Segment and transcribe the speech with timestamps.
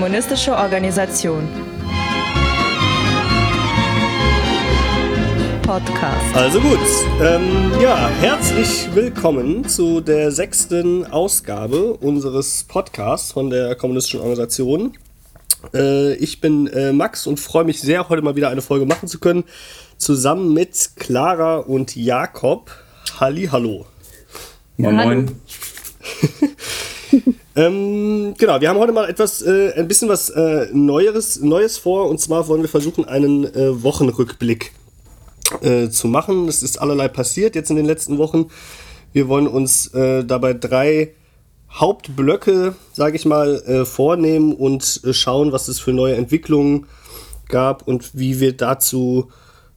[0.00, 1.46] kommunistische Organisation.
[5.60, 6.34] Podcast.
[6.34, 6.78] Also gut,
[7.20, 14.96] ähm, ja, herzlich willkommen zu der sechsten Ausgabe unseres Podcasts von der kommunistischen Organisation.
[15.74, 19.06] Äh, ich bin äh, Max und freue mich sehr, heute mal wieder eine Folge machen
[19.06, 19.44] zu können,
[19.98, 22.70] zusammen mit Clara und Jakob.
[23.20, 23.84] Halli, hallo.
[24.78, 25.40] Moin, moin.
[27.56, 32.08] ähm, genau, wir haben heute mal etwas, äh, ein bisschen was äh, Neueres, Neues vor.
[32.08, 34.72] Und zwar wollen wir versuchen, einen äh, Wochenrückblick
[35.62, 36.48] äh, zu machen.
[36.48, 38.50] Es ist allerlei passiert jetzt in den letzten Wochen.
[39.12, 41.14] Wir wollen uns äh, dabei drei
[41.70, 46.86] Hauptblöcke, sage ich mal, äh, vornehmen und schauen, was es für neue Entwicklungen
[47.48, 49.30] gab und wie wir dazu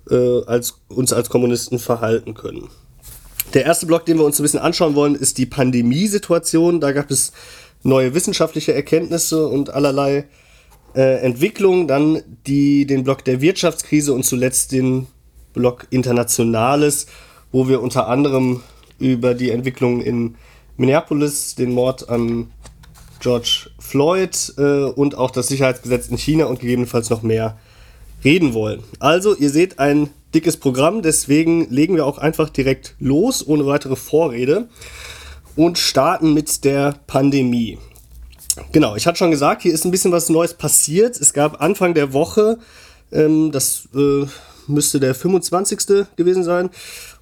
[0.06, 2.70] als, uns als Kommunisten verhalten können.
[3.54, 6.80] Der erste Block, den wir uns ein bisschen anschauen wollen, ist die Pandemiesituation.
[6.80, 7.34] Da gab es
[7.84, 10.26] neue wissenschaftliche Erkenntnisse und allerlei
[10.96, 11.88] äh, Entwicklungen.
[11.88, 15.08] Dann die, den Block der Wirtschaftskrise und zuletzt den
[15.54, 17.06] Block Internationales,
[17.52, 18.62] wo wir unter anderem
[18.98, 20.36] über die Entwicklung in
[20.78, 22.52] Minneapolis, den Mord an
[23.20, 27.58] George Floyd äh, und auch das Sicherheitsgesetz in China und gegebenenfalls noch mehr
[28.24, 28.84] reden wollen.
[29.00, 33.96] Also, ihr seht ein dickes Programm, deswegen legen wir auch einfach direkt los, ohne weitere
[33.96, 34.68] Vorrede
[35.56, 37.78] und starten mit der Pandemie.
[38.72, 41.20] Genau, ich hatte schon gesagt, hier ist ein bisschen was Neues passiert.
[41.20, 42.60] Es gab Anfang der Woche,
[43.12, 44.26] ähm, das äh,
[44.68, 46.06] müsste der 25.
[46.16, 46.70] gewesen sein,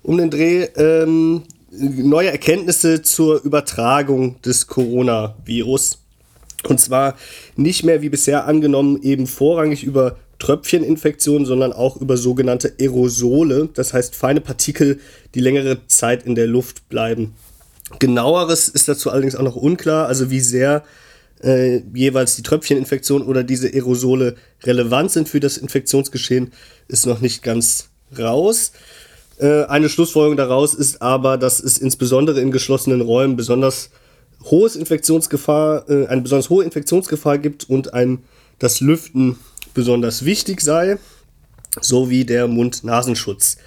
[0.03, 5.99] um den Dreh, ähm, neue Erkenntnisse zur Übertragung des Coronavirus.
[6.67, 7.15] Und zwar
[7.55, 13.93] nicht mehr wie bisher angenommen eben vorrangig über Tröpfcheninfektionen, sondern auch über sogenannte Aerosole, das
[13.93, 14.99] heißt feine Partikel,
[15.35, 17.35] die längere Zeit in der Luft bleiben.
[17.99, 20.83] Genaueres ist dazu allerdings auch noch unklar, also wie sehr
[21.43, 26.51] äh, jeweils die Tröpfcheninfektion oder diese Aerosole relevant sind für das Infektionsgeschehen,
[26.87, 28.71] ist noch nicht ganz raus.
[29.37, 33.91] Äh, eine Schlussfolgerung daraus ist aber, dass es insbesondere in geschlossenen Räumen besonders
[34.45, 38.23] hohes Infektionsgefahr, äh, eine besonders hohe Infektionsgefahr gibt und ein,
[38.57, 39.37] das Lüften
[39.73, 40.97] besonders wichtig sei,
[41.79, 43.57] sowie der Mund-Nasenschutz.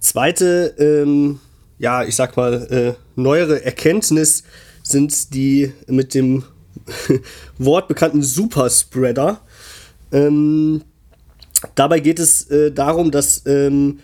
[0.00, 1.40] Zweite, ähm,
[1.78, 4.42] ja, ich sag mal, äh, neuere Erkenntnis
[4.82, 6.44] sind die mit dem
[7.58, 9.40] Wort bekannten Superspreader.
[10.12, 10.82] Ähm,
[11.74, 14.00] dabei geht es äh, darum, dass ähm,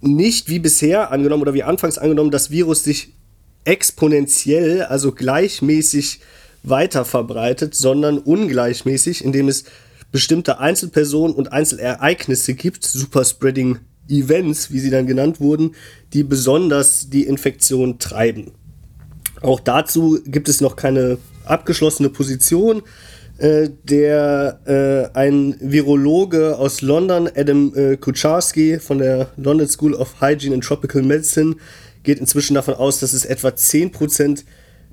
[0.00, 3.12] nicht wie bisher angenommen oder wie anfangs angenommen, das Virus sich
[3.64, 6.20] exponentiell, also gleichmäßig
[6.62, 9.64] weiter verbreitet, sondern ungleichmäßig, indem es
[10.10, 15.74] bestimmte Einzelpersonen und Einzelereignisse gibt, Superspreading Events, wie sie dann genannt wurden,
[16.12, 18.52] die besonders die Infektion treiben.
[19.42, 22.82] Auch dazu gibt es noch keine abgeschlossene Position.
[23.38, 30.20] Äh, der äh, ein Virologe aus London, Adam äh, Kucharski von der London School of
[30.20, 31.54] Hygiene and Tropical Medicine,
[32.02, 34.42] geht inzwischen davon aus, dass es etwa 10%,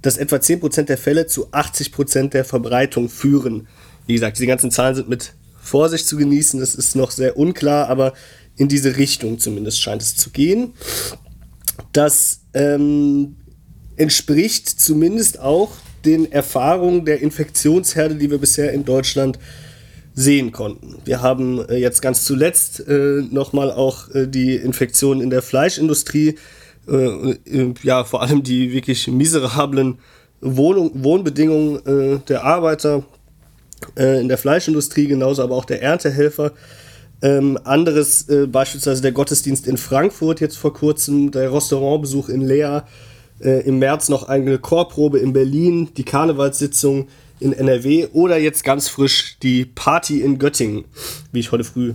[0.04, 3.68] dass etwa 10% der Fälle zu 80% der Verbreitung führen
[4.08, 6.60] wie gesagt, diese ganzen Zahlen sind mit Vorsicht zu genießen.
[6.60, 8.14] Das ist noch sehr unklar, aber
[8.56, 10.74] in diese Richtung zumindest scheint es zu gehen.
[11.92, 13.36] Das ähm,
[13.96, 15.72] entspricht zumindest auch
[16.06, 19.40] den Erfahrungen der Infektionsherde, die wir bisher in Deutschland
[20.14, 20.98] sehen konnten.
[21.04, 26.36] Wir haben äh, jetzt ganz zuletzt äh, nochmal auch äh, die Infektionen in der Fleischindustrie,
[26.88, 29.98] äh, äh, ja vor allem die wirklich miserablen
[30.40, 33.04] Wohnung, Wohnbedingungen äh, der Arbeiter
[33.98, 36.52] äh, in der Fleischindustrie, genauso aber auch der Erntehelfer.
[37.22, 42.82] Ähm, anderes äh, beispielsweise der Gottesdienst in Frankfurt jetzt vor kurzem, der Restaurantbesuch in Lea,
[43.40, 47.08] äh, im März noch eine Chorprobe in Berlin, die Karnevalssitzung
[47.40, 50.86] in NRW oder jetzt ganz frisch die Party in Göttingen,
[51.32, 51.94] wie ich heute früh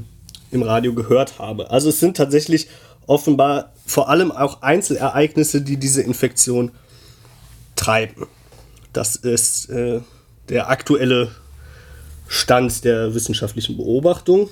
[0.51, 1.71] im Radio gehört habe.
[1.71, 2.69] Also es sind tatsächlich
[3.07, 6.71] offenbar vor allem auch Einzelereignisse, die diese Infektion
[7.77, 8.27] treiben.
[8.93, 10.01] Das ist äh,
[10.49, 11.31] der aktuelle
[12.33, 14.49] Stand der wissenschaftlichen Beobachtung.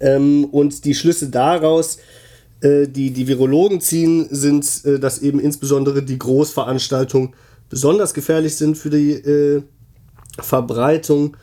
[0.00, 1.98] Ähm, und die Schlüsse daraus,
[2.62, 7.32] äh, die die Virologen ziehen, sind, äh, dass eben insbesondere die Großveranstaltungen
[7.68, 9.62] besonders gefährlich sind für die äh,
[10.40, 11.36] Verbreitung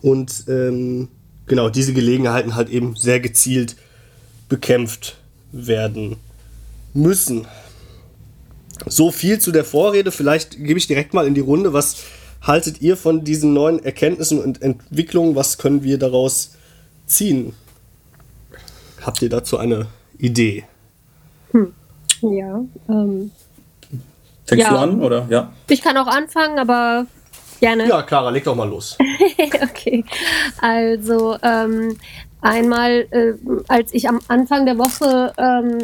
[0.00, 1.08] und ähm,
[1.46, 3.76] genau diese Gelegenheiten halt eben sehr gezielt
[4.48, 5.18] bekämpft
[5.52, 6.16] werden
[6.94, 7.46] müssen.
[8.86, 10.10] So viel zu der Vorrede.
[10.10, 11.96] Vielleicht gebe ich direkt mal in die Runde, was
[12.46, 15.34] haltet ihr von diesen neuen Erkenntnissen und Entwicklungen?
[15.36, 16.56] Was können wir daraus
[17.06, 17.54] ziehen?
[19.02, 19.86] Habt ihr dazu eine
[20.18, 20.64] Idee?
[21.52, 21.72] Hm.
[22.22, 22.64] Ja.
[22.88, 23.30] Ähm,
[24.46, 24.70] Fängst ja.
[24.70, 25.26] du an, oder?
[25.28, 25.52] Ja.
[25.68, 27.06] Ich kann auch anfangen, aber
[27.60, 27.88] Gerne.
[27.88, 28.98] Ja, Clara, leg doch mal los.
[29.62, 30.04] okay.
[30.60, 31.96] Also, ähm,
[32.46, 33.34] einmal, äh,
[33.68, 35.78] als ich am Anfang der Woche ähm,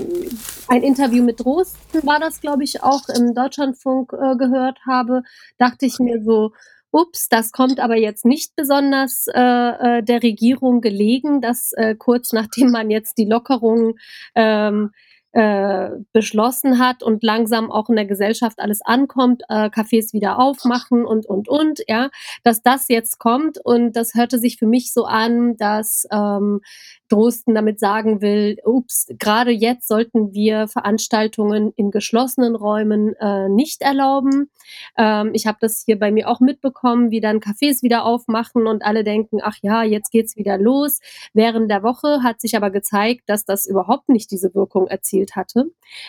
[0.68, 5.22] ein Interview mit Drosten, war das, glaube ich, auch im Deutschlandfunk äh, gehört habe,
[5.58, 6.52] dachte ich mir so,
[6.92, 12.32] ups, das kommt aber jetzt nicht besonders äh, äh der Regierung gelegen, dass äh, kurz
[12.32, 13.94] nachdem man jetzt die Lockerung
[14.34, 14.90] ähm,
[15.32, 21.04] äh, beschlossen hat und langsam auch in der Gesellschaft alles ankommt, äh, Cafés wieder aufmachen
[21.04, 22.10] und, und, und, ja,
[22.44, 26.60] dass das jetzt kommt und das hörte sich für mich so an, dass ähm,
[27.08, 33.82] Drosten damit sagen will, ups, gerade jetzt sollten wir Veranstaltungen in geschlossenen Räumen äh, nicht
[33.82, 34.50] erlauben.
[34.96, 38.82] Ähm, ich habe das hier bei mir auch mitbekommen, wie dann Cafés wieder aufmachen und
[38.82, 41.00] alle denken, ach ja, jetzt geht's wieder los.
[41.34, 45.66] Während der Woche hat sich aber gezeigt, dass das überhaupt nicht diese Wirkung erzielt hatte.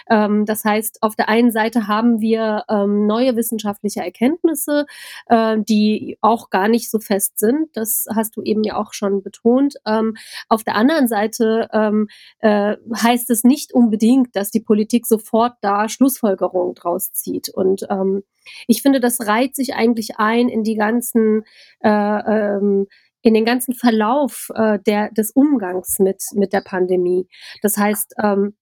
[0.09, 4.85] Ähm, das heißt, auf der einen Seite haben wir ähm, neue wissenschaftliche Erkenntnisse,
[5.27, 7.69] äh, die auch gar nicht so fest sind.
[7.73, 9.75] Das hast du eben ja auch schon betont.
[9.85, 10.15] Ähm,
[10.49, 12.07] auf der anderen anderen Seite ähm,
[12.39, 17.49] äh, heißt es nicht unbedingt, dass die Politik sofort da Schlussfolgerungen draus zieht.
[17.49, 18.23] Und ähm,
[18.67, 21.43] ich finde, das reiht sich eigentlich ein in die ganzen
[21.81, 22.87] äh, ähm,
[23.25, 27.25] in den ganzen Verlauf äh, der, des Umgangs mit, mit der Pandemie.
[27.61, 28.57] Das heißt, ähm,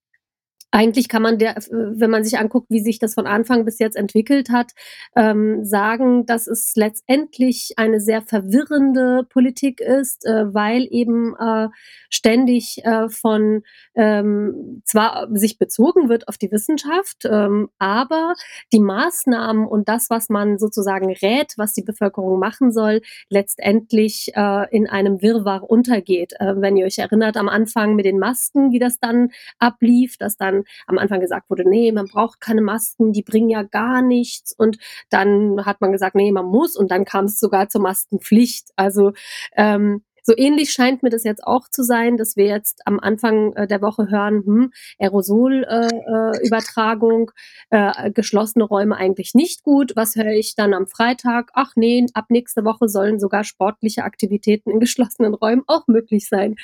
[0.72, 3.98] eigentlich kann man der, wenn man sich anguckt, wie sich das von Anfang bis jetzt
[3.98, 4.72] entwickelt hat,
[5.18, 11.68] ähm, sagen, dass es letztendlich eine sehr verwirrende Politik ist, äh, weil eben äh,
[12.10, 13.64] ständig äh, von
[13.96, 18.34] ähm, zwar sich bezogen wird auf die Wissenschaft, ähm, aber
[18.72, 24.70] die Maßnahmen und das, was man sozusagen rät, was die Bevölkerung machen soll, letztendlich äh,
[24.76, 26.34] in einem Wirrwarr untergeht.
[26.40, 30.38] Äh, wenn ihr euch erinnert am Anfang mit den Masken, wie das dann ablief, dass
[30.38, 34.54] dann am Anfang gesagt wurde, nee, man braucht keine Masken, die bringen ja gar nichts.
[34.54, 34.78] Und
[35.10, 36.76] dann hat man gesagt, nee, man muss.
[36.76, 38.70] Und dann kam es sogar zur Maskenpflicht.
[38.76, 39.14] Also
[39.56, 43.54] ähm, so ähnlich scheint mir das jetzt auch zu sein, dass wir jetzt am Anfang
[43.54, 47.32] äh, der Woche hören, hm, Aerosolübertragung,
[47.70, 49.94] äh, äh, geschlossene Räume eigentlich nicht gut.
[49.96, 51.52] Was höre ich dann am Freitag?
[51.54, 56.56] Ach nee, ab nächste Woche sollen sogar sportliche Aktivitäten in geschlossenen Räumen auch möglich sein.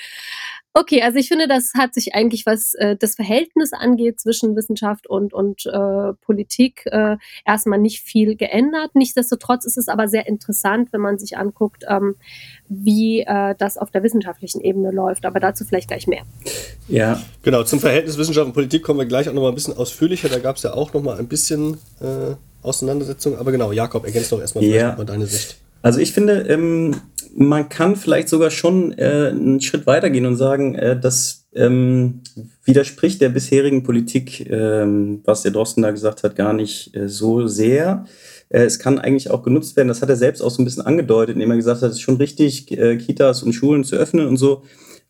[0.80, 5.08] Okay, also ich finde, das hat sich eigentlich, was äh, das Verhältnis angeht zwischen Wissenschaft
[5.08, 7.18] und, und äh, Politik, äh,
[7.48, 8.94] erstmal nicht viel geändert.
[8.94, 12.16] Nichtsdestotrotz ist es aber sehr interessant, wenn man sich anguckt, ähm,
[12.70, 15.26] wie äh, das auf der wissenschaftlichen Ebene läuft.
[15.26, 16.24] Aber dazu vielleicht gleich mehr.
[16.88, 17.22] Ja.
[17.44, 20.30] Genau, zum Verhältnis Wissenschaft und Politik kommen wir gleich auch nochmal ein bisschen ausführlicher.
[20.30, 23.38] Da gab es ja auch nochmal ein bisschen äh, Auseinandersetzung.
[23.38, 24.96] Aber genau, Jakob, ergänzt doch erstmal ja.
[24.96, 25.58] mal deine Sicht.
[25.82, 26.96] Also ich finde, ähm,
[27.36, 32.22] man kann vielleicht sogar schon äh, einen Schritt weitergehen und sagen, äh, das ähm,
[32.64, 37.48] widerspricht der bisherigen Politik, ähm, was der Drosten da gesagt hat, gar nicht äh, so
[37.48, 38.06] sehr.
[38.50, 40.86] Äh, es kann eigentlich auch genutzt werden, das hat er selbst auch so ein bisschen
[40.86, 44.28] angedeutet, indem er gesagt hat, es ist schon richtig, äh, Kitas und Schulen zu öffnen
[44.28, 44.64] und so.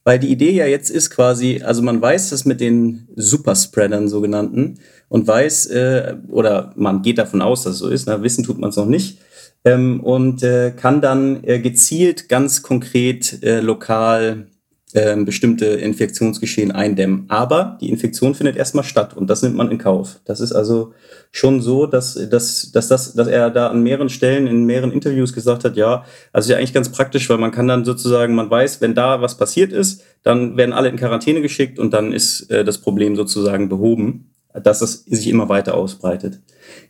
[0.04, 4.80] Weil die Idee ja jetzt ist quasi, also man weiß das mit den Superspreadern sogenannten
[5.10, 8.58] und weiß, äh, oder man geht davon aus, dass es so ist, na, wissen tut
[8.58, 9.20] man es noch nicht,
[9.66, 14.48] ähm, und äh, kann dann äh, gezielt ganz konkret lokal
[14.94, 17.26] ähm, bestimmte Infektionsgeschehen eindämmen.
[17.28, 20.20] Aber die Infektion findet erstmal statt und das nimmt man in Kauf.
[20.26, 20.94] Das ist also
[21.32, 25.34] schon so, dass, dass, dass, das, dass er da an mehreren Stellen in mehreren Interviews
[25.34, 28.80] gesagt hat, ja, also ja eigentlich ganz praktisch, weil man kann dann sozusagen, man weiß,
[28.80, 32.64] wenn da was passiert ist, dann werden alle in Quarantäne geschickt und dann ist äh,
[32.64, 36.40] das Problem sozusagen behoben, dass es sich immer weiter ausbreitet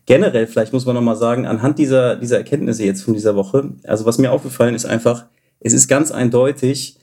[0.06, 4.06] generell, vielleicht muss man nochmal sagen, anhand dieser, dieser Erkenntnisse jetzt von dieser Woche, also
[4.06, 5.26] was mir aufgefallen ist einfach,
[5.60, 6.98] es ist ganz eindeutig,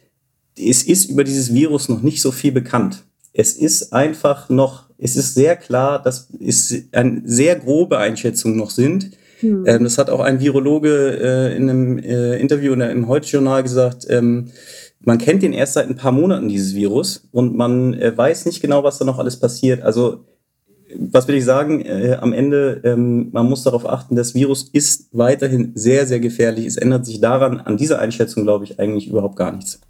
[0.59, 3.05] es ist über dieses Virus noch nicht so viel bekannt.
[3.33, 8.71] Es ist einfach noch, es ist sehr klar, dass es eine sehr grobe Einschätzungen noch
[8.71, 9.11] sind.
[9.41, 9.65] Hm.
[9.67, 14.07] Ähm, das hat auch ein Virologe äh, in einem äh, Interview in im Heute-Journal gesagt.
[14.09, 14.51] Ähm,
[15.01, 18.63] man kennt den erst seit ein paar Monaten, dieses Virus, und man äh, weiß nicht
[18.63, 19.83] genau, was da noch alles passiert.
[19.83, 20.25] Also
[20.97, 21.81] was will ich sagen?
[21.81, 26.67] Äh, am Ende, ähm, man muss darauf achten, das Virus ist weiterhin sehr, sehr gefährlich.
[26.67, 29.81] Es ändert sich daran, an dieser Einschätzung glaube ich eigentlich überhaupt gar nichts.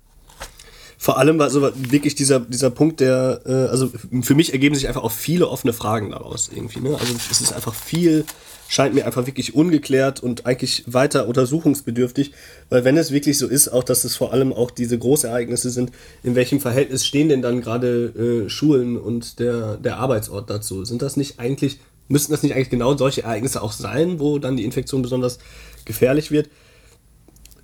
[1.05, 3.91] Vor allem, also wirklich dieser, dieser Punkt, der, äh, also
[4.23, 6.81] für mich ergeben sich einfach auch viele offene Fragen daraus irgendwie.
[6.81, 6.97] Ne?
[6.99, 8.25] Also es ist einfach viel
[8.69, 12.33] scheint mir einfach wirklich ungeklärt und eigentlich weiter untersuchungsbedürftig,
[12.71, 15.93] weil wenn es wirklich so ist, auch dass es vor allem auch diese Großereignisse sind,
[16.23, 20.87] in welchem Verhältnis stehen denn dann gerade äh, Schulen und der, der Arbeitsort dazu?
[20.87, 24.57] Sind das nicht eigentlich, müssten das nicht eigentlich genau solche Ereignisse auch sein, wo dann
[24.57, 25.39] die Infektion besonders
[25.85, 26.49] gefährlich wird?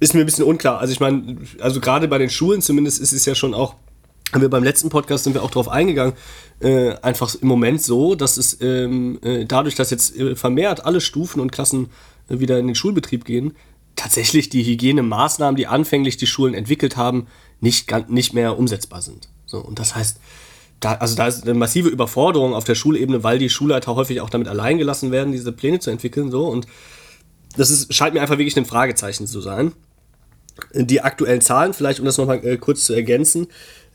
[0.00, 0.80] Ist mir ein bisschen unklar.
[0.80, 3.76] Also ich meine, also gerade bei den Schulen zumindest ist es ja schon auch
[4.32, 6.14] haben wir beim letzten Podcast sind wir auch darauf eingegangen,
[6.60, 11.00] äh, einfach im Moment so, dass es ähm, äh, dadurch, dass jetzt äh, vermehrt alle
[11.00, 11.88] Stufen und Klassen
[12.28, 13.56] äh, wieder in den Schulbetrieb gehen,
[13.96, 17.26] tatsächlich die Hygienemaßnahmen, die anfänglich die Schulen entwickelt haben,
[17.60, 19.28] nicht, nicht mehr umsetzbar sind.
[19.46, 20.18] So, und das heißt,
[20.78, 24.30] da, also da ist eine massive Überforderung auf der Schulebene, weil die Schulleiter häufig auch
[24.30, 26.30] damit allein gelassen werden, diese Pläne zu entwickeln.
[26.30, 26.66] So, und
[27.56, 29.72] das ist, scheint mir einfach wirklich ein Fragezeichen zu sein.
[30.74, 33.48] Die aktuellen Zahlen, vielleicht um das nochmal äh, kurz zu ergänzen,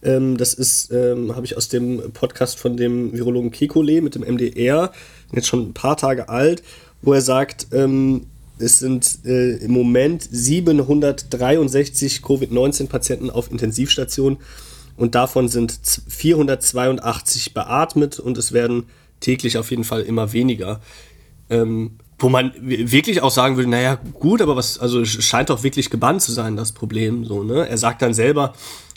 [0.04, 4.24] ähm, das ist, ähm, habe ich aus dem Podcast von dem Virologen Kekulé mit dem
[4.24, 4.92] MDR,
[5.34, 6.64] jetzt schon ein paar Tage alt,
[7.02, 14.40] wo er sagt, ähm, es sind äh, im Moment 763 Covid-19-Patienten auf Intensivstationen
[14.96, 18.86] und davon sind 482 beatmet und es werden
[19.20, 20.80] täglich auf jeden Fall immer weniger.
[21.50, 25.90] Ähm, wo man wirklich auch sagen würde, naja, gut, aber was, also scheint doch wirklich
[25.90, 27.26] gebannt zu sein, das Problem.
[27.26, 27.68] So, ne?
[27.68, 28.54] Er sagt dann selber,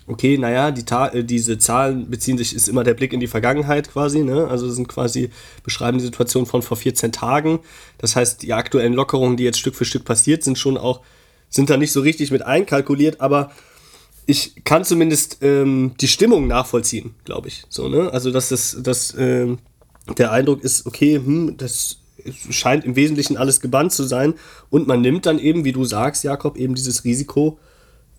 [0.06, 3.26] okay, naja, die Ta äh, diese Zahlen beziehen sich, ist immer der Blick in die
[3.26, 4.46] Vergangenheit quasi, ne?
[4.48, 5.30] Also sind quasi,
[5.64, 7.60] beschreiben die Situation von vor 14 Tagen.
[7.98, 11.00] Das heißt, die aktuellen Lockerungen, die jetzt Stück für Stück passiert, sind schon auch,
[11.50, 13.50] sind da nicht so richtig mit einkalkuliert, aber
[14.26, 17.64] ich kann zumindest ähm, die Stimmung nachvollziehen, glaube ich.
[17.68, 18.12] So, ne?
[18.12, 19.58] Also, dass das, dass ähm,
[20.16, 21.98] der Eindruck ist, okay, hm, das
[22.50, 24.34] scheint im Wesentlichen alles gebannt zu sein.
[24.70, 27.58] Und man nimmt dann eben, wie du sagst, Jakob, eben dieses Risiko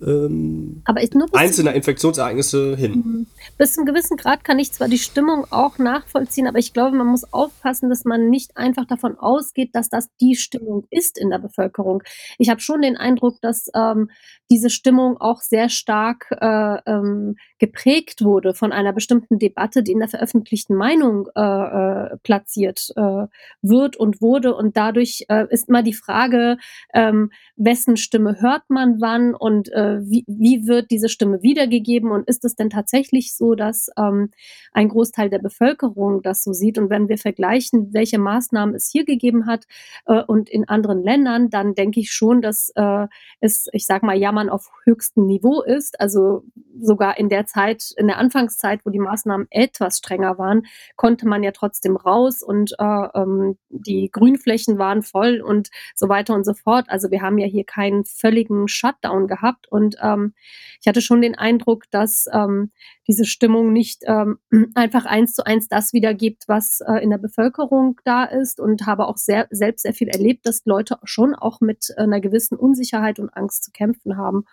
[0.02, 2.92] ähm, aber ich nur einzelner Infektionsereignisse hin.
[2.92, 3.28] Mhm.
[3.58, 6.96] Bis zu einem gewissen Grad kann ich zwar die Stimmung auch nachvollziehen, aber ich glaube,
[6.96, 11.30] man muss aufpassen, dass man nicht einfach davon ausgeht, dass das die Stimmung ist in
[11.30, 12.04] der Bevölkerung.
[12.38, 14.10] Ich habe schon den Eindruck, dass ähm,
[14.52, 20.00] diese Stimmung auch sehr stark äh, ähm, geprägt wurde von einer bestimmten Debatte, die in
[20.00, 23.28] der veröffentlichten Meinung äh, äh, platziert äh,
[23.62, 24.56] wird und wurde.
[24.56, 26.58] Und dadurch äh, ist mal die Frage,
[26.94, 32.28] ähm, wessen Stimme hört man wann und äh, wie, wie wird diese Stimme wiedergegeben und
[32.28, 34.32] ist es denn tatsächlich so, dass ähm,
[34.72, 36.78] ein Großteil der Bevölkerung das so sieht?
[36.78, 39.66] Und wenn wir vergleichen, welche Maßnahmen es hier gegeben hat
[40.06, 43.08] äh, und in anderen Ländern, dann denke ich schon, dass äh,
[43.42, 46.00] es, ich sag mal, ja, Jammern auf höchstem Niveau ist.
[46.00, 46.44] Also
[46.80, 51.42] sogar in der Zeit, in der Anfangszeit, wo die Maßnahmen etwas strenger waren, konnte man
[51.42, 56.54] ja trotzdem raus und äh, ähm, die Grünflächen waren voll und so weiter und so
[56.54, 56.86] fort.
[56.90, 60.34] Also wir haben ja hier keinen völligen Shutdown gehabt und ähm,
[60.82, 62.72] ich hatte schon den Eindruck, dass ähm,
[63.08, 64.40] diese Stimmung nicht ähm,
[64.76, 69.08] einfach eins zu eins das wiedergibt, was äh, in der Bevölkerung da ist und habe
[69.08, 73.30] auch sehr, selbst sehr viel erlebt, dass Leute schon auch mit einer gewissen Unsicherheit und
[73.30, 74.46] Angst zu kämpfen haben.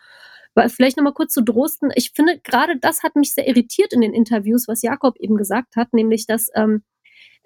[0.55, 1.91] Aber vielleicht nochmal kurz zu Drosten.
[1.95, 5.77] Ich finde, gerade das hat mich sehr irritiert in den Interviews, was Jakob eben gesagt
[5.77, 6.83] hat, nämlich, dass ähm,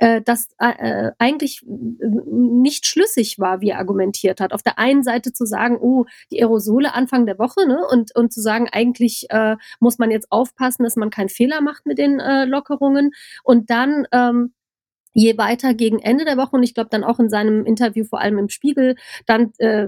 [0.00, 4.52] äh, das äh, eigentlich nicht schlüssig war, wie er argumentiert hat.
[4.52, 7.78] Auf der einen Seite zu sagen, oh, die Aerosole Anfang der Woche, ne?
[7.90, 11.84] Und, und zu sagen, eigentlich äh, muss man jetzt aufpassen, dass man keinen Fehler macht
[11.84, 13.12] mit den äh, Lockerungen.
[13.44, 14.54] Und dann ähm,
[15.12, 18.20] je weiter gegen Ende der Woche und ich glaube dann auch in seinem Interview, vor
[18.20, 18.94] allem im Spiegel,
[19.26, 19.86] dann äh,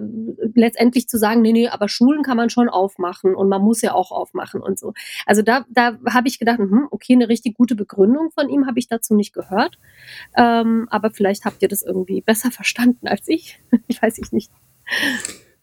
[0.54, 3.94] letztendlich zu sagen, nee, nee, aber Schulen kann man schon aufmachen und man muss ja
[3.94, 4.92] auch aufmachen und so.
[5.26, 8.78] Also da, da habe ich gedacht, hm, okay, eine richtig gute Begründung von ihm habe
[8.78, 9.78] ich dazu nicht gehört.
[10.36, 13.60] Ähm, aber vielleicht habt ihr das irgendwie besser verstanden als ich.
[13.86, 14.50] ich weiß ich nicht.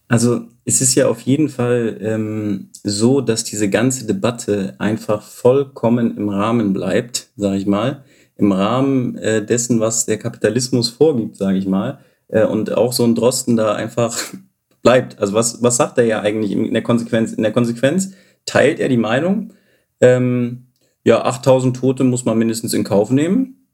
[0.07, 6.17] Also es ist ja auf jeden Fall ähm, so, dass diese ganze Debatte einfach vollkommen
[6.17, 8.03] im Rahmen bleibt, sage ich mal
[8.39, 11.99] im Rahmen äh, dessen, was der Kapitalismus vorgibt, sage ich mal.
[12.29, 14.17] Äh, und auch so ein Drosten da einfach
[14.81, 15.19] bleibt.
[15.19, 17.33] Also was, was sagt er ja eigentlich in der Konsequenz?
[17.33, 18.13] In der Konsequenz
[18.45, 19.53] teilt er die Meinung,
[20.01, 20.67] ähm,
[21.03, 23.67] ja, 8000 Tote muss man mindestens in Kauf nehmen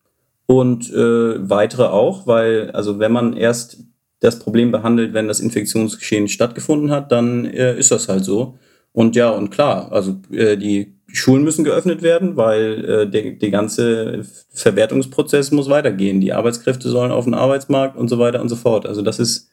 [0.48, 3.84] und äh, weitere auch, weil, also wenn man erst
[4.20, 8.58] das Problem behandelt, wenn das Infektionsgeschehen stattgefunden hat, dann äh, ist das halt so.
[8.92, 13.32] Und ja, und klar, also äh, die die Schulen müssen geöffnet werden, weil äh, der,
[13.32, 16.20] der ganze Verwertungsprozess muss weitergehen.
[16.20, 18.86] Die Arbeitskräfte sollen auf den Arbeitsmarkt und so weiter und so fort.
[18.86, 19.50] Also das ist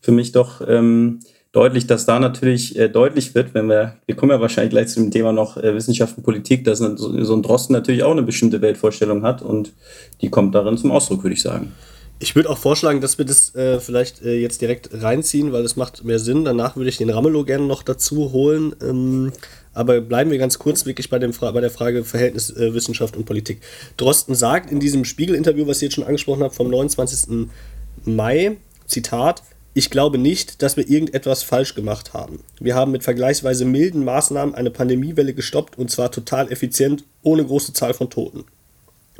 [0.00, 1.20] für mich doch ähm,
[1.52, 5.00] deutlich, dass da natürlich äh, deutlich wird, wenn wir, wir kommen ja wahrscheinlich gleich zu
[5.00, 8.22] dem Thema noch äh, Wissenschaft und Politik, dass so, so ein Drosten natürlich auch eine
[8.22, 9.72] bestimmte Weltvorstellung hat und
[10.20, 11.72] die kommt darin zum Ausdruck, würde ich sagen.
[12.20, 15.76] Ich würde auch vorschlagen, dass wir das äh, vielleicht äh, jetzt direkt reinziehen, weil das
[15.76, 16.44] macht mehr Sinn.
[16.44, 18.74] Danach würde ich den Ramelow gerne noch dazu holen.
[18.82, 19.32] Ähm,
[19.78, 23.26] aber bleiben wir ganz kurz wirklich bei, dem bei der Frage Verhältnis äh, Wissenschaft und
[23.26, 23.60] Politik.
[23.96, 27.48] Drosten sagt in diesem Spiegel-Interview, was ich jetzt schon angesprochen habe, vom 29.
[28.04, 28.56] Mai,
[28.86, 29.44] Zitat,
[29.74, 32.40] ich glaube nicht, dass wir irgendetwas falsch gemacht haben.
[32.58, 37.72] Wir haben mit vergleichsweise milden Maßnahmen eine Pandemiewelle gestoppt und zwar total effizient, ohne große
[37.72, 38.46] Zahl von Toten.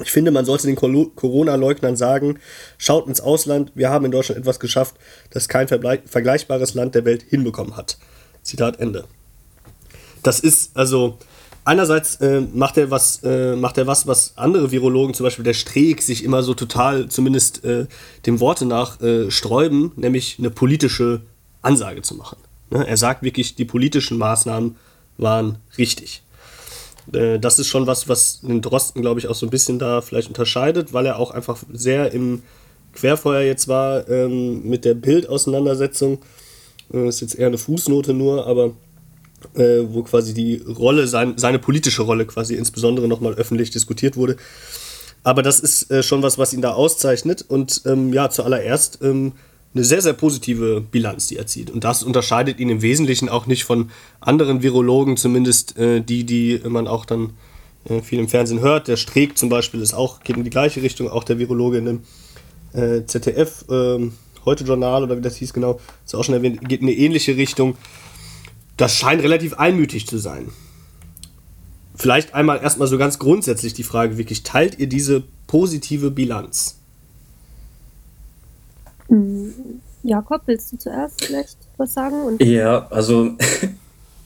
[0.02, 2.40] Ich finde, man sollte den Corona-Leugnern sagen,
[2.78, 4.96] schaut ins Ausland, wir haben in Deutschland etwas geschafft,
[5.30, 7.98] das kein vergleichbares Land der Welt hinbekommen hat.
[8.42, 9.04] Zitat Ende
[10.22, 11.18] das ist, also,
[11.64, 15.54] einerseits äh, macht er was, äh, macht er was, was andere Virologen, zum Beispiel der
[15.54, 17.86] Streeck, sich immer so total, zumindest äh,
[18.26, 21.20] dem Worte nach, äh, sträuben, nämlich eine politische
[21.62, 22.38] Ansage zu machen.
[22.70, 22.86] Ne?
[22.86, 24.76] Er sagt wirklich, die politischen Maßnahmen
[25.18, 26.22] waren richtig.
[27.12, 30.00] Äh, das ist schon was, was den Drosten, glaube ich, auch so ein bisschen da
[30.00, 32.42] vielleicht unterscheidet, weil er auch einfach sehr im
[32.94, 36.18] Querfeuer jetzt war ähm, mit der Bildauseinandersetzung.
[36.92, 38.72] Äh, ist jetzt eher eine Fußnote nur, aber
[39.54, 44.36] äh, wo quasi die Rolle, sein, seine politische Rolle quasi insbesondere nochmal öffentlich diskutiert wurde.
[45.22, 47.44] Aber das ist äh, schon was, was ihn da auszeichnet.
[47.46, 49.32] Und ähm, ja, zuallererst ähm,
[49.74, 51.70] eine sehr, sehr positive Bilanz, die er zieht.
[51.70, 53.90] Und das unterscheidet ihn im Wesentlichen auch nicht von
[54.20, 57.34] anderen Virologen, zumindest äh, die, die man auch dann
[57.88, 58.88] äh, viel im Fernsehen hört.
[58.88, 61.84] Der Streeck zum Beispiel ist auch, geht in die gleiche Richtung, auch der Virologe in
[61.84, 62.00] dem
[62.72, 64.12] äh, ZDF, ähm,
[64.44, 67.36] heute Journal oder wie das hieß genau, ist auch schon erwähnt, geht in eine ähnliche
[67.36, 67.76] Richtung.
[68.78, 70.50] Das scheint relativ einmütig zu sein.
[71.94, 76.78] Vielleicht einmal erstmal so ganz grundsätzlich die Frage, wirklich, teilt ihr diese positive Bilanz?
[80.04, 82.22] Jakob, willst du zuerst vielleicht was sagen?
[82.22, 83.32] Und ja, also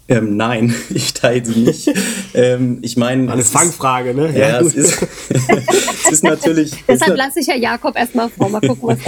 [0.09, 1.91] ähm, nein, ich teile sie nicht.
[2.35, 3.31] ähm, ich meine.
[3.33, 4.31] Eine Fangfrage, ne?
[4.33, 6.73] Ja, ja es, ist, es ist natürlich.
[6.89, 8.49] Deshalb lasse ich ja Jakob erstmal vor.
[8.49, 8.99] Mal gucken, was.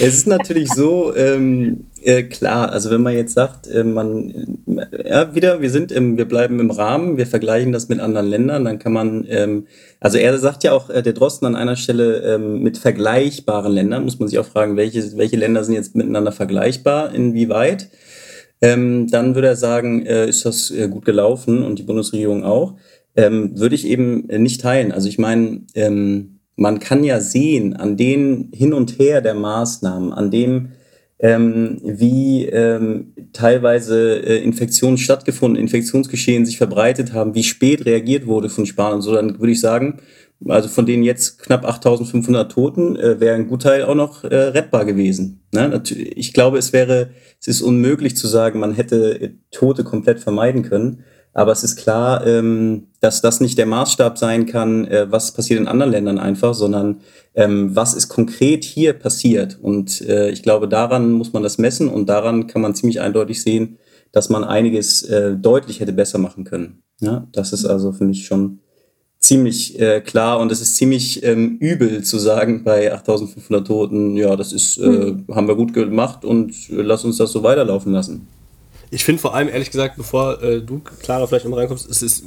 [0.00, 4.58] Es ist natürlich so, ähm, äh, klar, also wenn man jetzt sagt, äh, man,
[5.04, 8.64] ja, wieder, wir sind im, wir bleiben im Rahmen, wir vergleichen das mit anderen Ländern,
[8.64, 9.66] dann kann man, ähm,
[10.00, 14.04] also er sagt ja auch, äh, der Drosten an einer Stelle, ähm, mit vergleichbaren Ländern,
[14.04, 17.88] muss man sich auch fragen, welche, welche Länder sind jetzt miteinander vergleichbar, inwieweit.
[18.62, 22.76] Ähm, dann würde er sagen, äh, ist das äh, gut gelaufen und die Bundesregierung auch.
[23.16, 24.92] Ähm, würde ich eben äh, nicht teilen.
[24.92, 30.12] Also ich meine, ähm, man kann ja sehen an den Hin und Her der Maßnahmen,
[30.12, 30.68] an dem,
[31.18, 38.48] ähm, wie ähm, teilweise äh, Infektionen stattgefunden, Infektionsgeschehen sich verbreitet haben, wie spät reagiert wurde
[38.48, 39.98] von Spahn und so, dann würde ich sagen,
[40.48, 44.84] also von denen jetzt knapp 8500 Toten äh, wäre ein Gutteil auch noch äh, rettbar
[44.84, 45.42] gewesen.
[45.52, 45.82] Ne?
[46.16, 50.62] Ich glaube, es wäre, es ist unmöglich zu sagen, man hätte äh, Tote komplett vermeiden
[50.62, 51.04] können.
[51.34, 55.60] Aber es ist klar, ähm, dass das nicht der Maßstab sein kann, äh, was passiert
[55.60, 57.00] in anderen Ländern einfach, sondern
[57.34, 59.58] ähm, was ist konkret hier passiert.
[59.60, 63.42] Und äh, ich glaube, daran muss man das messen und daran kann man ziemlich eindeutig
[63.42, 63.78] sehen,
[64.12, 66.82] dass man einiges äh, deutlich hätte besser machen können.
[67.00, 68.60] Ja, das ist also für mich schon
[69.22, 74.34] ziemlich äh, klar und es ist ziemlich ähm, übel zu sagen bei 8500 Toten, ja,
[74.34, 75.24] das ist, äh, mhm.
[75.32, 78.26] haben wir gut gemacht und äh, lass uns das so weiterlaufen lassen.
[78.90, 82.24] Ich finde vor allem, ehrlich gesagt, bevor äh, du, Clara, vielleicht nochmal reinkommst, es ist,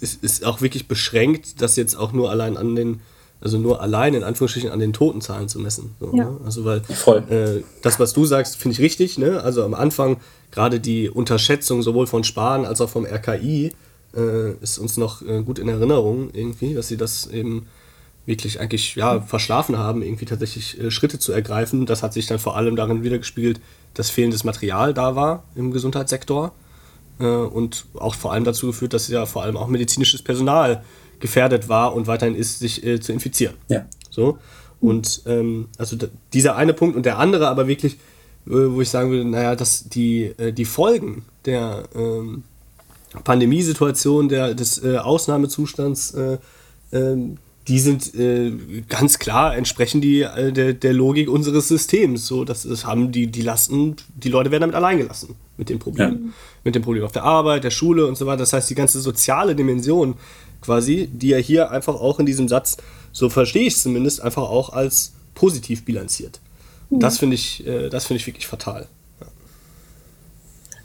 [0.00, 3.00] es ist auch wirklich beschränkt, das jetzt auch nur allein an den,
[3.42, 5.94] also nur allein in Anführungsstrichen an den Totenzahlen zu messen.
[6.00, 6.24] So, ja.
[6.24, 6.40] ne?
[6.44, 6.82] Also weil
[7.28, 9.42] äh, das, was du sagst, finde ich richtig, ne?
[9.42, 10.16] Also am Anfang
[10.50, 13.72] gerade die Unterschätzung sowohl von Spahn als auch vom RKI,
[14.16, 17.66] äh, ist uns noch äh, gut in Erinnerung irgendwie, dass sie das eben
[18.26, 21.86] wirklich eigentlich ja, verschlafen haben, irgendwie tatsächlich äh, Schritte zu ergreifen.
[21.86, 23.60] Das hat sich dann vor allem darin wiedergespiegelt,
[23.94, 26.52] dass fehlendes Material da war im Gesundheitssektor
[27.18, 30.84] äh, und auch vor allem dazu geführt, dass ja vor allem auch medizinisches Personal
[31.18, 33.54] gefährdet war und weiterhin ist, sich äh, zu infizieren.
[33.68, 33.86] Ja.
[34.10, 34.38] So.
[34.80, 35.96] Und ähm, also
[36.32, 37.94] dieser eine Punkt und der andere aber wirklich,
[38.46, 42.44] äh, wo ich sagen würde, naja, dass die, die Folgen der, ähm,
[43.24, 46.38] Pandemiesituation der, des äh, Ausnahmezustands, äh,
[46.92, 47.16] äh,
[47.68, 48.52] die sind äh,
[48.88, 52.26] ganz klar, entsprechen die äh, der, der Logik unseres Systems.
[52.26, 55.78] So, das, das haben die, die Lasten, die Leute werden damit allein gelassen mit dem
[55.78, 56.10] Problem.
[56.10, 56.32] Ja.
[56.64, 58.38] Mit dem Problem auf der Arbeit, der Schule und so weiter.
[58.38, 60.14] Das heißt, die ganze soziale Dimension
[60.60, 62.76] quasi, die er hier einfach auch in diesem Satz,
[63.12, 66.40] so verstehe ich es zumindest, einfach auch als positiv bilanziert.
[66.90, 67.00] Mhm.
[67.00, 68.88] Das finde ich, äh, das finde ich wirklich fatal.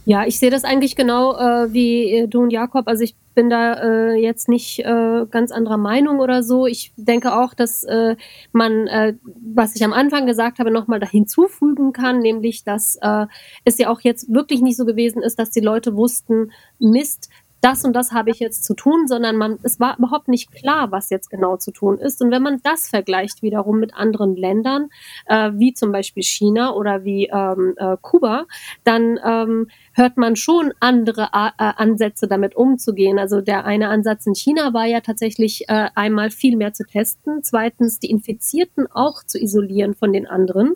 [0.08, 2.88] Ja, ich sehe das eigentlich genau äh, wie äh, du und Jakob.
[2.88, 6.68] Also ich bin da äh, jetzt nicht äh, ganz anderer Meinung oder so.
[6.68, 8.15] Ich denke auch, dass äh,
[8.52, 13.26] man, äh, was ich am Anfang gesagt habe, nochmal da hinzufügen kann, nämlich, dass äh,
[13.65, 17.30] es ja auch jetzt wirklich nicht so gewesen ist, dass die Leute wussten, Mist,
[17.65, 20.91] das und das habe ich jetzt zu tun, sondern man, es war überhaupt nicht klar,
[20.91, 22.21] was jetzt genau zu tun ist.
[22.21, 24.89] Und wenn man das vergleicht wiederum mit anderen Ländern,
[25.25, 28.45] äh, wie zum Beispiel China oder wie ähm, äh, Kuba,
[28.84, 33.17] dann ähm, hört man schon andere äh, Ansätze damit umzugehen.
[33.17, 37.41] Also der eine Ansatz in China war ja tatsächlich äh, einmal viel mehr zu testen,
[37.41, 40.75] zweitens die Infizierten auch zu isolieren von den anderen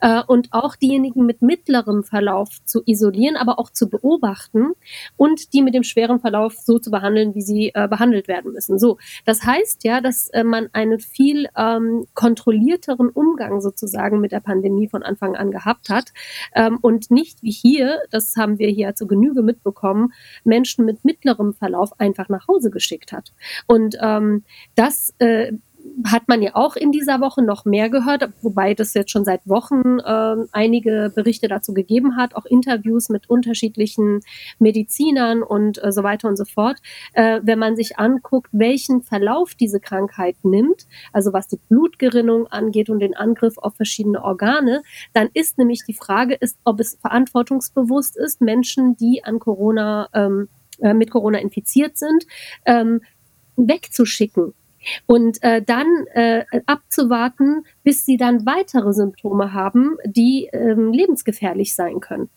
[0.00, 4.72] äh, und auch diejenigen mit mittlerem Verlauf zu isolieren, aber auch zu beobachten
[5.16, 8.78] und die mit dem schweren Verlauf so zu behandeln, wie sie äh, behandelt werden müssen.
[8.78, 14.40] So, das heißt ja, dass äh, man einen viel ähm, kontrollierteren Umgang sozusagen mit der
[14.40, 16.12] Pandemie von Anfang an gehabt hat
[16.54, 20.12] ähm, und nicht wie hier, das haben wir hier zur Genüge mitbekommen,
[20.44, 23.32] Menschen mit mittlerem Verlauf einfach nach Hause geschickt hat.
[23.66, 25.52] Und ähm, das äh,
[26.04, 29.46] hat man ja auch in dieser Woche noch mehr gehört, wobei das jetzt schon seit
[29.46, 34.20] Wochen äh, einige Berichte dazu gegeben hat, auch Interviews mit unterschiedlichen
[34.58, 36.78] Medizinern und äh, so weiter und so fort.
[37.14, 42.90] Äh, wenn man sich anguckt, welchen Verlauf diese Krankheit nimmt, also was die Blutgerinnung angeht
[42.90, 44.82] und den Angriff auf verschiedene Organe,
[45.14, 50.48] dann ist nämlich die Frage, ist, ob es verantwortungsbewusst ist, Menschen, die an Corona ähm,
[50.80, 52.26] äh, mit Corona infiziert sind,
[52.66, 53.00] ähm,
[53.56, 54.52] wegzuschicken
[55.06, 62.00] und äh, dann äh, abzuwarten, bis sie dann weitere Symptome haben, die ähm, lebensgefährlich sein
[62.00, 62.28] können.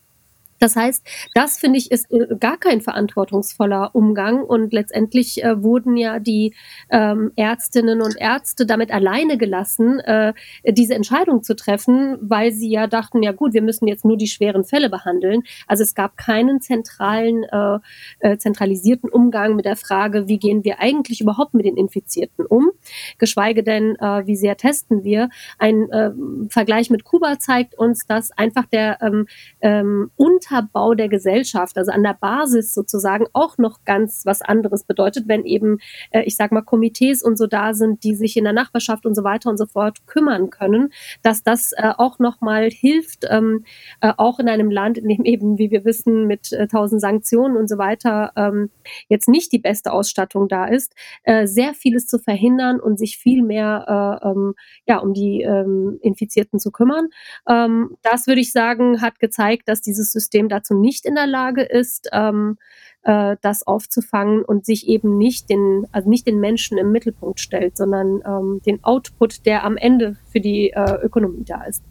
[0.59, 5.97] Das heißt, das finde ich ist äh, gar kein verantwortungsvoller Umgang und letztendlich äh, wurden
[5.97, 6.53] ja die
[6.89, 10.33] ähm, Ärztinnen und Ärzte damit alleine gelassen, äh,
[10.67, 14.27] diese Entscheidung zu treffen, weil sie ja dachten, ja gut, wir müssen jetzt nur die
[14.27, 15.43] schweren Fälle behandeln.
[15.67, 17.79] Also es gab keinen zentralen, äh,
[18.19, 22.69] äh, zentralisierten Umgang mit der Frage, wie gehen wir eigentlich überhaupt mit den Infizierten um,
[23.17, 25.29] geschweige denn, äh, wie sehr testen wir.
[25.57, 26.11] Ein äh,
[26.49, 29.27] Vergleich mit Kuba zeigt uns, dass einfach der ähm,
[29.61, 30.11] ähm,
[30.49, 35.45] Unterbau der Gesellschaft, also an der Basis sozusagen auch noch ganz was anderes bedeutet, wenn
[35.45, 35.77] eben,
[36.11, 39.15] äh, ich sag mal, Komitees und so da sind, die sich in der Nachbarschaft und
[39.15, 43.63] so weiter und so fort kümmern können, dass das äh, auch nochmal hilft, ähm,
[44.01, 47.55] äh, auch in einem Land, in dem eben, wie wir wissen, mit äh, tausend Sanktionen
[47.55, 48.69] und so weiter ähm,
[49.07, 53.43] jetzt nicht die beste Ausstattung da ist, äh, sehr vieles zu verhindern und sich viel
[53.43, 54.53] mehr äh, ähm,
[54.87, 57.07] ja, um die ähm, Infizierten zu kümmern.
[57.47, 61.63] Ähm, das würde ich sagen, hat gezeigt, dass dieses System dazu nicht in der Lage
[61.63, 62.57] ist, ähm,
[63.03, 67.77] äh, das aufzufangen und sich eben nicht den, also nicht den Menschen im Mittelpunkt stellt,
[67.77, 71.81] sondern ähm, den Output, der am Ende für die äh, Ökonomie da ist.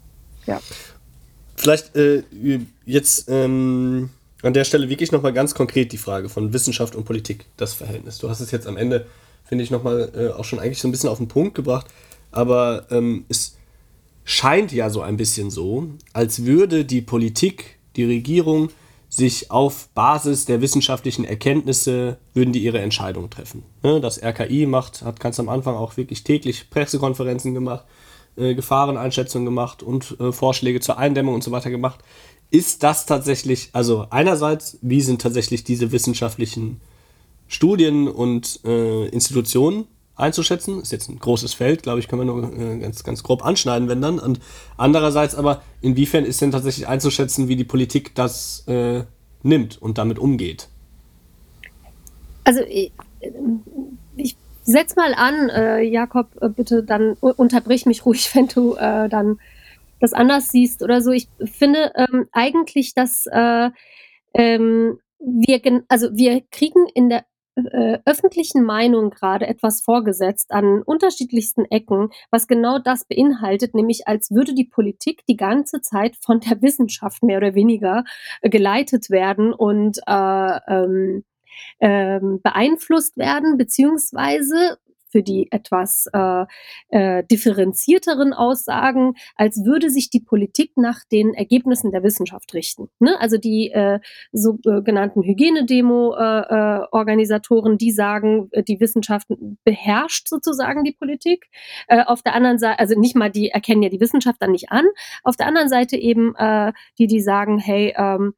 [0.45, 0.59] Ja.
[1.55, 2.23] Vielleicht äh,
[2.85, 4.09] jetzt ähm,
[4.41, 8.19] an der Stelle wirklich nochmal ganz konkret die Frage von Wissenschaft und Politik, das Verhältnis.
[8.19, 9.05] Du hast es jetzt am Ende,
[9.43, 11.87] finde ich, nochmal äh, auch schon eigentlich so ein bisschen auf den Punkt gebracht,
[12.31, 13.57] aber ähm, es
[14.23, 18.69] scheint ja so ein bisschen so, als würde die Politik die Regierung
[19.09, 23.63] sich auf Basis der wissenschaftlichen Erkenntnisse würden die ihre Entscheidungen treffen.
[23.81, 27.85] Ne, das RKI macht, hat ganz am Anfang auch wirklich täglich Pressekonferenzen gemacht,
[28.37, 31.99] äh, Gefahreneinschätzungen gemacht und äh, Vorschläge zur Eindämmung und so weiter gemacht.
[32.51, 36.79] Ist das tatsächlich, also einerseits, wie sind tatsächlich diese wissenschaftlichen
[37.47, 39.87] Studien und äh, Institutionen
[40.19, 40.81] einzuschätzen.
[40.81, 43.89] Ist jetzt ein großes Feld, glaube ich, können wir nur äh, ganz, ganz grob anschneiden,
[43.89, 44.19] wenn dann.
[44.19, 44.39] Und
[44.77, 49.03] andererseits aber, inwiefern ist denn tatsächlich einzuschätzen, wie die Politik das äh,
[49.43, 50.69] nimmt und damit umgeht?
[52.43, 52.91] Also ich,
[54.15, 59.09] ich setz mal an, äh, Jakob, äh, bitte dann unterbrich mich ruhig, wenn du äh,
[59.09, 59.39] dann
[59.99, 61.11] das anders siehst oder so.
[61.11, 63.69] Ich finde ähm, eigentlich, dass äh,
[64.33, 67.25] ähm, wir, also wir kriegen in der
[67.67, 74.31] äh, öffentlichen Meinung gerade etwas vorgesetzt an unterschiedlichsten Ecken, was genau das beinhaltet, nämlich als
[74.31, 78.03] würde die Politik die ganze Zeit von der Wissenschaft mehr oder weniger
[78.41, 81.23] äh, geleitet werden und äh, ähm,
[81.79, 84.77] ähm, beeinflusst werden, beziehungsweise
[85.09, 86.45] für die etwas äh,
[86.89, 92.89] äh, differenzierteren Aussagen, als würde sich die Politik nach den Ergebnissen der Wissenschaft richten.
[92.99, 93.19] Ne?
[93.19, 93.99] Also die äh,
[94.31, 99.27] sogenannten Hygienedemo-Organisatoren, äh, die sagen, äh, die Wissenschaft
[99.63, 101.47] beherrscht sozusagen die Politik.
[101.87, 104.71] Äh, auf der anderen Seite, also nicht mal die erkennen ja die Wissenschaft dann nicht
[104.71, 104.85] an.
[105.23, 108.31] Auf der anderen Seite eben äh, die, die sagen, hey, ähm, äh,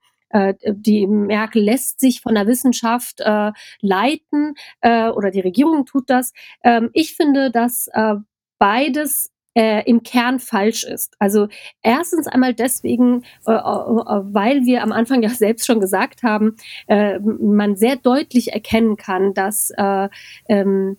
[0.66, 6.34] die Merkel lässt sich von der Wissenschaft äh, leiten äh, oder die Regierung tut das.
[6.64, 8.16] Ähm, ich finde, dass äh,
[8.60, 11.16] beides äh, im Kern falsch ist.
[11.20, 11.48] Also
[11.82, 16.56] erstens einmal deswegen, äh, äh, weil wir am Anfang ja selbst schon gesagt haben,
[16.88, 20.10] äh, man sehr deutlich erkennen kann, dass äh,
[20.48, 20.98] ähm,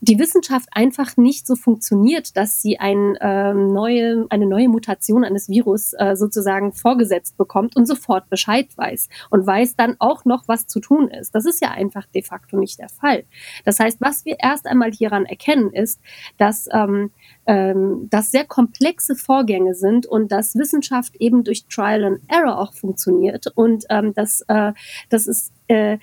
[0.00, 5.48] die Wissenschaft einfach nicht so funktioniert, dass sie ein, äh, neue, eine neue Mutation eines
[5.48, 10.66] Virus äh, sozusagen vorgesetzt bekommt und sofort Bescheid weiß und weiß dann auch noch, was
[10.66, 11.34] zu tun ist.
[11.34, 13.24] Das ist ja einfach de facto nicht der Fall.
[13.64, 16.00] Das heißt, was wir erst einmal hieran erkennen, ist,
[16.38, 17.10] dass ähm,
[17.46, 22.72] ähm, das sehr komplexe Vorgänge sind und dass Wissenschaft eben durch Trial and Error auch
[22.72, 24.72] funktioniert und ähm, dass, äh,
[25.08, 25.98] das ist äh,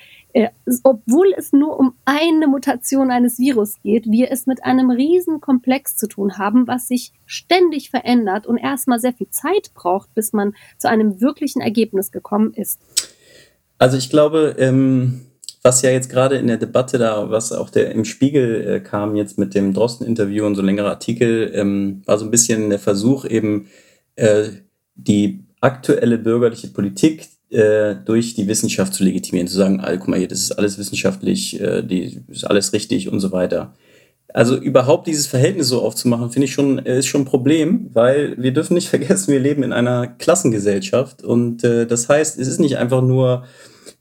[0.84, 5.96] obwohl es nur um eine Mutation eines Virus geht, wir es mit einem riesen Komplex
[5.96, 10.54] zu tun haben, was sich ständig verändert und erstmal sehr viel Zeit braucht, bis man
[10.78, 12.80] zu einem wirklichen Ergebnis gekommen ist.
[13.80, 15.22] Also ich glaube, ähm,
[15.64, 19.16] was ja jetzt gerade in der Debatte da, was auch der im Spiegel äh, kam
[19.16, 23.26] jetzt mit dem Drosten-Interview und so längere Artikel, ähm, war so ein bisschen der Versuch
[23.26, 23.68] eben
[24.16, 24.50] äh,
[24.96, 30.20] die aktuelle bürgerliche Politik äh, durch die Wissenschaft zu legitimieren, zu sagen, ah, guck mal
[30.20, 33.74] hier, das ist alles wissenschaftlich, äh, die ist alles richtig und so weiter.
[34.34, 38.36] also überhaupt dieses Verhältnis so aufzumachen, finde ich schon, äh, ist schon ein Problem, weil
[38.38, 42.60] wir dürfen nicht vergessen, wir leben in einer Klassengesellschaft und äh, das heißt, es ist
[42.60, 43.46] nicht einfach nur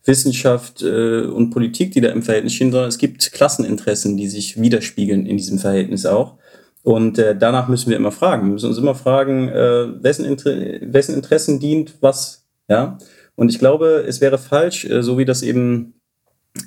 [0.04, 4.60] Wissenschaft äh, und Politik, die da im Verhältnis stehen, sondern es gibt Klasseninteressen, die sich
[4.60, 6.36] widerspiegeln in diesem Verhältnis auch.
[6.82, 8.46] Und äh, danach müssen wir immer fragen.
[8.46, 12.44] Wir müssen uns immer fragen, äh, wessen, Inter wessen Interessen dient was.
[12.68, 12.98] Ja.
[13.36, 15.94] Und ich glaube, es wäre falsch, äh, so wie das eben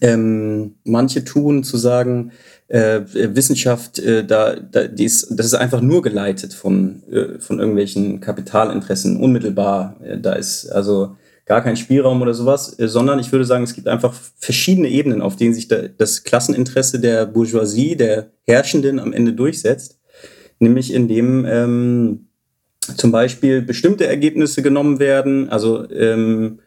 [0.02, 2.32] ähm, manche tun, zu sagen,
[2.68, 7.60] äh, Wissenschaft, äh, da, da, die ist, das ist einfach nur geleitet von, äh, von
[7.60, 10.00] irgendwelchen Kapitalinteressen, unmittelbar.
[10.04, 13.74] Äh, da ist also gar kein Spielraum oder sowas, äh, sondern ich würde sagen, es
[13.74, 19.14] gibt einfach verschiedene Ebenen, auf denen sich da, das Klasseninteresse der Bourgeoisie, der Herrschenden am
[19.14, 20.00] Ende durchsetzt.
[20.60, 22.29] Nämlich indem ähm,
[22.80, 26.60] zum Beispiel bestimmte Ergebnisse genommen werden, also ähm,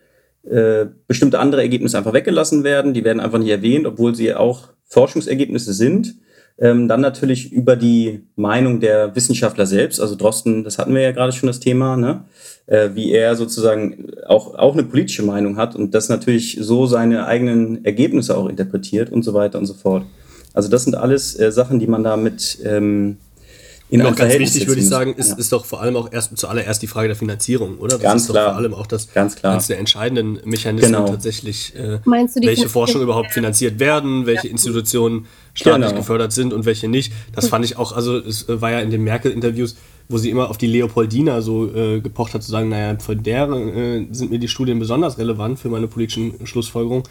[0.44, 4.68] äh, bestimmte andere Ergebnisse einfach weggelassen werden, die werden einfach nicht erwähnt, obwohl sie auch
[4.84, 6.16] Forschungsergebnisse sind.
[6.58, 11.12] Ähm, dann natürlich über die Meinung der Wissenschaftler selbst, also Drosten, das hatten wir ja
[11.12, 12.24] gerade schon das Thema, ne?
[12.66, 17.26] äh, wie er sozusagen auch, auch eine politische Meinung hat und das natürlich so seine
[17.26, 20.04] eigenen Ergebnisse auch interpretiert und so weiter und so fort.
[20.52, 23.16] Also das sind alles äh, Sachen, die man da mit ähm,
[23.92, 25.36] in noch ganz wichtig, würde ich sagen, ist, ja.
[25.36, 27.98] ist doch vor allem auch erst zuallererst die Frage der Finanzierung, oder?
[27.98, 28.44] Das ganz ist klar.
[28.44, 29.52] doch vor allem auch das ganz klar.
[29.52, 31.08] eines der entscheidenden Mechanismen genau.
[31.08, 34.50] tatsächlich, äh, welche Forschung überhaupt finanziert werden, welche ja.
[34.50, 36.00] Institutionen staatlich genau.
[36.00, 37.12] gefördert sind und welche nicht.
[37.34, 39.76] Das fand ich auch, also es äh, war ja in den Merkel-Interviews,
[40.08, 43.46] wo sie immer auf die Leopoldina so äh, gepocht hat, zu sagen, naja, von der
[43.50, 47.04] äh, sind mir die Studien besonders relevant für meine politischen Schlussfolgerungen.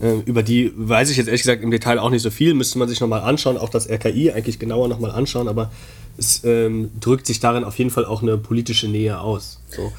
[0.00, 2.78] Äh, über die weiß ich jetzt ehrlich gesagt im Detail auch nicht so viel, müsste
[2.78, 5.72] man sich nochmal anschauen, auch das RKI eigentlich genauer nochmal anschauen, aber
[6.18, 9.60] es ähm, drückt sich darin auf jeden Fall auch eine politische Nähe aus.
[9.70, 9.92] So.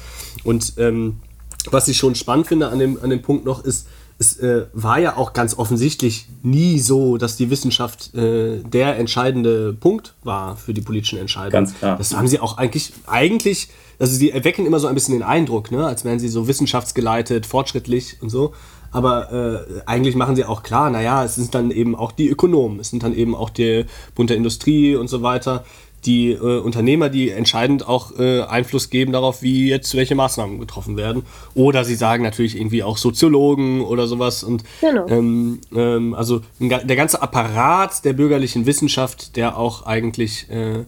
[0.44, 1.16] Und ähm,
[1.70, 3.86] was ich schon spannend finde an dem, an dem Punkt noch ist,
[4.20, 9.72] es äh, war ja auch ganz offensichtlich nie so, dass die Wissenschaft äh, der entscheidende
[9.72, 11.52] Punkt war für die politischen Entscheidungen.
[11.52, 11.96] Ganz klar.
[11.96, 15.70] Das haben sie auch eigentlich, eigentlich, also sie erwecken immer so ein bisschen den Eindruck,
[15.70, 18.52] ne, als wären sie so wissenschaftsgeleitet, fortschrittlich und so.
[18.92, 22.80] Aber äh, eigentlich machen sie auch klar, naja, es sind dann eben auch die Ökonomen,
[22.80, 25.64] es sind dann eben auch der Bund der Industrie und so weiter,
[26.04, 30.96] die äh, Unternehmer, die entscheidend auch äh, Einfluss geben darauf, wie jetzt welche Maßnahmen getroffen
[30.96, 31.24] werden.
[31.54, 34.42] Oder sie sagen natürlich irgendwie auch Soziologen oder sowas.
[34.42, 35.06] Und genau.
[35.08, 40.80] ähm, ähm, also der ganze Apparat der bürgerlichen Wissenschaft, der auch eigentlich äh,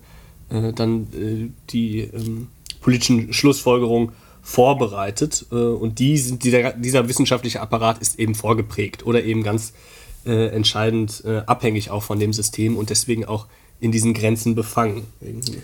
[0.51, 2.49] äh dann äh, die ähm,
[2.81, 5.47] politischen Schlussfolgerungen vorbereitet.
[5.53, 9.73] Äh, und die sind, dieser, dieser wissenschaftliche Apparat ist eben vorgeprägt oder eben ganz
[10.25, 13.49] entscheidend abhängig auch von dem System und deswegen auch
[13.83, 15.07] in diesen Grenzen befangen.
[15.21, 15.61] Irgendwie.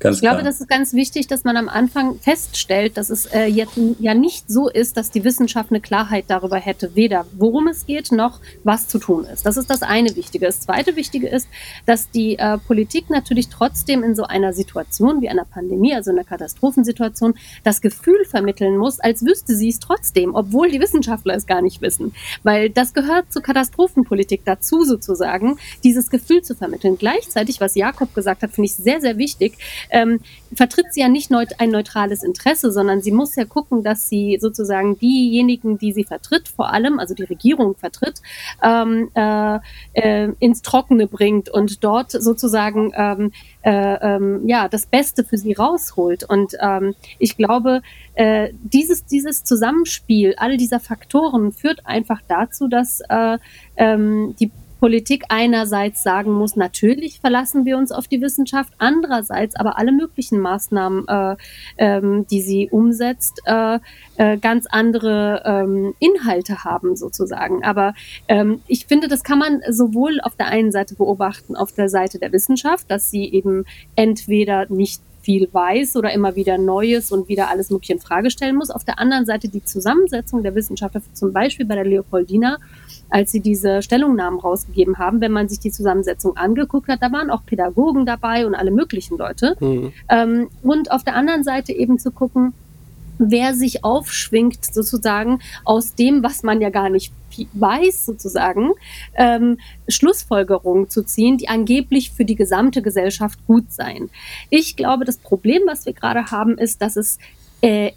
[0.00, 3.46] Ganz ich glaube, das ist ganz wichtig, dass man am Anfang feststellt, dass es äh,
[3.46, 7.84] jetzt ja nicht so ist, dass die Wissenschaft eine Klarheit darüber hätte, weder worum es
[7.84, 9.44] geht, noch was zu tun ist.
[9.44, 10.46] Das ist das eine Wichtige.
[10.46, 11.48] Das zweite Wichtige ist,
[11.84, 16.22] dass die äh, Politik natürlich trotzdem in so einer Situation wie einer Pandemie, also einer
[16.22, 17.34] Katastrophensituation,
[17.64, 21.82] das Gefühl vermitteln muss, als wüsste sie es trotzdem, obwohl die Wissenschaftler es gar nicht
[21.82, 22.14] wissen.
[22.44, 26.98] Weil das gehört zur Katastrophenpolitik dazu, sozusagen, dieses Gefühl zu vermitteln.
[26.98, 29.58] Gleichzeitig, was Jakob gesagt hat, finde ich sehr, sehr wichtig,
[29.90, 30.20] ähm,
[30.54, 34.38] vertritt sie ja nicht neut ein neutrales Interesse, sondern sie muss ja gucken, dass sie
[34.40, 38.20] sozusagen diejenigen, die sie vertritt, vor allem, also die Regierung vertritt,
[38.62, 39.58] ähm, äh,
[39.92, 45.52] äh, ins Trockene bringt und dort sozusagen ähm, äh, ähm, ja das Beste für sie
[45.52, 46.24] rausholt.
[46.24, 47.82] Und ähm, ich glaube,
[48.14, 53.38] äh, dieses, dieses Zusammenspiel all dieser Faktoren führt einfach dazu, dass äh,
[53.76, 59.78] ähm, die Politik einerseits sagen muss, natürlich verlassen wir uns auf die Wissenschaft, andererseits aber
[59.78, 61.36] alle möglichen Maßnahmen, äh,
[61.78, 63.78] ähm, die sie umsetzt, äh,
[64.16, 67.64] äh, ganz andere ähm, Inhalte haben sozusagen.
[67.64, 67.94] Aber
[68.28, 72.18] ähm, ich finde, das kann man sowohl auf der einen Seite beobachten, auf der Seite
[72.18, 73.64] der Wissenschaft, dass sie eben
[73.96, 78.56] entweder nicht viel weiß oder immer wieder Neues und wieder alles Mögliche in Frage stellen
[78.56, 78.70] muss.
[78.70, 82.56] Auf der anderen Seite die Zusammensetzung der Wissenschaftler, zum Beispiel bei der Leopoldina,
[83.10, 87.28] als sie diese Stellungnahmen rausgegeben haben, wenn man sich die Zusammensetzung angeguckt hat, da waren
[87.28, 89.54] auch Pädagogen dabei und alle möglichen Leute.
[89.60, 89.92] Mhm.
[90.08, 92.54] Ähm, und auf der anderen Seite eben zu gucken,
[93.18, 97.12] wer sich aufschwingt sozusagen aus dem, was man ja gar nicht
[97.52, 98.72] weiß, sozusagen,
[99.14, 104.10] ähm, Schlussfolgerungen zu ziehen, die angeblich für die gesamte Gesellschaft gut seien.
[104.50, 107.18] Ich glaube, das Problem, was wir gerade haben, ist, dass es
[107.60, 107.92] äh,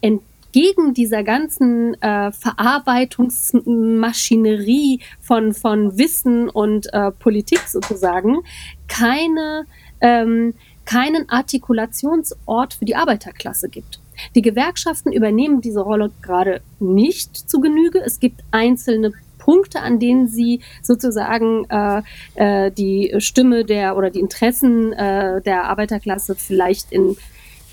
[0.52, 8.40] gegen dieser ganzen äh, Verarbeitungsmaschinerie von, von Wissen und äh, Politik sozusagen
[8.88, 9.66] keine,
[10.02, 10.54] ähm,
[10.86, 14.01] keinen Artikulationsort für die Arbeiterklasse gibt.
[14.36, 18.02] Die Gewerkschaften übernehmen diese Rolle gerade nicht zu Genüge.
[18.04, 22.02] Es gibt einzelne Punkte, an denen sie sozusagen äh,
[22.36, 27.18] äh, die Stimme der oder die Interessen äh, der Arbeiterklasse vielleicht in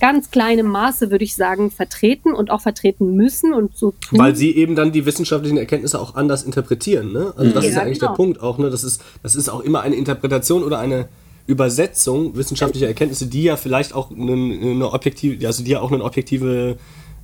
[0.00, 4.18] ganz kleinem Maße, würde ich sagen, vertreten und auch vertreten müssen und so tun.
[4.18, 7.12] Weil sie eben dann die wissenschaftlichen Erkenntnisse auch anders interpretieren.
[7.12, 7.32] Ne?
[7.36, 8.12] Also das ja, ist ja eigentlich genau.
[8.12, 8.58] der Punkt auch.
[8.58, 8.70] Ne?
[8.70, 11.08] Das, ist, das ist auch immer eine Interpretation oder eine
[11.48, 16.02] Übersetzung wissenschaftlicher Erkenntnisse, die ja vielleicht auch eine, eine objektive, also die ja auch einen
[16.02, 16.76] objektive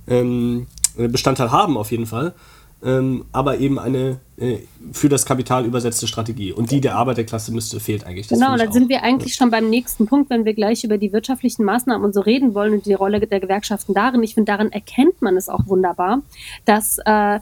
[0.07, 0.65] ähm,
[0.97, 2.33] Bestandteil haben auf jeden Fall
[2.83, 4.59] ähm, aber eben eine äh,
[4.91, 6.51] für das Kapital übersetzte Strategie.
[6.51, 8.27] Und die der Arbeiterklasse müsste, fehlt eigentlich.
[8.27, 11.13] Das genau, dann sind wir eigentlich schon beim nächsten Punkt, wenn wir gleich über die
[11.13, 14.21] wirtschaftlichen Maßnahmen und so reden wollen und die Rolle der Gewerkschaften darin.
[14.23, 16.21] Ich finde, darin erkennt man es auch wunderbar,
[16.65, 17.39] dass äh,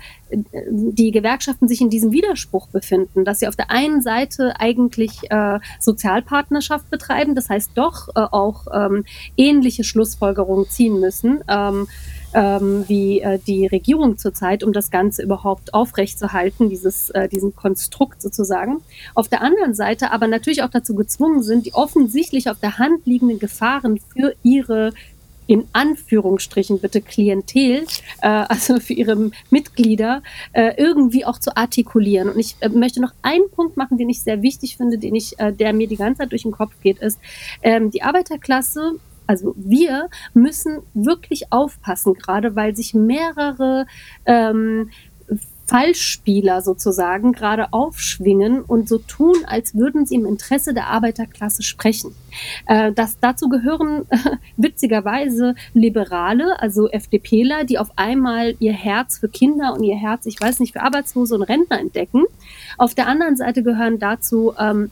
[0.69, 5.59] die Gewerkschaften sich in diesem Widerspruch befinden, dass sie auf der einen Seite eigentlich äh,
[5.79, 9.03] Sozialpartnerschaft betreiben, das heißt doch äh, auch ähm,
[9.35, 11.43] ähnliche Schlussfolgerungen ziehen müssen.
[11.47, 11.87] Ähm,
[12.33, 18.21] ähm, wie äh, die Regierung zurzeit, um das Ganze überhaupt aufrechtzuerhalten, dieses, äh, diesen Konstrukt
[18.21, 18.81] sozusagen.
[19.15, 23.05] Auf der anderen Seite aber natürlich auch dazu gezwungen sind, die offensichtlich auf der Hand
[23.05, 24.93] liegenden Gefahren für ihre
[25.47, 27.85] in Anführungsstrichen bitte Klientel,
[28.21, 32.29] äh, also für ihre Mitglieder, äh, irgendwie auch zu artikulieren.
[32.29, 35.39] Und ich äh, möchte noch einen Punkt machen, den ich sehr wichtig finde, den ich,
[35.39, 37.19] äh, der mir die ganze Zeit durch den Kopf geht, ist,
[37.61, 38.93] ähm, die Arbeiterklasse
[39.27, 43.85] also wir müssen wirklich aufpassen, gerade weil sich mehrere
[44.25, 44.89] ähm,
[45.65, 52.13] Fallspieler sozusagen gerade aufschwingen und so tun, als würden sie im Interesse der Arbeiterklasse sprechen.
[52.67, 54.17] Äh, das, dazu gehören äh,
[54.57, 60.39] witzigerweise Liberale, also FDPler, die auf einmal ihr Herz für Kinder und ihr Herz, ich
[60.39, 62.25] weiß nicht, für Arbeitslose und Rentner entdecken.
[62.77, 64.91] Auf der anderen Seite gehören dazu ähm,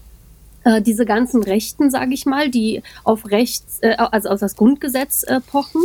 [0.64, 5.24] äh, diese ganzen Rechten, sage ich mal, die auf Rechts, äh, also auf das Grundgesetz
[5.24, 5.82] äh, pochen.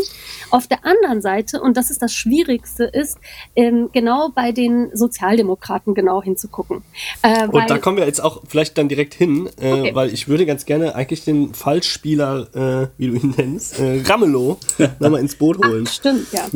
[0.51, 3.19] Auf der anderen Seite, und das ist das Schwierigste, ist
[3.55, 6.83] ähm, genau bei den Sozialdemokraten genau hinzugucken.
[7.23, 9.95] Äh, und da kommen wir jetzt auch vielleicht dann direkt hin, äh, okay.
[9.95, 14.59] weil ich würde ganz gerne eigentlich den Falschspieler, äh, wie du ihn nennst, äh, Ramelow,
[15.01, 15.85] nochmal ins Boot holen.
[15.87, 16.47] Ach, stimmt, ja.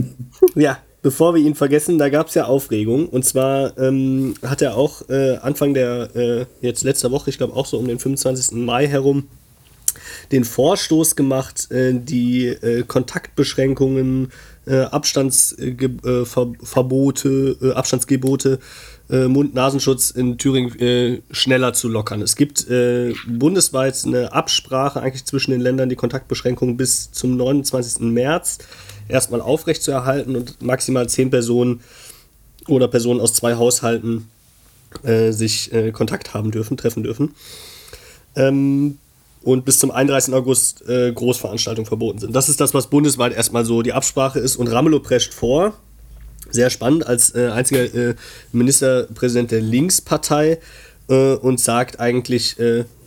[0.55, 3.09] ja, bevor wir ihn vergessen, da gab es ja Aufregung.
[3.09, 7.55] Und zwar ähm, hat er auch äh, Anfang der, äh, jetzt letzter Woche, ich glaube
[7.55, 8.53] auch so um den 25.
[8.53, 9.27] Mai herum,
[10.33, 14.33] den Vorstoß gemacht, äh, die äh, Kontaktbeschränkungen,
[14.67, 18.59] äh, Abstandsverbote, äh, Abstandsgebote,
[19.13, 22.23] Mund-Nasenschutz in Thüringen schneller zu lockern.
[22.23, 22.69] Es gibt
[23.27, 28.03] bundesweit eine Absprache eigentlich zwischen den Ländern, die Kontaktbeschränkungen bis zum 29.
[28.03, 28.59] März
[29.11, 31.81] erstmal aufrechtzuerhalten und maximal zehn Personen
[32.69, 34.29] oder Personen aus zwei Haushalten
[35.03, 37.35] äh, sich äh, Kontakt haben dürfen, treffen dürfen.
[38.37, 38.99] Ähm,
[39.43, 40.35] und bis zum 31.
[40.35, 42.35] August äh, Großveranstaltungen verboten sind.
[42.35, 44.57] Das ist das, was bundesweit erstmal so die Absprache ist.
[44.57, 45.75] Und Ramelow prescht vor,
[46.51, 48.15] sehr spannend, als äh, einziger äh,
[48.53, 50.59] Ministerpräsident der Linkspartei
[51.09, 52.57] äh, und sagt eigentlich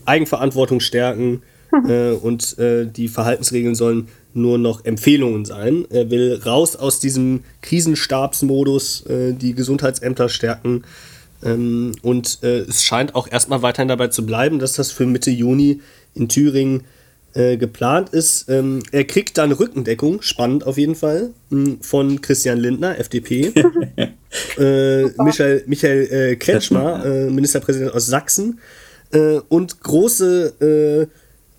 [0.06, 1.44] Eigenverantwortung stärken
[2.22, 5.86] und die Verhaltensregeln sollen nur noch Empfehlungen sein.
[5.90, 10.84] Er will raus aus diesem Krisenstabsmodus, äh, die Gesundheitsämter stärken.
[11.44, 15.32] Ähm, und äh, es scheint auch erstmal weiterhin dabei zu bleiben, dass das für Mitte
[15.32, 15.82] Juni
[16.16, 16.84] in Thüringen
[17.34, 18.50] äh, geplant ist.
[18.50, 23.52] Ähm, er kriegt dann Rückendeckung, spannend auf jeden Fall, hm, von Christian Lindner, FDP.
[24.58, 28.60] Äh, Michael, Michael äh, Kretschmer, äh, Ministerpräsident aus Sachsen.
[29.50, 31.08] und große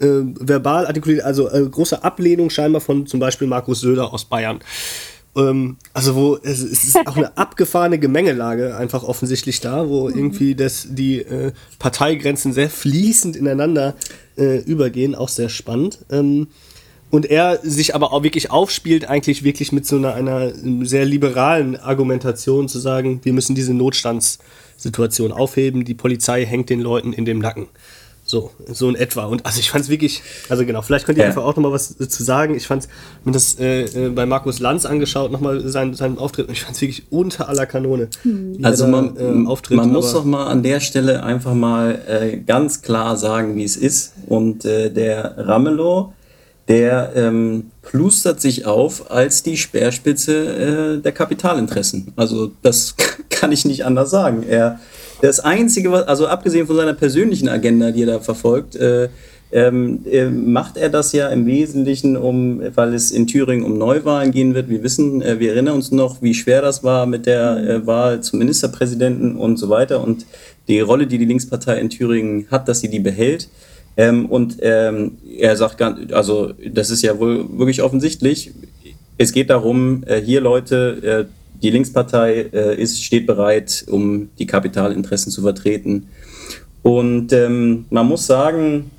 [0.00, 0.06] äh,
[0.40, 4.60] verbal artikuliert, also äh, große Ablehnung scheinbar von zum Beispiel Markus Söder aus Bayern.
[5.36, 10.16] Ähm, also wo es, es, ist auch eine abgefahrene Gemengelage einfach offensichtlich da, wo mhm.
[10.16, 13.94] irgendwie das, die äh, Parteigrenzen sehr fließend ineinander
[14.36, 16.04] äh, übergehen, auch sehr spannend.
[16.10, 16.48] Ähm,
[17.10, 20.52] und er sich aber auch wirklich aufspielt, eigentlich wirklich mit so einer, einer
[20.84, 27.12] sehr liberalen Argumentation zu sagen, wir müssen diese Notstandssituation aufheben, die Polizei hängt den Leuten
[27.12, 27.68] in dem Nacken.
[28.34, 29.26] So, so in etwa.
[29.26, 31.28] Und also ich fand es wirklich, also genau, vielleicht könnt ihr ja.
[31.28, 32.56] einfach auch nochmal was zu sagen.
[32.56, 32.88] Ich fand
[33.22, 36.74] mir das äh, äh, bei Markus Lanz angeschaut, nochmal seinen, seinen Auftritt, und ich fand
[36.74, 38.08] es wirklich unter aller Kanone.
[38.24, 38.58] Mhm.
[38.62, 42.38] Also man, da, äh, auftritt, man muss doch mal an der Stelle einfach mal äh,
[42.38, 44.14] ganz klar sagen, wie es ist.
[44.26, 46.12] Und äh, der Ramelow,
[46.66, 52.12] der ähm, plustert sich auf als die Speerspitze äh, der Kapitalinteressen.
[52.16, 52.96] Also das
[53.30, 54.42] kann ich nicht anders sagen.
[54.42, 54.80] Er
[55.24, 59.08] das Einzige, was, also abgesehen von seiner persönlichen Agenda, die er da verfolgt, äh,
[59.52, 64.32] ähm, äh, macht er das ja im Wesentlichen, um, weil es in Thüringen um Neuwahlen
[64.32, 64.68] gehen wird.
[64.68, 68.20] Wir wissen, äh, wir erinnern uns noch, wie schwer das war mit der äh, Wahl
[68.20, 70.26] zum Ministerpräsidenten und so weiter und
[70.68, 73.48] die Rolle, die die Linkspartei in Thüringen hat, dass sie die behält.
[73.96, 78.52] Ähm, und ähm, er sagt, ganz, also das ist ja wohl wirklich offensichtlich.
[79.16, 84.46] Es geht darum, äh, hier Leute, äh, die Linkspartei äh, ist, steht bereit, um die
[84.46, 86.08] Kapitalinteressen zu vertreten.
[86.82, 88.90] Und ähm, man muss sagen,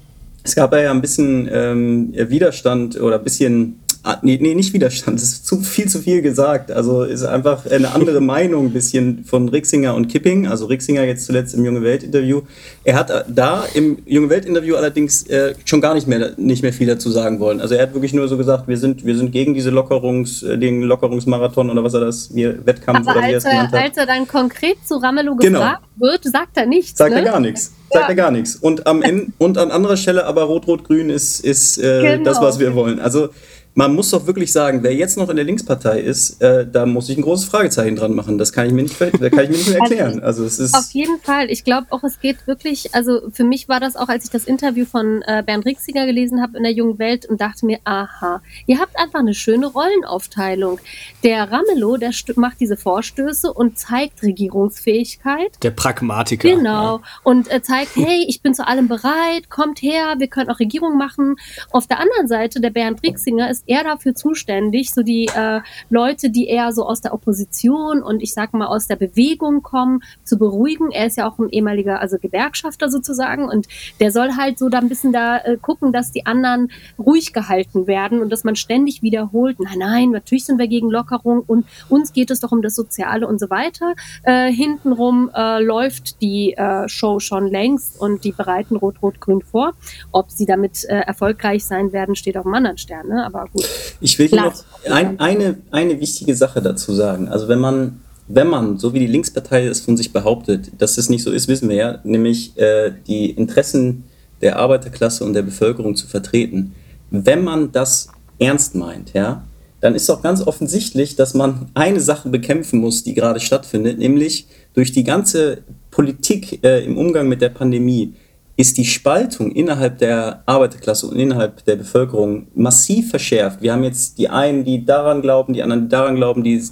[0.43, 5.19] es gab ja ein bisschen ähm, Widerstand oder ein bisschen Ah, nee, nee, nicht Widerstand,
[5.19, 6.69] das ist zu, viel zu viel gesagt.
[6.71, 10.45] Also ist einfach eine andere Meinung ein bisschen von Rixinger und Kipping.
[10.45, 12.41] Also Rixinger jetzt zuletzt im Junge Welt-Interview.
[12.83, 16.71] Er hat äh, da im Junge Welt-Interview allerdings äh, schon gar nicht mehr, nicht mehr
[16.71, 17.59] viel dazu sagen wollen.
[17.59, 20.55] Also er hat wirklich nur so gesagt, wir sind, wir sind gegen diese Lockerungs, äh,
[20.59, 23.81] den Lockerungsmarathon oder was er das, mir Wettkampf Aber oder wie er es genannt hat.
[23.85, 25.57] als er dann konkret zu Ramelow Genau.
[25.61, 26.95] gefragt wird, sagt er nichts.
[26.95, 27.21] Sagt ne?
[27.21, 27.71] er gar nichts.
[27.91, 28.09] Sagt Ja.
[28.09, 28.55] er gar nichts.
[28.55, 32.23] Und am Ende, und an anderer Stelle aber Rot-Rot-Grün ist, ist äh, Genau.
[32.25, 32.99] das, was wir wollen.
[32.99, 33.29] Also
[33.77, 37.09] man muss doch wirklich sagen, wer jetzt noch in der Linkspartei ist, äh, da muss
[37.09, 38.37] ich ein großes Fragezeichen dran machen.
[38.37, 40.23] Das kann ich mir nicht, da kann ich mir nicht mehr Also, erklären.
[40.23, 41.51] Also es ist Auf jeden Fall.
[41.51, 44.45] Ich glaube auch, es geht wirklich, also für mich war das auch, als ich das
[44.45, 48.41] Interview von äh, Bernd Rixiger gelesen habe in der Jungen Welt und dachte mir, aha,
[48.65, 50.79] ihr habt einfach eine schöne Rollenaufteilung.
[51.25, 55.51] Der Ramelow, der macht diese Vorstöße und zeigt Regierungsfähigkeit.
[55.63, 56.47] Der Pragmatiker.
[56.47, 57.01] Genau.
[57.23, 60.97] Und äh, zeigt, hey, ich bin zu allem bereit, kommt her, wir können auch Regierung
[60.97, 61.35] machen.
[61.71, 66.29] Auf der anderen Seite, der Bernd Rixinger ist eher dafür zuständig, so die äh, Leute,
[66.29, 70.37] die eher so aus der Opposition und ich sag mal aus der Bewegung kommen, zu
[70.37, 70.91] beruhigen.
[70.91, 73.67] Er ist ja auch ein ehemaliger, also Gewerkschafter sozusagen und
[73.99, 77.87] der soll halt so da ein bisschen da äh, gucken, dass die anderen ruhig gehalten
[77.87, 82.13] werden und dass man ständig wiederholt, nein, nein, natürlich sind wir gegen Lockerung und uns
[82.13, 83.93] geht es doch um das Soziale und so weiter.
[84.23, 89.73] Äh, hintenrum äh, läuft die äh, Show schon längst und die bereiten Rot-Rot-Grün vor.
[90.11, 93.25] Ob sie damit äh, erfolgreich sein werden, steht auf dem anderen Stern, ne?
[93.25, 93.67] aber gut.
[94.01, 94.53] Ich will hier Klar.
[94.85, 97.29] noch ein, eine, eine wichtige Sache dazu sagen.
[97.29, 101.09] Also wenn man, wenn man, so wie die Linkspartei es von sich behauptet, dass es
[101.09, 104.03] nicht so ist, wissen wir ja, nämlich äh, die Interessen
[104.41, 106.75] der Arbeiterklasse und der Bevölkerung zu vertreten.
[107.09, 109.43] Wenn man das ernst meint, ja,
[109.79, 114.47] dann ist doch ganz offensichtlich, dass man eine Sache bekämpfen muss, die gerade stattfindet, nämlich
[114.73, 115.59] durch die ganze
[115.91, 118.13] Politik äh, im Umgang mit der Pandemie
[118.57, 123.61] ist die Spaltung innerhalb der Arbeiterklasse und innerhalb der Bevölkerung massiv verschärft.
[123.61, 126.63] Wir haben jetzt die einen, die daran glauben, die anderen, die daran glauben, die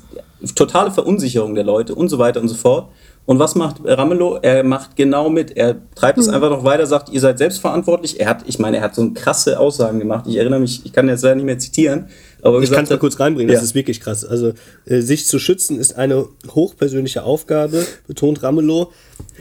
[0.56, 2.90] totale Verunsicherung der Leute und so weiter und so fort.
[3.26, 4.40] Und was macht Ramelow?
[4.42, 5.56] Er macht genau mit.
[5.56, 8.20] Er treibt es einfach noch weiter, sagt, ihr seid selbstverantwortlich.
[8.20, 10.26] Er hat, ich meine, er hat so krasse Aussagen gemacht.
[10.28, 12.08] Ich erinnere mich, ich kann jetzt leider nicht mehr zitieren.
[12.44, 13.66] Aber Ich kann es mal kurz reinbringen, das Ja.
[13.66, 14.26] ist wirklich krass.
[14.26, 14.52] Also,
[14.86, 18.92] äh, sich zu schützen ist eine hochpersönliche Aufgabe, betont Ramelow.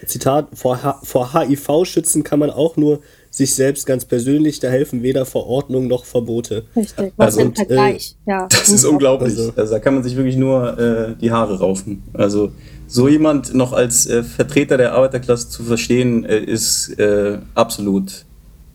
[0.06, 3.00] Zitat: Vor, H vor HIV schützen kann man auch nur
[3.30, 6.64] sich selbst ganz persönlich, da helfen weder Verordnung noch Verbote.
[6.76, 7.12] Richtig.
[7.16, 8.46] Was Also, im und, äh, Vergleich, ja.
[8.48, 9.30] Das ist unglaublich.
[9.30, 12.02] Also- Also, da kann man sich wirklich nur äh, die Haare raufen.
[12.12, 12.52] Also
[12.86, 18.26] so jemand noch als äh, Vertreter der Arbeiterklasse zu verstehen, äh, ist äh, absolut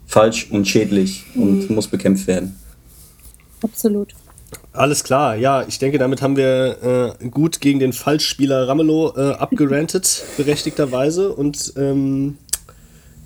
[0.08, 2.56] falsch und schädlich und muss bekämpft werden.
[3.62, 4.14] Absolut.
[4.72, 9.32] Alles klar, ja, ich denke, damit haben wir äh, gut gegen den Falschspieler Ramelow äh,
[9.34, 12.38] abgerantet, berechtigterweise, und ähm,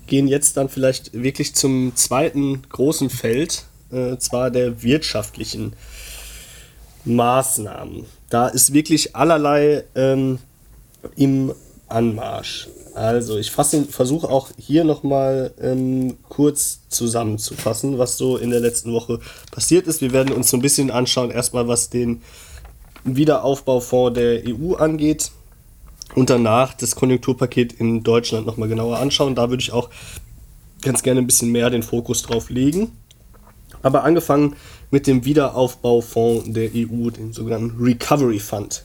[0.07, 5.73] gehen jetzt dann vielleicht wirklich zum zweiten großen Feld, äh, zwar der wirtschaftlichen
[7.05, 8.05] Maßnahmen.
[8.29, 10.39] Da ist wirklich allerlei ähm,
[11.15, 11.53] im
[11.87, 12.69] Anmarsch.
[12.93, 19.19] Also ich versuche auch hier nochmal ähm, kurz zusammenzufassen, was so in der letzten Woche
[19.51, 20.01] passiert ist.
[20.01, 22.21] Wir werden uns so ein bisschen anschauen, erstmal was den
[23.03, 25.31] Wiederaufbaufonds der EU angeht
[26.15, 29.35] und danach das Konjunkturpaket in Deutschland nochmal genauer anschauen.
[29.35, 29.89] Da würde ich auch
[30.81, 32.91] ganz gerne ein bisschen mehr den Fokus drauf legen.
[33.83, 34.55] Aber angefangen
[34.91, 38.83] mit dem Wiederaufbaufonds der EU, dem sogenannten Recovery Fund.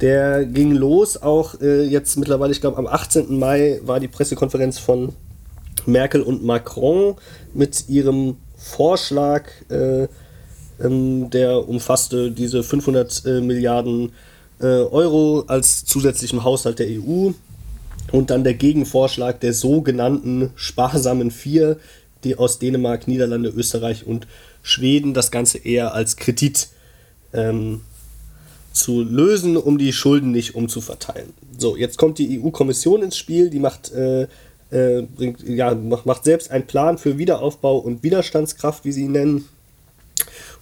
[0.00, 3.38] Der ging los auch äh, jetzt mittlerweile, ich glaube am 18.
[3.38, 5.12] Mai war die Pressekonferenz von
[5.86, 7.14] Merkel und Macron
[7.52, 10.08] mit ihrem Vorschlag, äh,
[10.82, 14.12] ähm, der umfasste diese 500 äh, Milliarden
[14.60, 17.30] äh, Euro als zusätzlichem Haushalt der EU
[18.12, 21.78] und dann der Gegenvorschlag der sogenannten sparsamen Vier,
[22.24, 24.26] die aus Dänemark, Niederlande, Österreich und
[24.62, 26.68] Schweden das Ganze eher als Kredit
[27.32, 27.82] ähm,
[28.74, 31.32] zu lösen, um die Schulden nicht umzuverteilen.
[31.56, 34.24] So, jetzt kommt die EU-Kommission ins Spiel, die macht, äh,
[34.70, 39.48] äh, bringt, ja, macht, selbst einen Plan für Wiederaufbau und Widerstandskraft, wie sie ihn nennen.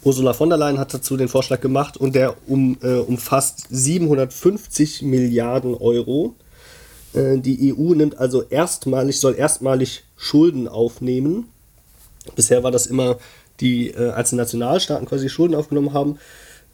[0.05, 5.03] Ursula von der Leyen hat dazu den Vorschlag gemacht und der um, äh, umfasst 750
[5.03, 6.35] Milliarden Euro.
[7.15, 11.49] Äh, die EU nimmt also erstmalig, soll erstmalig Schulden aufnehmen.
[12.37, 13.17] Bisher war das immer
[13.61, 16.19] die äh, einzelnen Nationalstaaten quasi Schulden aufgenommen haben.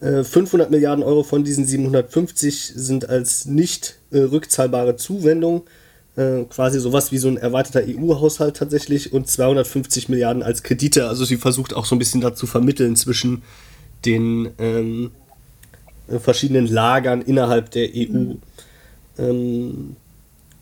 [0.00, 5.62] Äh, 500 Milliarden Euro von diesen 750 sind als nicht äh, rückzahlbare Zuwendung,
[6.16, 11.08] äh, quasi sowas wie so ein erweiterter EU-Haushalt tatsächlich und 250 Milliarden als Kredite.
[11.08, 13.42] Also sie versucht auch so ein bisschen dazu vermitteln zwischen
[14.04, 15.10] den ähm,
[16.06, 18.34] äh, verschiedenen Lagern innerhalb der EU.
[19.18, 19.96] Ähm,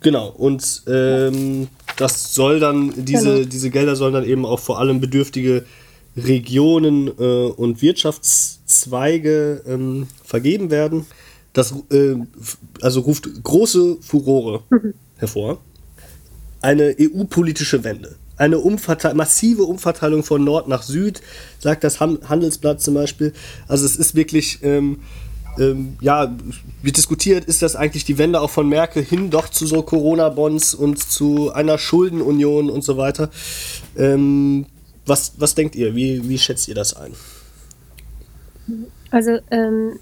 [0.00, 1.68] genau, und ähm,
[1.98, 3.48] das soll dann, diese, Genau.
[3.48, 5.64] diese Gelder sollen dann eben auch vor allem bedürftige
[6.16, 11.06] Regionen äh, und Wirtschaftszweige ähm, vergeben werden.
[11.52, 12.16] Das äh,
[12.80, 14.62] also ruft große Furore
[15.16, 15.58] hervor.
[16.60, 18.16] Eine EU-politische Wende.
[18.38, 21.22] Eine Umverteil massive Umverteilung von Nord nach Süd,
[21.58, 23.32] sagt das Han Handelsblatt zum Beispiel.
[23.68, 24.98] Also es ist wirklich, ähm,
[25.58, 26.36] ähm, ja,
[26.82, 30.74] wird diskutiert, ist das eigentlich die Wende auch von Merkel hin doch zu so Corona-Bonds
[30.74, 33.30] und zu einer Schuldenunion und so weiter.
[33.96, 34.66] Ähm,
[35.06, 35.94] was, was denkt ihr?
[35.94, 37.12] Wie, wie schätzt ihr das ein?
[39.10, 39.98] Also, ähm,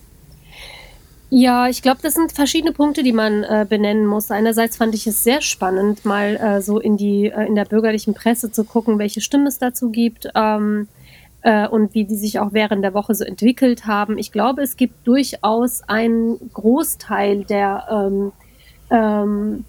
[1.31, 4.31] ja, ich glaube, das sind verschiedene Punkte, die man äh, benennen muss.
[4.31, 8.15] Einerseits fand ich es sehr spannend, mal äh, so in die äh, in der bürgerlichen
[8.15, 10.89] Presse zu gucken, welche Stimmen es dazu gibt ähm,
[11.43, 14.17] äh, und wie die sich auch während der Woche so entwickelt haben.
[14.17, 18.33] Ich glaube, es gibt durchaus einen Großteil der ähm,
[18.91, 19.65] ähm,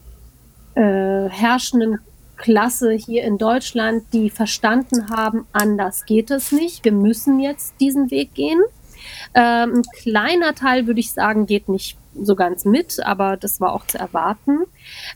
[0.75, 1.99] äh, herrschenden
[2.37, 6.85] Klasse hier in Deutschland, die verstanden haben, anders geht es nicht.
[6.85, 8.61] Wir müssen jetzt diesen Weg gehen.
[9.33, 13.73] Ähm, ein kleiner Teil, würde ich sagen, geht nicht so ganz mit, aber das war
[13.73, 14.61] auch zu erwarten.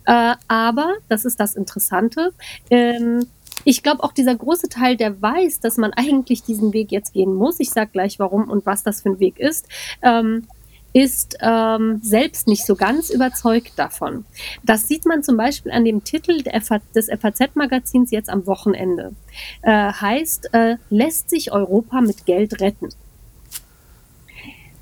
[0.05, 2.33] Äh, aber, das ist das Interessante,
[2.69, 3.25] ähm,
[3.65, 7.33] ich glaube auch dieser große Teil, der weiß, dass man eigentlich diesen Weg jetzt gehen
[7.33, 9.67] muss, ich sage gleich warum und was das für ein Weg ist,
[10.01, 10.47] ähm,
[10.93, 14.25] ist ähm, selbst nicht so ganz überzeugt davon.
[14.63, 19.13] Das sieht man zum Beispiel an dem Titel des FAZ-Magazins jetzt am Wochenende.
[19.61, 22.89] Äh, heißt, äh, lässt sich Europa mit Geld retten?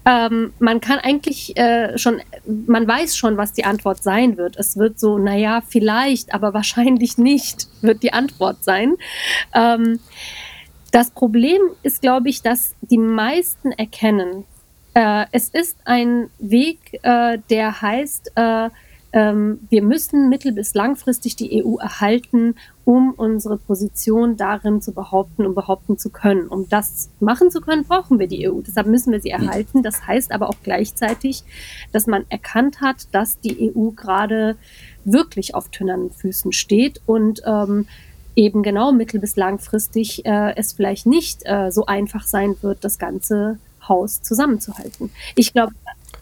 [0.08, 4.56] Ähm, man kann eigentlich äh, schon, man weiß schon, was die Antwort sein wird.
[4.56, 8.96] Es wird so, naja, vielleicht, aber wahrscheinlich nicht, wird die Antwort sein.
[9.54, 10.00] Ähm,
[10.92, 14.46] das Problem ist, glaube ich, dass die meisten erkennen,
[14.98, 18.70] äh, es ist ein Weg, äh, der heißt, äh,
[19.14, 25.46] ähm, wir müssen mittel- bis langfristig die EU erhalten, um unsere Position darin zu behaupten
[25.46, 26.48] und behaupten zu können.
[26.48, 28.60] Um das machen zu können, brauchen wir die EU.
[28.62, 29.84] Deshalb müssen wir sie erhalten.
[29.84, 31.44] Das heißt aber auch gleichzeitig,
[31.92, 34.56] dass man erkannt hat, dass die EU gerade
[35.06, 37.86] wirklich auf tönernen Füßen steht und ähm,
[38.36, 42.98] eben genau mittel- bis langfristig äh, es vielleicht nicht äh, so einfach sein wird, das
[42.98, 43.60] ganze
[43.90, 45.12] Haus zusammenzuhalten.
[45.36, 45.74] Ich glaube,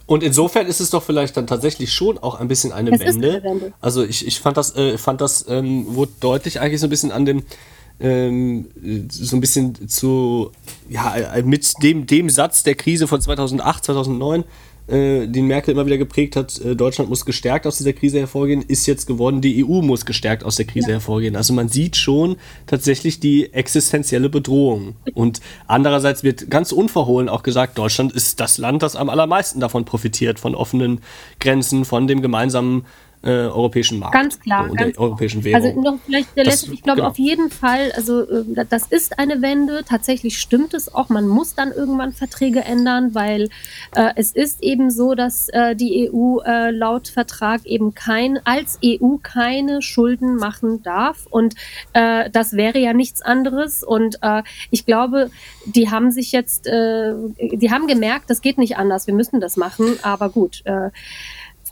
[0.05, 3.29] Und insofern ist es doch vielleicht dann tatsächlich schon auch ein bisschen eine Wende.
[3.29, 3.73] eine Wende.
[3.81, 7.11] Also ich, ich fand das, äh, fand das ähm, wurde deutlich eigentlich so ein bisschen
[7.11, 7.43] an dem
[7.99, 8.67] ähm,
[9.09, 10.51] so ein bisschen zu
[10.89, 14.43] ja äh, mit dem dem Satz der Krise von 2008 2009
[14.87, 18.61] äh, den Merkel immer wieder geprägt hat, äh, Deutschland muss gestärkt aus dieser Krise hervorgehen,
[18.61, 21.35] ist jetzt geworden, die EU muss gestärkt aus der Krise hervorgehen.
[21.35, 24.95] Also man sieht schon tatsächlich die existenzielle Bedrohung.
[25.13, 29.85] Und andererseits wird ganz unverhohlen auch gesagt, Deutschland ist das Land, das am allermeisten davon
[29.85, 31.01] profitiert, von offenen
[31.39, 32.85] Grenzen, von dem gemeinsamen
[33.25, 34.13] äh, europäischen Markt.
[34.13, 35.65] Ganz klar, und ganz der europäischen Währung.
[35.65, 37.09] Also noch vielleicht der Das- letzte, ich glaube genau.
[37.09, 41.55] auf jeden Fall, also äh, das ist eine Wende, tatsächlich stimmt es auch, man muss
[41.55, 43.49] dann irgendwann Verträge ändern, weil
[43.95, 48.79] äh, es ist eben so, dass äh, die EU äh, laut Vertrag eben kein, als
[48.85, 51.25] EU keine Schulden machen darf.
[51.29, 51.55] Und
[51.93, 53.83] äh, das wäre ja nichts anderes.
[53.83, 54.19] Und
[54.71, 55.29] ich glaube,
[55.65, 59.97] die haben sich jetzt, die haben gemerkt, das geht nicht anders, wir müssen das machen,
[60.03, 60.63] aber gut,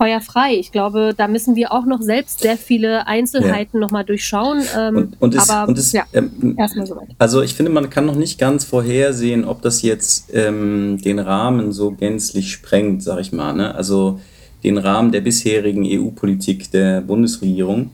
[0.04, 0.56] äh, Feuer frei.
[0.56, 4.62] Ich glaube, da müssen wir auch noch selbst sehr viele Einzelheiten noch nochmal durchschauen.
[4.78, 7.10] Ähm, Und, und es, aber und es, ja, ähm, erstmal soweit.
[7.20, 11.72] Also ich finde, man kann noch nicht ganz vorhersehen, ob das jetzt ähm, den Rahmen
[11.72, 13.54] so gänzlich sprengt, sag ich mal.
[13.54, 13.76] Ne?
[13.76, 14.20] Also
[14.64, 17.92] den Rahmen der bisherigen EU-Politik der Bundesregierung.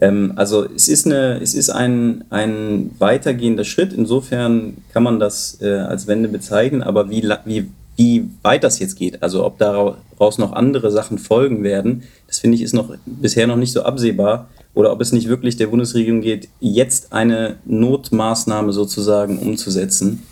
[0.00, 3.92] Ähm, also es ist, eine, es ist ein, ein weitergehender Schritt.
[3.92, 6.82] Insofern kann man das äh, als Wende bezeichnen.
[6.82, 11.62] Aber wie, wie, wie weit das jetzt geht, also ob daraus noch andere Sachen folgen
[11.62, 14.48] werden, das finde ich ist noch bisher noch nicht so absehbar.
[14.74, 20.22] Oder ob es nicht wirklich der Bundesregierung geht, jetzt eine Notmaßnahme sozusagen umzusetzen.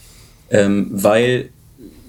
[0.51, 1.51] Ähm, weil,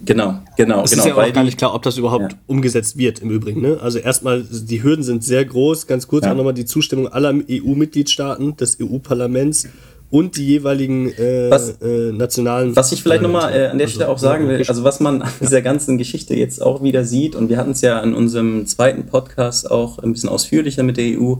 [0.05, 2.37] genau, genau, Es genau, ist ja auch gar nicht klar, ob das überhaupt Ja.
[2.47, 3.61] umgesetzt wird im Übrigen.
[3.61, 3.79] Ne?
[3.81, 5.87] Also erstmal, die Hürden sind sehr groß.
[5.87, 6.31] Ganz kurz Ja.
[6.31, 9.67] auch nochmal die Zustimmung aller EU-Mitgliedstaaten, des EU-Parlaments
[10.11, 12.75] und die jeweiligen äh, Was- äh, nationalen.
[12.75, 15.21] Was ich vielleicht nochmal äh, an der Also, Stelle auch sagen will, also was man
[15.23, 18.67] an dieser ganzen Geschichte jetzt auch wieder sieht, und wir hatten es ja in unserem
[18.67, 21.35] zweiten Podcast auch ein bisschen ausführlicher mit der EU,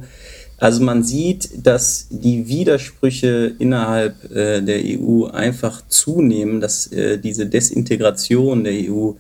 [0.58, 7.48] also man sieht, dass die Widersprüche innerhalb äh, der EU einfach zunehmen, dass äh, diese
[7.48, 9.14] Desintegration der EU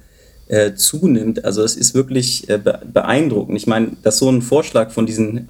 [0.48, 1.44] äh, zunimmt.
[1.44, 3.58] Also es ist wirklich äh, be beeindruckend.
[3.58, 5.48] Ich meine, dass so ein Vorschlag von diesen,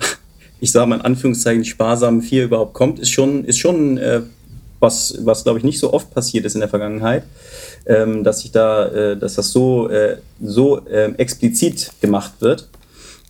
[0.61, 4.21] ich sage mal in Anführungszeichen, sparsamen vier überhaupt kommt, ist schon, ist schon äh,
[4.79, 7.23] was, was glaube ich nicht so oft passiert ist in der Vergangenheit,
[7.85, 12.69] ähm, dass sich da, äh, dass das so, äh, so äh, explizit gemacht wird.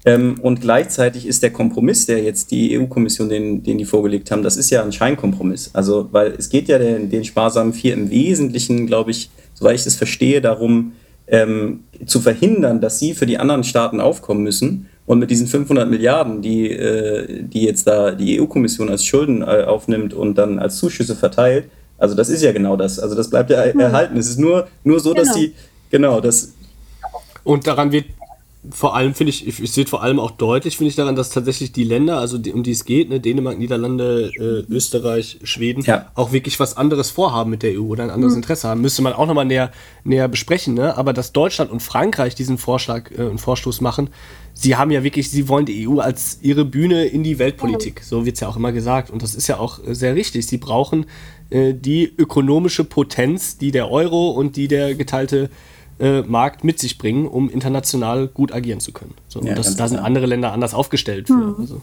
[0.03, 4.43] Ähm, und gleichzeitig ist der Kompromiss, der jetzt die EU-Kommission, den, den die vorgelegt haben,
[4.43, 5.69] das ist ja ein Scheinkompromiss.
[5.73, 9.83] Also, weil es geht ja den, den sparsamen Vier im Wesentlichen, glaube ich, soweit ich
[9.83, 10.93] das verstehe, darum,
[11.27, 14.87] ähm, zu verhindern, dass sie für die anderen Staaten aufkommen müssen.
[15.11, 19.65] Und mit diesen 500 Milliarden, die, äh, die jetzt da die EU-Kommission als Schulden äh,
[19.65, 21.65] aufnimmt und dann als Zuschüsse verteilt,
[21.97, 22.97] also das ist ja genau das.
[22.97, 24.15] Also das bleibt ja erhalten.
[24.15, 25.25] Es ist nur, nur so, genau.
[25.25, 25.53] dass sie,
[25.89, 26.53] genau, das.
[27.43, 28.05] Und daran wird
[28.69, 31.31] vor allem finde ich, ich, ich sehe vor allem auch deutlich, finde ich daran, dass
[31.31, 35.83] tatsächlich die Länder, also die, um die es geht, ne, Dänemark, Niederlande, äh, Österreich, Schweden,
[35.83, 36.11] ja.
[36.13, 38.43] auch wirklich was anderes vorhaben mit der EU oder ein anderes mhm.
[38.43, 38.81] Interesse haben.
[38.81, 39.71] Müsste man auch nochmal näher,
[40.03, 40.95] näher besprechen, ne?
[40.95, 44.11] Aber dass Deutschland und Frankreich diesen Vorschlag äh, und Vorstoß machen,
[44.53, 48.03] sie haben ja wirklich, sie wollen die EU als ihre Bühne in die Weltpolitik.
[48.03, 49.09] So wird es ja auch immer gesagt.
[49.09, 50.45] Und das ist ja auch äh, sehr richtig.
[50.45, 51.07] Sie brauchen
[51.49, 55.49] äh, die ökonomische Potenz, die der Euro und die der geteilte äh,
[56.01, 59.13] Markt mit sich bringen, um international gut agieren zu können.
[59.27, 61.27] So, ja, das, da sind andere Länder anders aufgestellt.
[61.27, 61.55] Für, hm.
[61.59, 61.81] also.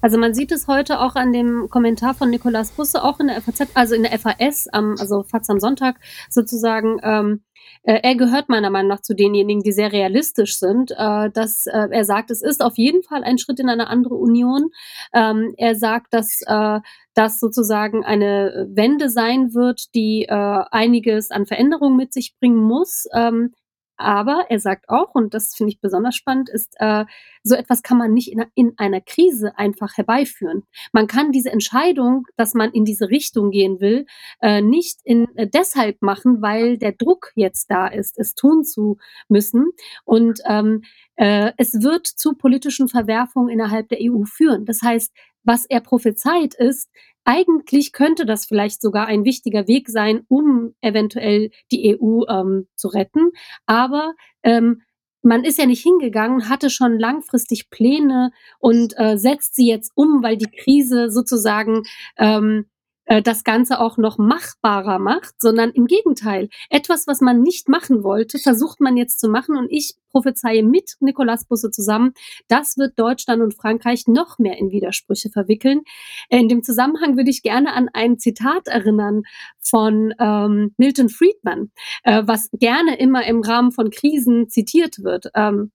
[0.00, 3.40] Also man sieht es heute auch an dem Kommentar von Nikolaus Busse, auch in der
[3.40, 5.96] FAZ, also in der FAS, am, also FAZ am Sonntag
[6.30, 7.00] sozusagen.
[7.02, 7.40] Ähm,
[7.82, 11.88] äh, er gehört meiner Meinung nach zu denjenigen, die sehr realistisch sind, äh, dass äh,
[11.90, 14.70] er sagt, es ist auf jeden Fall ein Schritt in eine andere Union.
[15.12, 16.80] Ähm, er sagt, dass äh,
[17.16, 23.08] das sozusagen eine Wende sein wird, die äh, einiges an Veränderungen mit sich bringen muss.
[23.14, 23.54] Ähm,
[23.98, 27.06] aber er sagt auch, und das finde ich besonders spannend, ist, äh,
[27.42, 30.64] so etwas kann man nicht in, in, einer Krise einfach herbeiführen.
[30.92, 34.04] Man kann diese Entscheidung, dass man in diese Richtung gehen will,
[34.42, 38.98] äh, nicht in, äh, deshalb machen, weil der Druck jetzt da ist, es tun zu
[39.28, 39.70] müssen.
[40.04, 40.82] Und ähm,
[41.14, 44.66] äh, es wird zu politischen Verwerfungen innerhalb der EU führen.
[44.66, 45.10] Das heißt,
[45.46, 46.90] was er prophezeit ist,
[47.24, 52.88] eigentlich könnte das vielleicht sogar ein wichtiger Weg sein, um eventuell die EU ähm, zu
[52.88, 53.30] retten.
[53.66, 54.82] Aber ähm,
[55.22, 58.30] man ist ja nicht hingegangen, hatte schon langfristig Pläne
[58.60, 61.82] und äh, setzt sie jetzt um, weil die Krise sozusagen
[62.16, 62.66] ähm,
[63.06, 66.48] äh, das Ganze auch noch machbarer macht, sondern im Gegenteil.
[66.70, 69.56] Etwas, was man nicht machen wollte, versucht man jetzt zu machen.
[69.56, 72.12] Und ich prophezeie mit Nicolas Busse zusammen,
[72.48, 75.82] das wird Deutschland und Frankreich noch mehr in Widersprüche verwickeln.
[76.28, 79.22] In dem Zusammenhang würde ich gerne an ein Zitat erinnern
[79.60, 81.70] von ähm, Milton Friedman,
[82.02, 85.26] äh, was gerne immer im Rahmen von Krisen zitiert wird.
[85.34, 85.70] Ähm,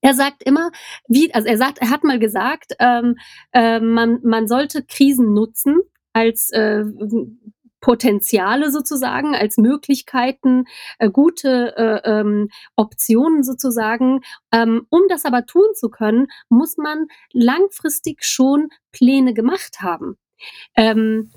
[0.00, 0.70] er sagt immer,
[1.08, 3.16] wie, also er sagt, er hat mal gesagt, ähm,
[3.52, 5.80] äh, man, man sollte Krisen nutzen,
[6.14, 6.84] als äh,
[7.84, 10.64] Potenziale sozusagen, als Möglichkeiten,
[10.98, 14.22] äh, gute äh, ähm, Optionen sozusagen.
[14.52, 20.16] Ähm, um das aber tun zu können, muss man langfristig schon Pläne gemacht haben.
[20.76, 21.30] Ähm,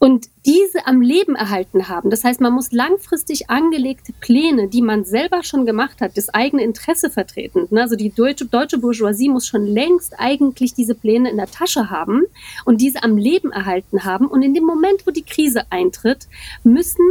[0.00, 2.08] und diese am Leben erhalten haben.
[2.08, 6.64] Das heißt, man muss langfristig angelegte Pläne, die man selber schon gemacht hat, das eigene
[6.64, 7.68] Interesse vertreten.
[7.70, 7.82] Ne?
[7.82, 12.22] Also die deutsche, deutsche Bourgeoisie muss schon längst eigentlich diese Pläne in der Tasche haben
[12.64, 14.26] und diese am Leben erhalten haben.
[14.26, 16.28] Und in dem Moment, wo die Krise eintritt,
[16.64, 17.04] müssen,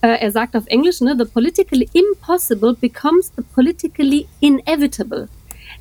[0.00, 5.26] äh, er sagt auf Englisch, ne, the politically impossible becomes the politically inevitable.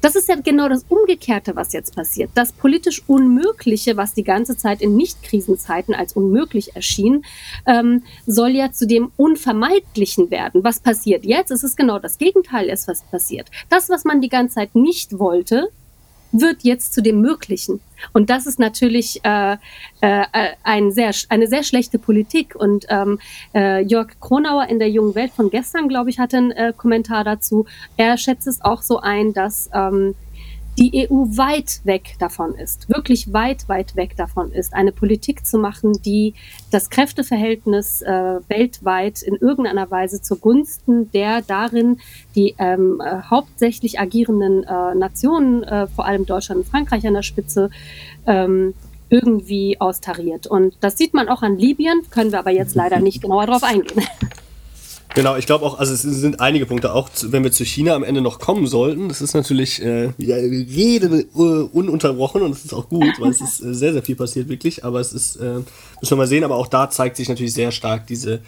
[0.06, 2.30] Das ist ja genau das Umgekehrte, was jetzt passiert.
[2.36, 7.26] Das politisch Unmögliche, was die ganze Zeit in Nicht-Krisenzeiten als unmöglich erschien,
[7.66, 10.64] ähm, soll ja zu dem Unvermeidlichen werden.
[10.64, 11.50] Was passiert jetzt?
[11.50, 13.50] Es ist genau das Gegenteil, ist was passiert.
[13.70, 15.70] Das, was man die ganze Zeit nicht wollte,
[16.32, 17.80] wird jetzt zu dem Möglichen.
[18.14, 19.58] Und das ist natürlich äh,
[20.02, 20.26] äh,
[20.64, 22.56] ein sehr, eine sehr schlechte Politik.
[22.56, 23.20] Und ähm,
[23.54, 27.24] äh, Jörg Kronauer in der Jungen Welt von gestern, glaube ich, hatte einen äh, Kommentar
[27.24, 27.66] dazu.
[27.98, 30.16] Er schätzt es auch so ein, dass ähm,
[30.78, 35.58] die EU weit weg davon ist, wirklich weit, weit weg davon ist, eine Politik zu
[35.58, 36.34] machen, die
[36.72, 42.00] das Kräfteverhältnis äh, weltweit in irgendeiner Weise zugunsten der darin
[42.36, 47.24] die ähm, äh, hauptsächlich agierenden äh, Nationen, äh, vor allem Deutschland und Frankreich an der
[47.24, 47.70] Spitze,
[48.28, 48.74] ähm,
[49.10, 50.48] irgendwie austariert.
[50.48, 53.64] Und das sieht man auch an Libyen, können wir aber jetzt leider nicht genauer darauf
[53.64, 54.04] eingehen.
[55.16, 57.96] Genau, ich glaube auch, also es sind einige Punkte, auch zu, wenn wir zu China
[57.96, 62.66] am Ende noch kommen sollten, das ist natürlich äh, ja, Rede uh, ununterbrochen und das
[62.66, 65.38] ist auch gut, weil es ist äh, sehr, sehr viel passiert wirklich, aber es ist,
[65.38, 65.60] äh,
[66.02, 68.42] müssen wir mal sehen, aber auch da zeigt sich natürlich sehr stark diese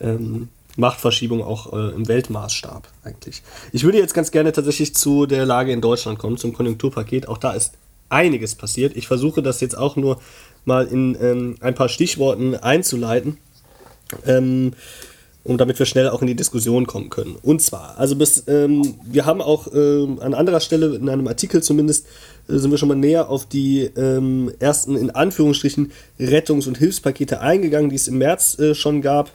[0.00, 3.42] ähm, Machtverschiebung auch äh, im Weltmaßstab eigentlich.
[3.72, 7.38] Ich würde jetzt ganz gerne tatsächlich zu der Lage in Deutschland kommen, zum Konjunkturpaket, auch
[7.38, 7.74] da ist
[8.08, 8.96] einiges passiert.
[8.96, 10.20] Ich versuche das jetzt auch nur
[10.64, 13.36] mal in ähm, ein paar Stichworten einzuleiten.
[14.24, 14.72] Ähm,
[15.46, 17.36] und damit wir schnell auch in die Diskussion kommen können.
[17.42, 21.62] Und zwar, also bis, ähm, wir haben auch ähm, an anderer Stelle, in einem Artikel
[21.62, 22.06] zumindest,
[22.48, 27.40] äh, sind wir schon mal näher auf die ähm, ersten, in Anführungsstrichen, Rettungs- und Hilfspakete
[27.40, 29.30] eingegangen, die es im März äh, schon gab.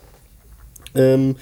[0.96, 1.38] Ähm,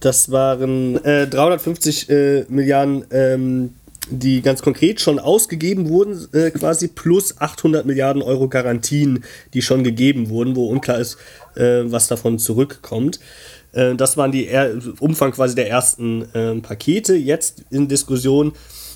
[0.00, 3.74] das waren äh, 350 äh, Milliarden, ähm,
[4.08, 9.84] die ganz konkret schon ausgegeben wurden, äh, quasi, plus 800 Milliarden Euro Garantien, die schon
[9.84, 11.16] gegeben wurden, wo unklar ist,
[11.56, 13.20] äh, was davon zurückkommt.
[13.76, 17.14] Äh, das waren die er Umfang quasi der ersten äh, Pakete.
[17.14, 18.52] Jetzt in Diskussion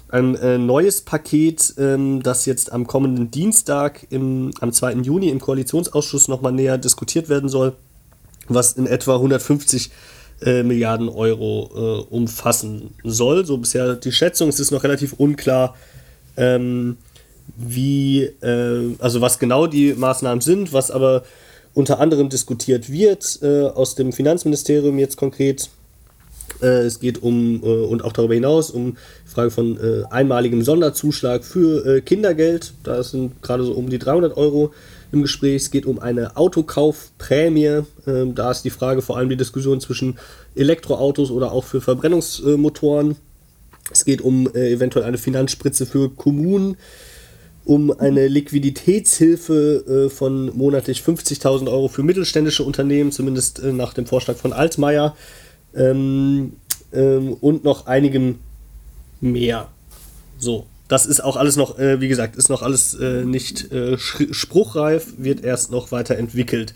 [0.08, 4.94] ein äh, neues Paket, ähm, das jetzt am kommenden Dienstag, im, am 2.
[4.94, 7.74] Juni im Koalitionsausschuss nochmal näher diskutiert werden soll,
[8.48, 9.90] was in etwa 150
[10.42, 13.44] äh, Milliarden Euro äh, umfassen soll.
[13.44, 15.76] So bisher die Schätzung, es ist noch relativ unklar,
[16.36, 16.96] ähm,
[17.56, 21.22] wie, äh, also was genau die Maßnahmen sind, was aber
[21.74, 25.70] unter anderem diskutiert wird äh, aus dem Finanzministerium jetzt konkret.
[26.62, 28.96] Äh, es geht um, äh, und auch darüber hinaus, um
[29.26, 32.72] die Frage von äh, einmaligem Sonderzuschlag für äh, Kindergeld.
[32.82, 34.72] Da sind gerade so um die 300 Euro
[35.12, 35.62] im Gespräch.
[35.62, 37.82] Es geht um eine Autokaufprämie.
[38.06, 40.18] Ähm, da ist die Frage vor allem die Diskussion zwischen
[40.54, 43.16] Elektroautos oder auch für Verbrennungsmotoren.
[43.92, 46.76] Es geht um äh, eventuell eine Finanzspritze für Kommunen
[47.64, 54.06] um eine Liquiditätshilfe äh, von monatlich 50.000 Euro für mittelständische Unternehmen, zumindest äh, nach dem
[54.06, 55.14] Vorschlag von Altmaier,
[55.74, 56.54] ähm,
[56.92, 58.38] ähm, und noch einigem
[59.20, 59.68] mehr.
[60.38, 63.96] So, das ist auch alles noch, äh, wie gesagt, ist noch alles äh, nicht äh,
[63.98, 66.74] spruchreif, wird erst noch weiterentwickelt.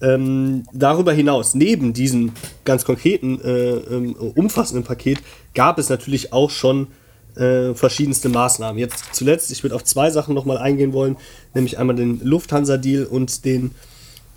[0.00, 2.32] Ähm, darüber hinaus, neben diesem
[2.64, 5.18] ganz konkreten, äh, ähm, umfassenden Paket,
[5.54, 6.88] gab es natürlich auch schon
[7.36, 8.78] äh, verschiedenste Maßnahmen.
[8.78, 11.16] Jetzt zuletzt, ich würde auf zwei Sachen nochmal eingehen wollen,
[11.54, 13.72] nämlich einmal den Lufthansa-Deal und den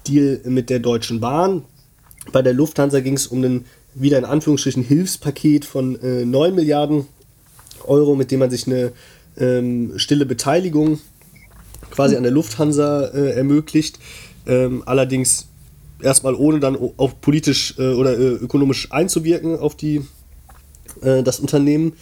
[0.08, 1.64] Deal mit der Deutschen Bahn.
[2.32, 3.66] Bei der Lufthansa ging es um ein
[3.96, 7.08] wieder in Anführungsstrichen Hilfspaket von äh, 9 Milliarden
[7.86, 8.92] Euro, mit dem man sich eine
[9.38, 11.00] ähm, stille Beteiligung
[11.92, 14.00] quasi an der Lufthansa äh, ermöglicht.
[14.46, 15.48] Ähm, allerdings
[16.02, 20.06] erstmal ohne dann auch politisch äh, oder äh, ökonomisch einzuwirken auf die,
[21.02, 21.94] äh, das Unternehmen.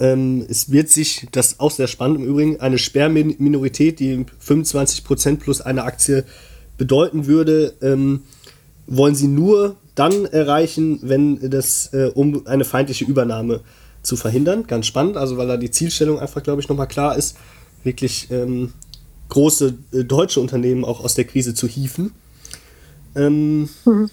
[0.00, 5.36] Ähm, es wird sich, das ist auch sehr spannend im Übrigen, eine Sperrminorität, die 25%
[5.36, 6.24] plus eine Aktie
[6.76, 8.22] bedeuten würde, ähm,
[8.86, 13.60] wollen sie nur dann erreichen, wenn das, äh, um eine feindliche Übernahme
[14.02, 14.66] zu verhindern.
[14.66, 17.36] Ganz spannend, also weil da die Zielstellung einfach, glaube ich, nochmal klar ist,
[17.84, 18.72] wirklich ähm,
[19.28, 22.12] große äh, deutsche Unternehmen auch aus der Krise zu hieven.
[23.14, 24.10] Ähm, mhm.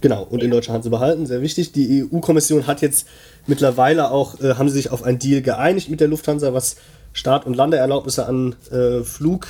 [0.00, 1.72] Genau, und in deutscher Hand zu behalten, sehr wichtig.
[1.72, 3.06] Die EU-Kommission hat jetzt
[3.46, 6.76] mittlerweile auch, äh, haben sie sich auf einen Deal geeinigt mit der Lufthansa, was
[7.12, 9.46] Start- und Landeerlaubnisse an äh, Flug,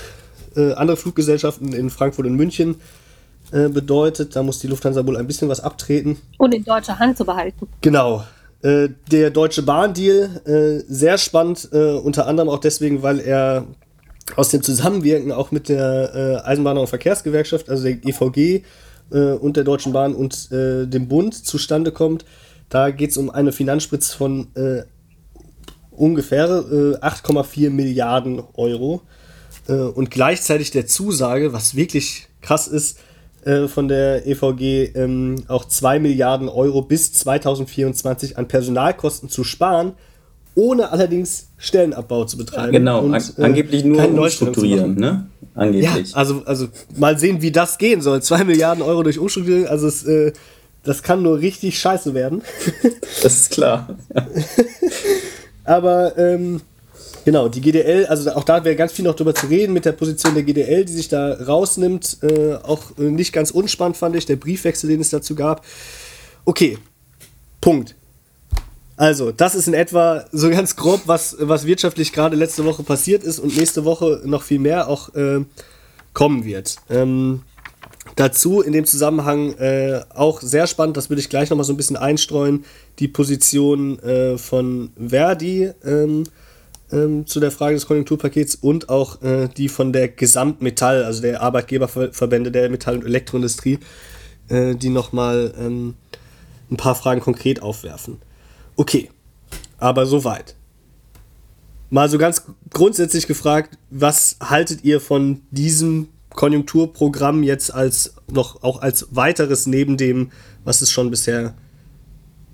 [0.57, 2.77] äh, andere Fluggesellschaften in Frankfurt und München
[3.53, 4.35] äh, bedeutet.
[4.37, 6.19] Da muss die Lufthansa wohl ein bisschen was abtreten.
[6.39, 7.69] Und in deutscher Hand zu behalten.
[7.81, 8.25] Genau.
[8.63, 13.67] Äh, der Deutsche Bahn-Deal, äh, sehr spannend, unter anderem auch deswegen, weil er
[14.35, 18.65] aus dem Zusammenwirken auch mit der Eisenbahn- und Verkehrsgewerkschaft, also der EVG,
[19.09, 22.25] und der Deutschen Bahn und dem Bund zustande kommt.
[22.69, 24.83] Da geht es um eine Finanzspritze von äh,
[25.91, 29.03] ungefähr 8,4 äh, Milliarden Euro
[29.69, 32.99] äh, und gleichzeitig der Zusage, was wirklich krass ist,
[33.45, 39.93] äh, von der EVG ähm, auch 2 Milliarden Euro bis 2024 an Personalkosten zu sparen,
[40.57, 42.73] ohne allerdings Stellenabbau zu betreiben.
[42.73, 45.29] Genau, und, an angeblich nur umstrukturieren, ne?
[45.55, 46.11] Angeblich.
[46.11, 48.23] Ja, also, also mal sehen, wie das gehen soll.
[48.23, 50.33] 2 Milliarden Euro durch Umstrukturierung, also es, äh,
[50.87, 52.43] das kann nur richtig scheiße werden.
[53.23, 53.97] das ist klar.
[55.65, 56.61] Aber ähm,
[57.25, 59.93] genau, die GDL, also auch da wäre ganz viel noch drüber zu reden mit der
[59.93, 62.19] Position der GDL, die sich da rausnimmt.
[62.23, 65.65] Äh, auch äh, nicht ganz unspannend fand ich, der Briefwechsel, den es dazu gab.
[66.45, 66.79] Okay,
[67.61, 67.97] Punkt.
[68.97, 73.25] Also, das ist in etwa so ganz grob, was, was wirtschaftlich gerade letzte Woche passiert
[73.25, 75.45] ist und nächste Woche noch viel mehr auch äh,
[76.15, 76.77] kommen wird.
[76.89, 77.43] Ähm,
[78.15, 81.77] dazu in dem Zusammenhang äh, auch sehr spannend, das würde ich gleich nochmal so ein
[81.77, 82.65] bisschen einstreuen,
[82.99, 86.25] die Position äh, von Verdi ähm,
[86.93, 91.43] ähm, zu der Frage des Konjunkturpakets und auch äh, die von der Gesamtmetall, also der
[91.43, 93.79] Arbeitgeberverbände der Metall- und Elektroindustrie,
[94.49, 95.95] äh, die nochmal ähm,
[96.71, 98.19] ein paar Fragen konkret aufwerfen.
[98.77, 99.11] Okay,
[99.79, 100.55] aber soweit.
[101.89, 102.43] Mal so ganz
[102.73, 109.97] grundsätzlich gefragt, was haltet ihr von diesem Konjunkturprogramm jetzt als noch auch als weiteres neben
[109.97, 110.31] dem,
[110.65, 111.55] was es schon bisher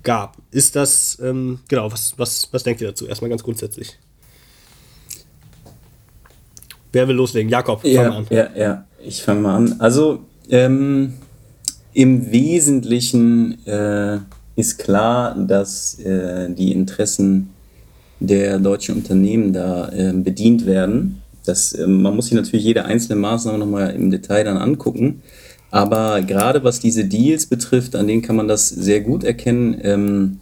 [0.01, 0.37] gab?
[0.51, 3.05] Ist das, ähm, genau, was, was, was denkt ihr dazu?
[3.05, 3.99] Erstmal ganz grundsätzlich.
[6.91, 7.49] Wer will loslegen?
[7.49, 8.27] Jakob, fang ja, mal an.
[8.29, 9.75] Ja, ja, ich fange mal an.
[9.79, 11.13] Also, ähm,
[11.93, 14.19] Im Wesentlichen äh,
[14.55, 17.49] ist klar, dass äh, die Interessen
[18.19, 21.22] der deutschen Unternehmen da äh, bedient werden.
[21.45, 25.21] Das, äh, man muss sich natürlich jede einzelne Maßnahme nochmal im Detail dann angucken.
[25.71, 29.75] Aber gerade was diese Deals betrifft, an denen kann man das sehr gut erkennen.
[29.81, 30.39] Ähm,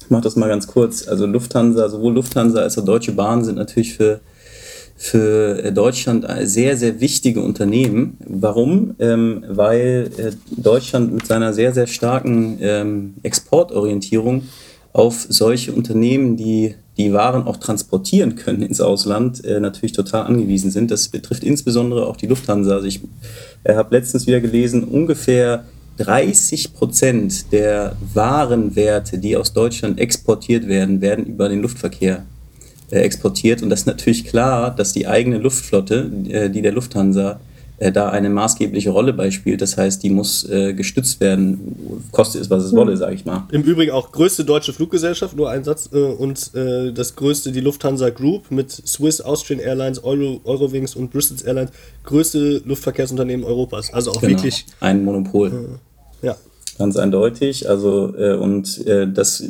[0.00, 1.08] ich mache das mal ganz kurz.
[1.08, 4.20] Also Lufthansa, sowohl Lufthansa als auch Deutsche Bahn sind natürlich für,
[4.96, 8.18] für Deutschland sehr, sehr wichtige Unternehmen.
[8.20, 8.94] Warum?
[8.98, 14.42] Ähm, weil äh, Deutschland mit seiner sehr, sehr starken ähm, Exportorientierung
[14.96, 20.70] auf solche Unternehmen, die die Waren auch transportieren können ins Ausland, äh, natürlich total angewiesen
[20.70, 20.90] sind.
[20.90, 22.76] Das betrifft insbesondere auch die Lufthansa.
[22.76, 23.02] Also ich
[23.64, 25.66] äh, habe letztens wieder gelesen, ungefähr
[25.98, 32.24] 30 Prozent der Warenwerte, die aus Deutschland exportiert werden, werden über den Luftverkehr
[32.90, 33.62] äh, exportiert.
[33.62, 37.38] Und das ist natürlich klar, dass die eigene Luftflotte, äh, die der Lufthansa
[37.78, 39.60] da eine maßgebliche Rolle beispielt.
[39.60, 43.46] Das heißt, die muss äh, gestützt werden, koste es, was es wolle, sage ich mal.
[43.52, 47.60] Im Übrigen auch größte deutsche Fluggesellschaft, nur ein Satz, äh, und äh, das größte, die
[47.60, 51.70] Lufthansa Group mit Swiss, Austrian Airlines, Euro, Eurowings und Bristol Airlines,
[52.04, 53.92] größte Luftverkehrsunternehmen Europas.
[53.92, 54.32] Also auch Genau.
[54.36, 54.64] wirklich.
[54.80, 55.78] Ein Monopol.
[56.22, 56.36] Ja.
[56.78, 57.68] Ganz eindeutig.
[57.68, 59.44] Also, äh, und äh, das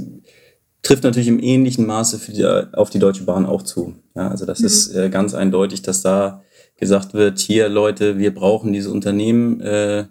[0.83, 3.95] trifft natürlich im ähnlichen Maße für die, auf die Deutsche Bahn auch zu.
[4.15, 6.43] Ja, also das ist äh, ganz eindeutig, dass da
[6.77, 10.07] gesagt wird, hier Leute, wir brauchen diese Unternehmen, äh,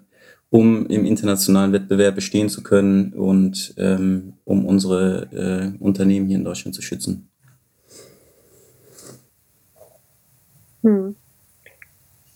[0.50, 6.44] um im internationalen Wettbewerb bestehen zu können und ähm, um unsere äh, Unternehmen hier in
[6.44, 7.28] Deutschland zu schützen.
[10.82, 11.16] Hm.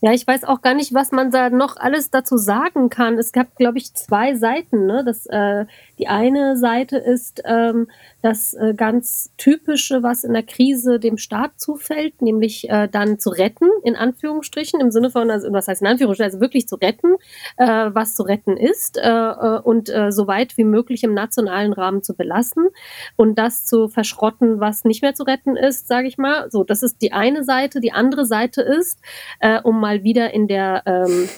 [0.03, 3.19] Ja, ich weiß auch gar nicht, was man da noch alles dazu sagen kann.
[3.19, 4.87] Es gab, glaube ich, zwei Seiten.
[4.87, 5.03] Ne?
[5.05, 5.67] Das, äh,
[6.01, 7.87] die eine Seite ist ähm,
[8.23, 13.29] das äh, ganz typische, was in der Krise dem Staat zufällt, nämlich äh, dann zu
[13.29, 17.17] retten, in Anführungsstrichen, im Sinne von, also was heißt in Anführungsstrichen, also wirklich zu retten,
[17.59, 21.75] äh, was zu retten ist äh, äh, und äh, so weit wie möglich im nationalen
[21.75, 22.69] Rahmen zu belassen
[23.17, 26.51] und das zu verschrotten, was nicht mehr zu retten ist, sage ich mal.
[26.51, 27.81] So, das ist die eine Seite.
[27.81, 29.01] Die andere Seite ist,
[29.65, 31.29] um mal wieder in der ähm,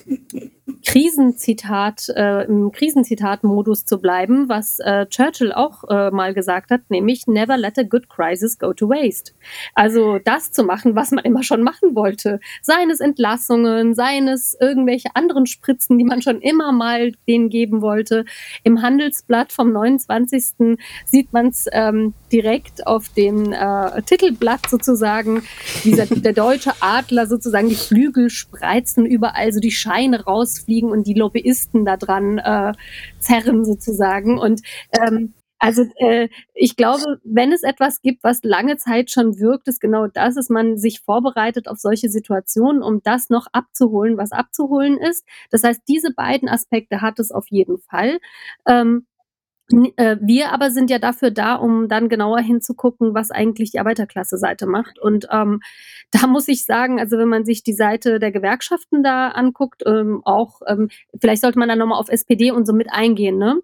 [0.84, 7.56] Krisenzitat, im Krisenzitat-Modus zu bleiben, was äh, Churchill auch äh, mal gesagt hat, nämlich never
[7.56, 9.32] let a good crisis go to waste.
[9.74, 12.38] Also das zu machen, was man immer schon machen wollte.
[12.60, 17.80] Seien es Entlassungen, seien es irgendwelche anderen Spritzen, die man schon immer mal denen geben
[17.80, 18.26] wollte.
[18.62, 20.78] Im Handelsblatt vom 29.
[21.06, 25.42] sieht man es ähm, direkt auf dem äh, Titelblatt sozusagen,
[25.84, 31.14] dieser, der deutsche Adler sozusagen die Flügel spreizen, überall so die Scheine rausfliegen und die
[31.14, 32.72] Lobbyisten da dran äh,
[33.18, 34.38] zerren sozusagen.
[34.42, 34.62] Und
[35.00, 39.80] ähm, also äh, ich glaube, wenn es etwas gibt, was lange Zeit schon wirkt, ist
[39.80, 44.98] genau das, dass man sich vorbereitet auf solche Situationen, um das noch abzuholen, was abzuholen
[44.98, 45.24] ist.
[45.50, 48.18] Das heißt, diese beiden Aspekte hat es auf jeden Fall.
[48.66, 49.06] Ähm,
[49.96, 54.66] äh, Wir aber sind ja dafür da, um dann genauer hinzugucken, was eigentlich die Arbeiterklasse-Seite
[54.66, 54.98] macht.
[54.98, 55.60] Und ähm,
[56.10, 60.22] da muss ich sagen, also wenn man sich die Seite der Gewerkschaften da anguckt, ähm,
[60.24, 60.90] auch, ähm,
[61.20, 63.60] vielleicht sollte man da nochmal auf SPD und so mit eingehen, ne?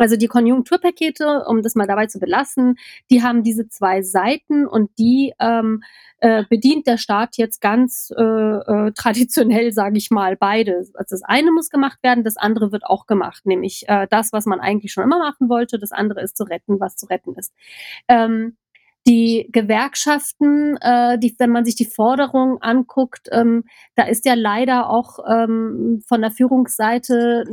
[0.00, 2.78] Also die Konjunkturpakete, um das mal dabei zu belassen,
[3.10, 5.82] die haben diese zwei Seiten und die ähm,
[6.20, 10.86] äh, bedient der Staat jetzt ganz äh, äh, traditionell, sage ich mal, beide.
[10.94, 14.46] Also das eine muss gemacht werden, das andere wird auch gemacht, nämlich äh, das, was
[14.46, 15.78] man eigentlich schon immer machen wollte.
[15.78, 17.52] Das andere ist zu retten, was zu retten ist.
[18.08, 18.56] Ähm,
[19.06, 24.90] die Gewerkschaften, äh, die, wenn man sich die Forderungen anguckt, ähm, da ist ja leider
[24.90, 27.44] auch ähm, von der Führungsseite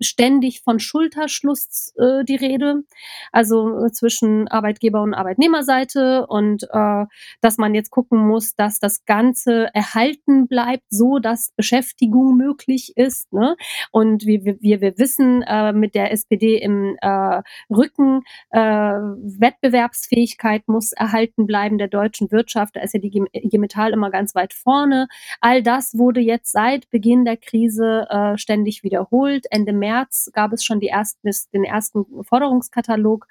[0.00, 2.84] ständig von Schulterschluss äh, die Rede,
[3.32, 7.04] also äh, zwischen Arbeitgeber- und Arbeitnehmerseite und äh,
[7.40, 13.32] dass man jetzt gucken muss, dass das Ganze erhalten bleibt, so dass Beschäftigung möglich ist.
[13.32, 13.56] Ne?
[13.90, 20.68] Und wie wir, wir, wir wissen, äh, mit der SPD im äh, Rücken, äh, Wettbewerbsfähigkeit
[20.68, 22.76] muss erhalten bleiben der deutschen Wirtschaft.
[22.76, 25.08] Da ist ja die IG Metall immer ganz weit vorne.
[25.40, 29.46] All das wurde jetzt seit Beginn der Krise äh, ständig wiederholt.
[29.50, 33.26] Ende März gab es schon die ersten, den ersten Forderungskatalog,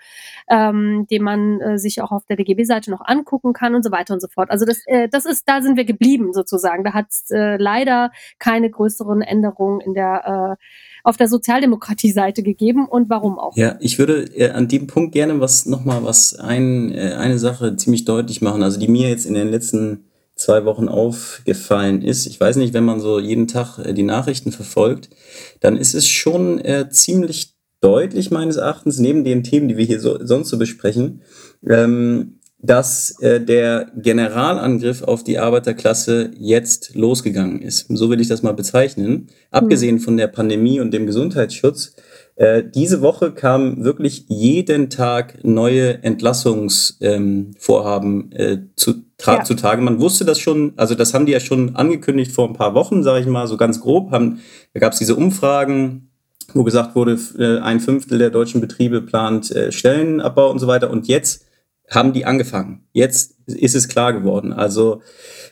[0.50, 4.14] ähm, den man äh, sich auch auf der DGB-Seite noch angucken kann und so weiter
[4.14, 4.50] und so fort.
[4.50, 6.84] Also das, äh, das ist, da sind wir geblieben sozusagen.
[6.84, 10.66] Da hat es äh, leider keine größeren Änderungen in der äh,
[11.04, 13.56] auf der Sozialdemokratie-Seite gegeben und warum auch.
[13.58, 17.51] Ja, ich würde äh, an dem Punkt gerne was nochmal was ein, äh, eine Sache
[17.78, 22.26] ziemlich deutlich machen, also die mir jetzt in den letzten zwei Wochen aufgefallen ist.
[22.26, 25.10] Ich weiß nicht, wenn man so jeden Tag äh, die Nachrichten verfolgt,
[25.60, 30.00] dann ist es schon äh, ziemlich deutlich meines Erachtens, neben den Themen, die wir hier
[30.00, 31.22] so, sonst so besprechen,
[31.68, 37.88] ähm, dass äh, der Generalangriff auf die Arbeiterklasse jetzt losgegangen ist.
[37.90, 39.28] So will ich das mal bezeichnen.
[39.50, 41.96] Abgesehen von der Pandemie und dem Gesundheitsschutz
[42.42, 49.44] Äh, diese Woche kamen wirklich jeden Tag neue Entlassungsvorhaben ähm, äh, zu, ja.
[49.44, 49.84] zutage.
[49.84, 53.04] Man wusste das schon, also das haben die ja schon angekündigt vor ein paar Wochen,
[53.04, 54.10] sage ich mal, so ganz grob.
[54.10, 54.40] Haben,
[54.74, 56.10] da gab es diese Umfragen,
[56.56, 60.90] wo gesagt wurde, äh, ein Fünftel der deutschen Betriebe plant äh, Stellenabbau und so weiter.
[60.90, 61.46] Und jetzt
[61.92, 62.84] haben die angefangen.
[62.94, 64.54] Jetzt ist es klar geworden.
[64.54, 65.02] Also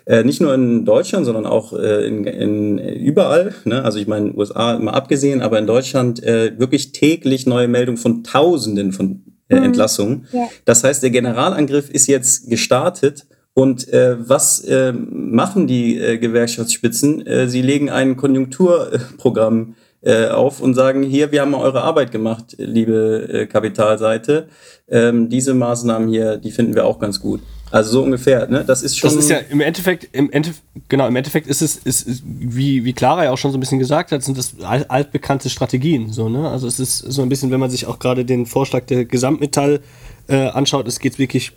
[0.05, 3.53] äh, nicht nur in Deutschland, sondern auch äh, in, in, überall.
[3.65, 3.83] Ne?
[3.83, 8.23] Also ich meine, USA immer abgesehen, aber in Deutschland äh, wirklich täglich neue Meldungen von
[8.23, 9.65] Tausenden von äh, mhm.
[9.65, 10.27] Entlassungen.
[10.31, 10.47] Ja.
[10.65, 13.27] Das heißt, der Generalangriff ist jetzt gestartet.
[13.53, 17.27] Und äh, was äh, machen die äh, Gewerkschaftsspitzen?
[17.27, 22.55] Äh, sie legen ein Konjunkturprogramm äh, auf und sagen, hier, wir haben eure Arbeit gemacht,
[22.57, 24.47] liebe äh, Kapitalseite.
[24.87, 27.41] Ähm, diese Maßnahmen hier, die finden wir auch ganz gut.
[27.71, 28.63] Also so ungefähr, ne?
[28.65, 29.09] Das ist schon.
[29.09, 32.83] Das ist ja im Endeffekt, im Endeffekt, genau, im Endeffekt ist es, ist, ist, wie,
[32.83, 36.29] wie Clara ja auch schon so ein bisschen gesagt hat, sind das altbekannte Strategien, so,
[36.29, 36.49] ne?
[36.49, 39.81] Also es ist so ein bisschen, wenn man sich auch gerade den Vorschlag der Gesamtmetall
[40.27, 41.51] äh, anschaut, es geht wirklich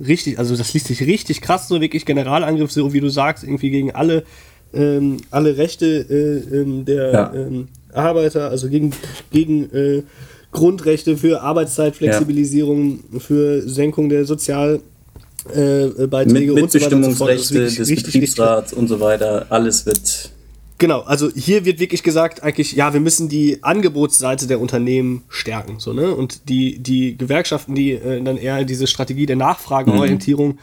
[0.00, 3.70] richtig, also das liest sich richtig krass, so wirklich Generalangriff, so wie du sagst, irgendwie
[3.70, 4.24] gegen alle,
[4.72, 7.34] ähm, alle Rechte äh, ähm, der, ja.
[7.34, 7.68] ähm,
[7.98, 8.92] Arbeiter, also gegen,
[9.30, 10.02] gegen äh,
[10.52, 13.18] Grundrechte für Arbeitszeitflexibilisierung, ja.
[13.20, 14.82] für Senkung der Sozialbeiträge
[15.54, 20.30] äh, Mit, Mitbestimmungsrechte so des Betriebsrats und so weiter, alles wird.
[20.78, 25.80] Genau, also hier wird wirklich gesagt, eigentlich, ja, wir müssen die Angebotsseite der Unternehmen stärken.
[25.80, 26.14] So, ne?
[26.14, 30.58] Und die, die Gewerkschaften, die äh, dann eher diese Strategie der Nachfrageorientierung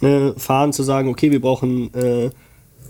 [0.00, 0.06] mhm.
[0.06, 2.30] äh, fahren, zu sagen, okay, wir brauchen äh,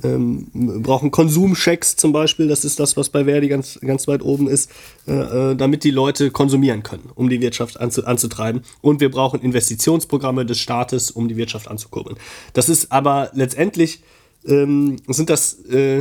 [0.02, 0.48] ähm,
[0.82, 4.70] brauchen Konsumchecks zum Beispiel, das ist das, was bei Verdi ganz, ganz weit oben ist,
[5.06, 8.62] äh, äh, damit die Leute konsumieren können, um die Wirtschaft anzu, anzutreiben.
[8.80, 12.16] Und wir brauchen Investitionsprogramme des Staates, um die Wirtschaft anzukurbeln.
[12.52, 14.02] Das ist aber letztendlich,
[14.46, 16.00] ähm, sind das, äh,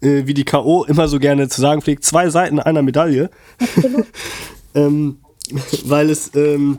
[0.00, 0.84] äh, wie die K.O.
[0.84, 3.30] immer so gerne zu sagen pflegt, zwei Seiten einer Medaille.
[4.74, 5.18] ähm,
[5.84, 6.78] weil es ähm,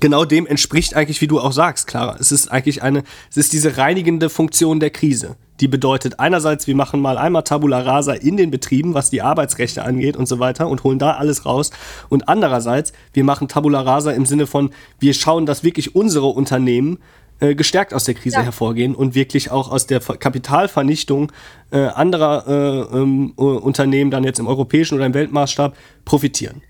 [0.00, 2.16] genau dem entspricht eigentlich, wie du auch sagst, Clara.
[2.18, 5.36] Es ist eigentlich eine, es ist diese reinigende Funktion der Krise.
[5.60, 9.84] Die bedeutet einerseits, wir machen mal einmal Tabula Rasa in den Betrieben, was die Arbeitsrechte
[9.84, 11.70] angeht und so weiter und holen da alles raus.
[12.08, 16.98] Und andererseits, wir machen Tabula Rasa im Sinne von, wir schauen, dass wirklich unsere Unternehmen
[17.40, 18.42] äh, gestärkt aus der Krise ja.
[18.42, 21.30] hervorgehen und wirklich auch aus der Kapitalvernichtung
[21.70, 26.62] äh, anderer äh, ähm, Unternehmen dann jetzt im europäischen oder im Weltmaßstab profitieren.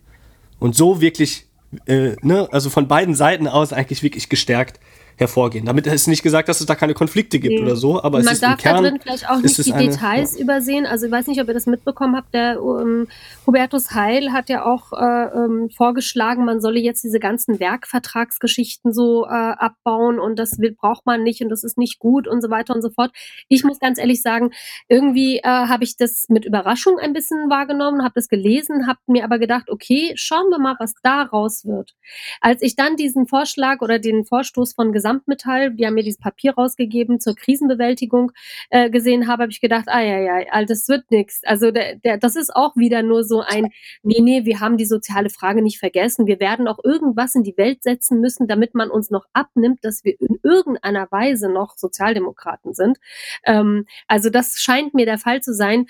[0.59, 1.47] Und so wirklich,
[1.87, 4.81] äh, ne, also von beiden Seiten aus eigentlich wirklich gestärkt
[5.17, 5.65] hervorgehen.
[5.65, 7.63] Damit ist nicht gesagt, dass es da keine Konflikte gibt nee.
[7.63, 9.73] oder so, aber Man es ist darf im Kern, da drin vielleicht auch nicht die
[9.73, 10.43] eine, Details ja.
[10.43, 10.87] übersehen.
[10.87, 12.35] Also ich weiß nicht, ob ihr das mitbekommen habt.
[12.35, 13.07] Der um,
[13.47, 18.93] Hubertus Heil hat ja auch äh, um, ähm, vorgeschlagen, man solle jetzt diese ganzen Werkvertragsgeschichten
[18.93, 22.43] so äh, abbauen und das will, braucht man nicht und das ist nicht gut und
[22.43, 23.13] so weiter und so fort.
[23.49, 24.51] Ich muss ganz ehrlich sagen,
[24.89, 29.25] irgendwie äh, habe ich das mit Überraschung ein bisschen wahrgenommen, habe das gelesen, habe mir
[29.25, 31.95] aber gedacht, okay, schauen wir mal, was daraus wird.
[32.41, 36.55] Als ich dann diesen Vorschlag oder den Vorstoß von Gesamtmetall, die haben mir dieses Papier
[36.55, 38.33] rausgegeben zur Krisenbewältigung
[38.71, 41.43] äh, gesehen habe, habe ich gedacht, ah ja, ja, das wird nichts.
[41.45, 43.69] Also der, der, das ist auch wieder nur so ein,
[44.03, 46.27] nee, nee, wir haben die soziale Frage nicht vergessen.
[46.27, 50.05] Wir werden auch irgendwas in die Welt setzen müssen, damit man uns noch abnimmt, dass
[50.05, 52.97] wir in irgendeiner Weise noch Sozialdemokraten sind.
[53.45, 55.87] Ähm, also das scheint mir der Fall zu sein.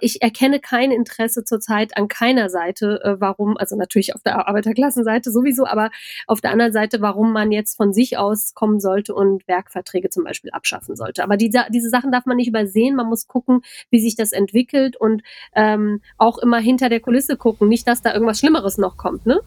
[0.00, 5.30] Ich erkenne kein Interesse zurzeit an keiner Seite, äh, warum, also natürlich auf der Arbeiterklassenseite
[5.30, 5.90] sowieso, aber
[6.26, 10.24] auf der anderen Seite, warum man jetzt von sich aus rauskommen sollte und Werkverträge zum
[10.24, 11.22] Beispiel abschaffen sollte.
[11.22, 12.96] Aber die, diese Sachen darf man nicht übersehen.
[12.96, 15.22] Man muss gucken, wie sich das entwickelt und
[15.54, 17.68] ähm, auch immer hinter der Kulisse gucken.
[17.68, 19.40] Nicht, dass da irgendwas Schlimmeres noch kommt, ne?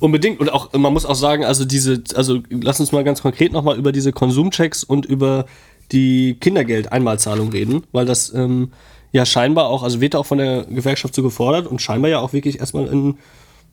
[0.00, 0.38] Unbedingt.
[0.40, 3.76] Und auch, man muss auch sagen, also diese, also lass uns mal ganz konkret nochmal
[3.76, 5.46] über diese Konsumchecks und über
[5.90, 8.72] die Kindergeld-Einmalzahlung reden, weil das ähm,
[9.10, 12.32] ja scheinbar auch, also wird auch von der Gewerkschaft so gefordert und scheinbar ja auch
[12.32, 13.18] wirklich erstmal in,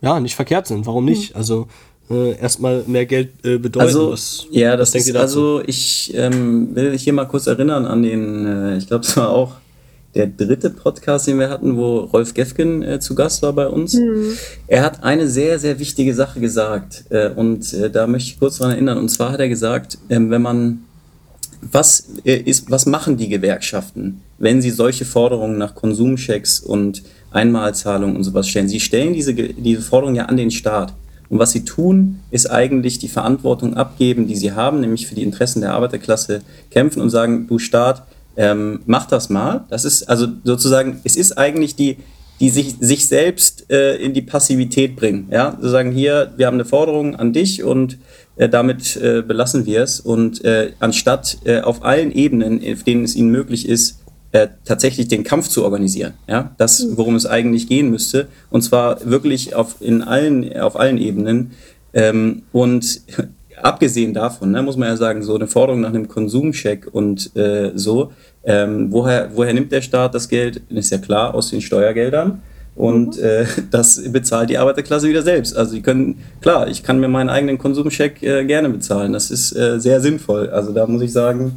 [0.02, 0.88] ja, nicht verkehrt sind.
[0.88, 1.32] Warum nicht?
[1.32, 1.38] Mhm.
[1.38, 1.68] Also
[2.10, 3.88] äh, erstmal mehr Geld äh, bedeuten.
[3.88, 8.46] Also, was, ja, das ist, also ich ähm, will hier mal kurz erinnern an den,
[8.46, 9.54] äh, ich glaube, es war auch
[10.16, 13.96] der dritte Podcast, den wir hatten, wo Rolf Gefgen äh, zu Gast war bei uns.
[13.96, 14.38] Mhm.
[14.68, 18.58] Er hat eine sehr, sehr wichtige Sache gesagt äh, und äh, da möchte ich kurz
[18.58, 18.98] daran erinnern.
[18.98, 20.86] Und zwar hat er gesagt, ähm, wenn man,
[21.62, 28.16] was äh, ist, was machen die Gewerkschaften, wenn sie solche Forderungen nach Konsumchecks und Einmalzahlungen
[28.16, 28.70] und sowas stellen?
[28.70, 30.94] Sie stellen diese, diese Forderungen ja an den Staat.
[31.30, 35.24] Und was sie tun, ist eigentlich die Verantwortung abgeben, die sie haben, nämlich für die
[35.24, 38.04] Interessen der Arbeiterklasse kämpfen und sagen, du Staat,
[38.38, 39.66] ähm, mach das mal.
[39.70, 41.98] Das ist also sozusagen, es ist eigentlich die,
[42.40, 45.28] die sich, sich selbst äh, in die Passivität bringen.
[45.32, 47.98] Ja, sie sagen hier, wir haben eine Forderung an dich und
[48.36, 50.00] äh, damit äh, belassen wir es.
[50.00, 54.00] Und äh, anstatt äh, auf allen Ebenen, auf denen es ihnen möglich ist,
[54.36, 56.14] äh, tatsächlich den Kampf zu organisieren.
[56.28, 56.52] Ja?
[56.58, 58.28] Das, worum es eigentlich gehen müsste.
[58.50, 61.52] Und zwar wirklich auf, in allen, auf allen Ebenen.
[61.94, 63.02] Ähm, und
[63.62, 67.72] abgesehen davon, ne, muss man ja sagen, so eine Forderung nach einem Konsumcheck und äh,
[67.76, 68.12] so,
[68.44, 70.62] ähm, woher, woher nimmt der Staat das Geld?
[70.68, 72.42] Ist ja klar, aus den Steuergeldern.
[72.76, 75.56] Und äh, das bezahlt die Arbeiterklasse wieder selbst.
[75.56, 79.14] Also die können, klar, ich kann mir meinen eigenen Konsumcheck äh, gerne bezahlen.
[79.14, 80.50] Das ist äh, sehr sinnvoll.
[80.50, 81.56] Also da muss ich sagen,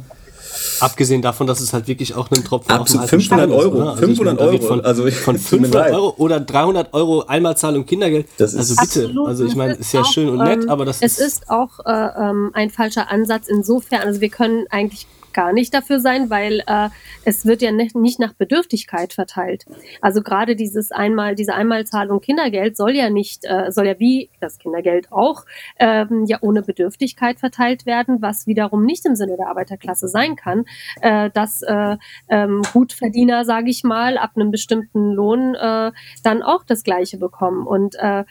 [0.79, 3.57] Abgesehen davon, dass es halt wirklich auch einen Tropfen auf Absolut, den heißen 500 Stein
[3.59, 3.89] ist, Euro, oder?
[3.91, 5.93] Also ich 500 meine, da wird Euro, Von, also von tut mir 500 leid.
[5.93, 8.27] Euro oder 300 Euro Einmalzahlung Kindergeld.
[8.37, 9.27] Das ist- also bitte, Absolut.
[9.27, 11.49] also ich meine, es ist ja auch, schön und nett, ähm, aber das es ist
[11.49, 14.01] auch äh, ähm, ein falscher Ansatz insofern.
[14.01, 16.89] Also wir können eigentlich gar nicht dafür sein, weil äh,
[17.25, 19.65] es wird ja nicht, nicht nach Bedürftigkeit verteilt.
[20.01, 24.57] Also gerade dieses einmal, diese Einmalzahlung Kindergeld soll ja nicht, äh, soll ja wie das
[24.57, 25.45] Kindergeld auch
[25.79, 30.65] ähm, ja ohne Bedürftigkeit verteilt werden, was wiederum nicht im Sinne der Arbeiterklasse sein kann,
[31.01, 31.97] äh, dass äh,
[32.29, 35.91] ähm, Gutverdiener, sage ich mal, ab einem bestimmten Lohn äh,
[36.23, 37.65] dann auch das Gleiche bekommen.
[37.65, 38.23] Und äh,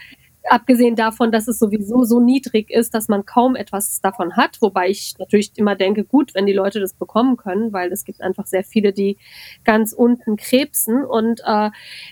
[0.48, 4.88] abgesehen davon, dass es sowieso so niedrig ist, dass man kaum etwas davon hat, wobei
[4.88, 8.46] ich natürlich immer denke, gut, wenn die Leute das bekommen können, weil es gibt einfach
[8.46, 9.16] sehr viele, die
[9.64, 11.04] ganz unten krebsen.
[11.04, 11.70] Und äh,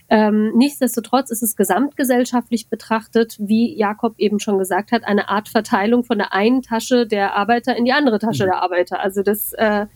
[0.09, 6.05] ähm, nichtsdestotrotz ist es gesamtgesellschaftlich betrachtet, wie Jakob eben schon gesagt hat, eine Art Verteilung
[6.05, 9.01] von der einen Tasche der Arbeiter in die andere Tasche der Arbeiter.
[9.01, 9.87] Also das äh,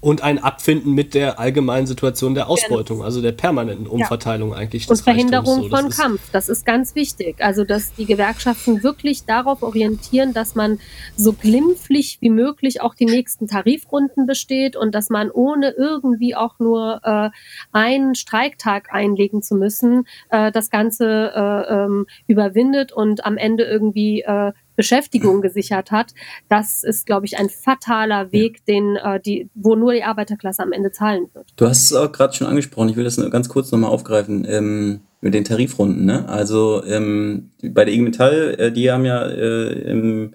[0.00, 5.00] und ein Abfinden mit der allgemeinen Situation der Ausbeutung, also der permanenten Umverteilung eigentlich und.
[5.00, 6.20] Verhinderung So, von ist- Kampf.
[6.32, 7.36] Das ist ganz wichtig.
[7.40, 10.78] Also, dass die Gewerkschaften wirklich darauf orientieren, dass man
[11.16, 16.58] so glimpflich wie möglich auch die nächsten Tarifrunden besteht und dass man ohne irgendwie auch
[16.58, 17.30] nur äh,
[17.72, 24.22] einen Streiktag einlegen zu müssen, äh, das Ganze äh, ähm, überwindet und am Ende irgendwie
[24.22, 26.14] äh, Beschäftigung gesichert hat.
[26.48, 30.72] Das ist, glaube ich, ein fataler Weg, den äh, die, wo nur die Arbeiterklasse am
[30.72, 31.48] Ende zahlen wird.
[31.56, 35.00] Du hast es auch gerade schon angesprochen, ich will das ganz kurz nochmal aufgreifen, ähm,
[35.20, 36.06] mit den Tarifrunden.
[36.06, 36.26] Ne?
[36.28, 40.34] Also ähm, bei der IG Metall, äh, die haben ja äh, im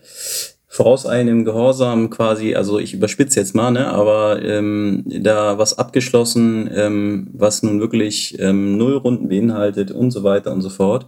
[0.76, 7.28] vorauseilendem Gehorsam quasi, also ich überspitze jetzt mal, ne, aber ähm, da was abgeschlossen, ähm,
[7.32, 11.06] was nun wirklich ähm, Nullrunden beinhaltet und so weiter und so fort.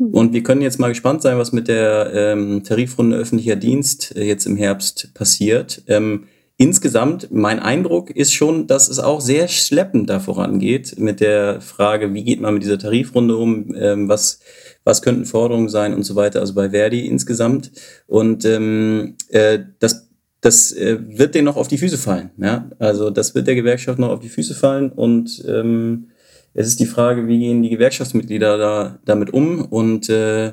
[0.00, 4.24] Und wir können jetzt mal gespannt sein, was mit der ähm, Tarifrunde öffentlicher Dienst äh,
[4.24, 5.82] jetzt im Herbst passiert.
[5.86, 6.24] Ähm,
[6.56, 12.12] insgesamt, mein Eindruck ist schon, dass es auch sehr schleppend da vorangeht mit der Frage,
[12.14, 14.40] wie geht man mit dieser Tarifrunde um, ähm, was,
[14.84, 17.72] was könnten Forderungen sein und so weiter, also bei Verdi insgesamt.
[18.06, 20.10] Und ähm, äh, das,
[20.40, 22.30] das äh, wird denen noch auf die Füße fallen.
[22.36, 22.70] Ja?
[22.78, 26.10] Also das wird der Gewerkschaft noch auf die Füße fallen und ähm,
[26.54, 30.52] es ist die Frage, wie gehen die Gewerkschaftsmitglieder da damit um und äh,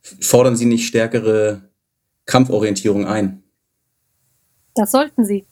[0.00, 1.62] fordern sie nicht stärkere
[2.24, 3.42] Kampforientierung ein?
[4.74, 5.44] Das sollten sie.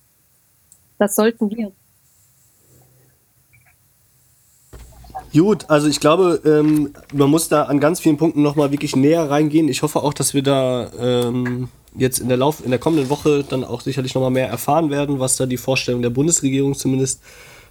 [0.99, 1.73] Das sollten wir.
[5.33, 9.29] Gut, also ich glaube, ähm, man muss da an ganz vielen Punkten nochmal wirklich näher
[9.31, 9.69] reingehen.
[9.69, 13.45] Ich hoffe auch, dass wir da ähm, jetzt in der Lauf in der kommenden Woche
[13.49, 17.21] dann auch sicherlich nochmal mehr erfahren werden, was da die Vorstellung der Bundesregierung zumindest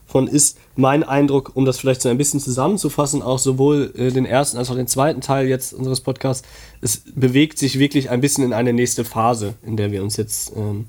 [0.05, 0.57] von ist.
[0.75, 4.69] Mein Eindruck, um das vielleicht so ein bisschen zusammenzufassen, auch sowohl äh, den ersten als
[4.69, 6.47] auch den zweiten Teil jetzt unseres Podcasts,
[6.81, 10.53] es bewegt sich wirklich ein bisschen in eine nächste Phase, in der wir uns jetzt,
[10.55, 10.85] ähm,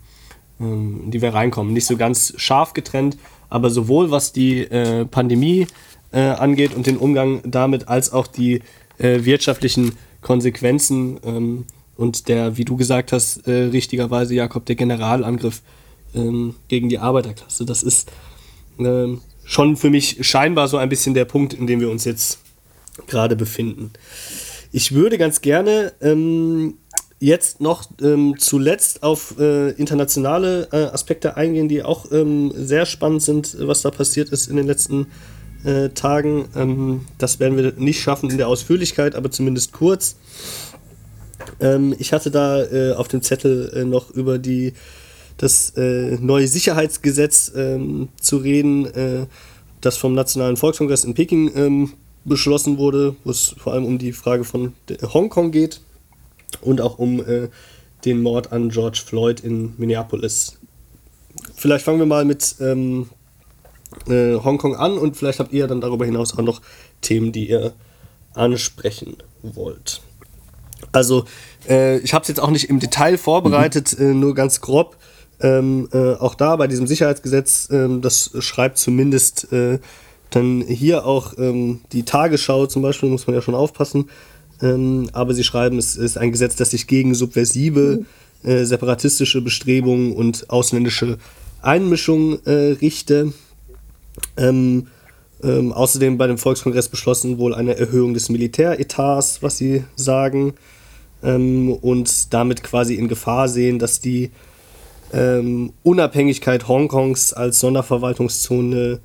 [0.61, 1.73] ähm, in die wir reinkommen.
[1.73, 3.19] Nicht so ganz scharf getrennt,
[3.51, 5.67] aber sowohl was die äh, Pandemie
[6.13, 8.63] äh, angeht und den Umgang damit, als auch die
[8.99, 11.65] äh, wirtschaftlichen Konsequenzen ähm,
[11.97, 15.63] und der, wie du gesagt hast, äh, richtigerweise, Jakob, der Generalangriff
[16.15, 17.65] ähm, gegen die Arbeiterklasse.
[17.65, 18.11] Das ist
[18.79, 22.39] ähm, schon für mich scheinbar so ein bisschen der Punkt, in dem wir uns jetzt
[23.07, 23.91] gerade befinden.
[24.73, 26.75] Ich würde ganz gerne ähm,
[27.21, 33.23] jetzt noch ähm, zuletzt auf äh, internationale äh, Aspekte eingehen, die auch ähm, sehr spannend
[33.23, 35.07] sind, was da passiert ist in den letzten
[35.65, 36.49] äh, Tagen.
[36.55, 40.17] Ähm, das werden wir nicht schaffen in der Ausführlichkeit, aber zumindest kurz.
[41.61, 44.75] Ähm, ich hatte da äh, auf dem Zettel äh, noch über die,
[45.37, 49.27] das äh, neue Sicherheitsgesetz ähm, zu reden, äh,
[49.81, 51.93] das vom Nationalen Volkskongress in Peking ähm,
[52.25, 55.81] beschlossen wurde, wo es vor allem um die Frage von Hongkong geht
[56.61, 57.49] und auch um äh,
[58.05, 60.59] den Mord an George Floyd in Minneapolis.
[61.55, 63.09] Vielleicht fangen wir mal mit ähm,
[64.09, 66.61] äh, Hongkong an und vielleicht habt ihr dann darüber hinaus auch noch
[67.01, 67.75] Themen, die ihr
[68.35, 70.01] ansprechen wollt.
[70.93, 71.25] Also,
[71.69, 74.97] äh, ich habe es jetzt auch nicht im Detail vorbereitet, äh, nur ganz grob.
[75.41, 79.79] Ähm, äh, auch da bei diesem Sicherheitsgesetz, ähm, das schreibt zumindest äh,
[80.31, 84.11] dann hier auch ähm, die Tagesschau zum Beispiel, muss man ja schon aufpassen.
[84.61, 88.05] Ähm, aber sie schreiben, es ist ein Gesetz, das sich gegen subversive,
[88.43, 91.19] äh, separatistische Bestrebungen und ausländische
[91.61, 93.33] Einmischung richte.
[94.37, 94.89] Ähm,
[95.43, 100.55] ähm, außerdem bei dem Volkskongress beschlossen wohl eine Erhöhung des Militäretats, was sie sagen,
[101.23, 104.31] ähm, und damit quasi in Gefahr sehen, dass die
[105.13, 109.01] ähm, Unabhängigkeit Hongkongs als Sonderverwaltungszone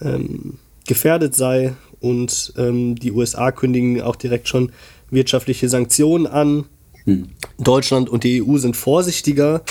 [0.00, 4.72] ähm, gefährdet sei und ähm, die USA kündigen auch direkt schon
[5.10, 6.64] wirtschaftliche Sanktionen an.
[7.04, 7.28] Hm.
[7.58, 9.62] Deutschland und die EU sind vorsichtiger,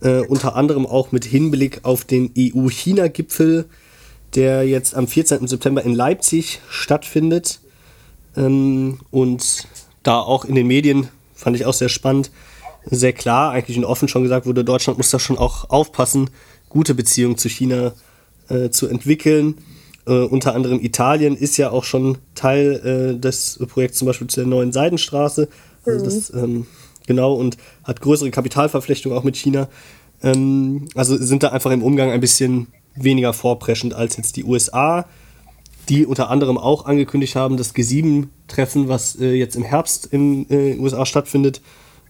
[0.00, 3.66] äh, unter anderem auch mit Hinblick auf den EU-China-Gipfel,
[4.34, 5.46] der jetzt am 14.
[5.46, 7.60] September in Leipzig stattfindet.
[8.36, 9.66] Ähm, und
[10.02, 12.30] da auch in den Medien, fand ich auch sehr spannend,
[12.84, 16.30] sehr klar, eigentlich und offen schon gesagt wurde, Deutschland muss da schon auch aufpassen,
[16.68, 17.92] gute Beziehungen zu China
[18.48, 19.56] äh, zu entwickeln.
[20.06, 24.46] Äh, unter anderem Italien ist ja auch schon Teil äh, des Projekts zum Beispiel zur
[24.46, 25.48] neuen Seidenstraße.
[25.84, 26.44] Also das, mhm.
[26.44, 26.66] ähm,
[27.06, 29.68] genau, und hat größere Kapitalverflechtungen auch mit China.
[30.22, 32.68] Ähm, also sind da einfach im Umgang ein bisschen
[33.04, 35.06] weniger vorpreschend als jetzt die USA,
[35.88, 40.76] die unter anderem auch angekündigt haben, das G7-Treffen, was äh, jetzt im Herbst in den
[40.76, 41.60] äh, USA stattfindet,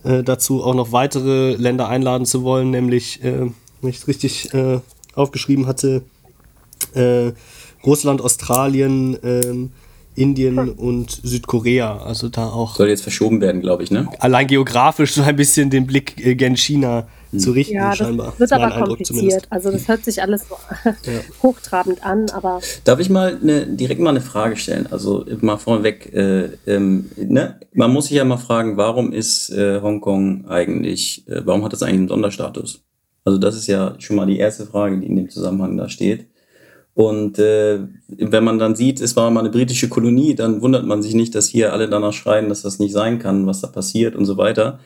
[0.05, 3.51] äh, dazu auch noch weitere Länder einladen zu wollen, nämlich, äh,
[3.81, 4.81] wenn ich es richtig äh,
[5.15, 6.03] aufgeschrieben hatte,
[6.95, 7.33] äh,
[7.85, 9.71] Russland, Australien, ähm,
[10.15, 11.99] Indien und Südkorea.
[11.99, 12.75] Also da auch.
[12.75, 14.09] Soll jetzt verschoben werden, glaube ich, ne?
[14.19, 17.18] Allein geografisch so ein bisschen den Blick äh, gen China hm.
[17.37, 18.35] Zu richten, ja, das scheinbar.
[18.39, 19.07] Wird aber kompliziert.
[19.07, 19.47] Zumindest.
[19.51, 21.21] Also das hört sich alles so ja.
[21.43, 22.61] hochtrabend an, aber.
[22.85, 24.87] Darf ich mal eine, direkt mal eine Frage stellen?
[24.91, 27.61] Also mal vorweg, äh, ähm, ne?
[27.75, 31.83] man muss sich ja mal fragen, warum ist äh, Hongkong eigentlich, äh, warum hat das
[31.83, 32.85] eigentlich einen Sonderstatus?
[33.25, 36.27] Also das ist ja schon mal die erste Frage, die in dem Zusammenhang da steht.
[36.95, 37.79] Und äh,
[38.09, 41.33] wenn man dann sieht, es war mal eine britische Kolonie, dann wundert man sich nicht,
[41.35, 44.37] dass hier alle danach schreien, dass das nicht sein kann, was da passiert und so
[44.37, 44.81] weiter.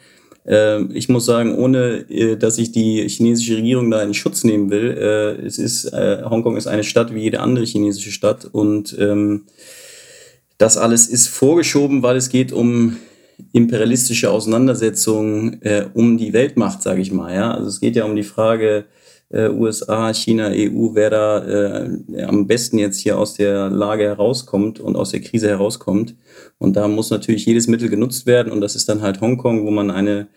[0.47, 4.71] Äh, ich muss sagen, ohne äh, dass ich die chinesische Regierung da in Schutz nehmen
[4.71, 8.97] will, äh, es ist äh, Hongkong ist eine Stadt wie jede andere chinesische Stadt und
[8.99, 9.47] ähm,
[10.59, 12.97] das alles ist vorgeschoben, weil es geht um
[13.53, 15.61] imperialistische Auseinandersetzungen
[15.95, 17.35] um die Weltmacht, sage ich mal.
[17.35, 18.85] Ja, also es geht ja um die Frage
[19.33, 24.79] äh, USA, China, EU, wer da äh, am besten jetzt hier aus der Lage herauskommt
[24.79, 26.15] und aus der Krise herauskommt.
[26.59, 29.71] Und da muss natürlich jedes Mittel genutzt werden und das ist dann halt Hongkong, wo
[29.71, 30.29] man eine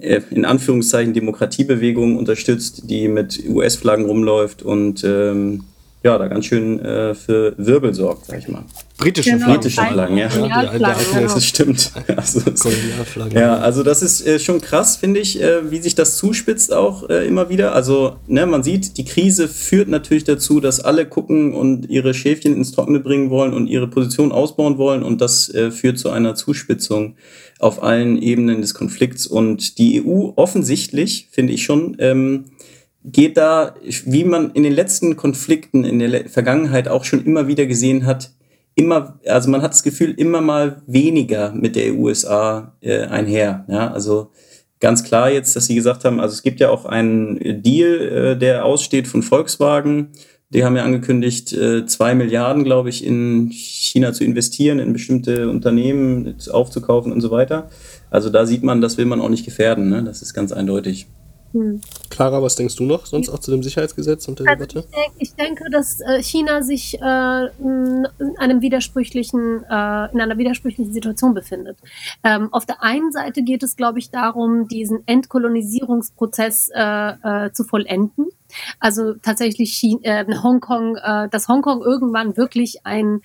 [0.00, 5.64] äh, in Anführungszeichen Demokratiebewegung unterstützt, die mit US-Flaggen rumläuft und ähm,
[6.04, 8.62] ja, da ganz schön äh, für Wirbel sorgt, sag ich mal.
[8.98, 9.46] Britische genau.
[9.46, 9.60] Flaggen.
[9.60, 10.28] Britische Flaggen, ja.
[10.28, 11.34] ja, ja genau.
[11.34, 11.92] das stimmt.
[12.16, 12.40] Also,
[13.30, 17.08] ja, also das ist äh, schon krass, finde ich, äh, wie sich das zuspitzt auch
[17.08, 17.74] äh, immer wieder.
[17.74, 22.54] Also, ne, man sieht, die Krise führt natürlich dazu, dass alle gucken und ihre Schäfchen
[22.54, 26.34] ins Trockene bringen wollen und ihre Position ausbauen wollen und das äh, führt zu einer
[26.34, 27.16] Zuspitzung
[27.58, 29.26] auf allen Ebenen des Konflikts.
[29.26, 32.44] Und die EU offensichtlich, finde ich schon, ähm,
[33.04, 33.74] geht da,
[34.06, 38.30] wie man in den letzten Konflikten in der Vergangenheit auch schon immer wieder gesehen hat,
[38.74, 43.64] immer, also man hat das Gefühl, immer mal weniger mit der USA äh, einher.
[43.68, 44.30] Ja, also
[44.80, 48.38] ganz klar jetzt, dass sie gesagt haben, also es gibt ja auch einen Deal, äh,
[48.38, 50.08] der aussteht von Volkswagen.
[50.50, 55.48] Die haben ja angekündigt, äh, zwei Milliarden, glaube ich, in China zu investieren, in bestimmte
[55.50, 57.70] Unternehmen aufzukaufen und so weiter.
[58.10, 59.88] Also da sieht man, das will man auch nicht gefährden.
[59.88, 60.02] Ne?
[60.04, 61.06] Das ist ganz eindeutig.
[61.54, 61.80] Hm.
[62.10, 64.88] Clara, was denkst du noch sonst auch zu dem Sicherheitsgesetz und der also Debatte?
[64.88, 68.08] Ich, denk, ich, denke, dass äh, China sich äh, in
[68.38, 71.78] einem widersprüchlichen, äh, in einer widersprüchlichen Situation befindet.
[72.24, 77.62] Ähm, auf der einen Seite geht es, glaube ich, darum, diesen Entkolonisierungsprozess äh, äh, zu
[77.62, 78.26] vollenden.
[78.80, 80.96] Also tatsächlich China, äh, Hongkong,
[81.30, 83.20] dass Hongkong irgendwann wirklich ein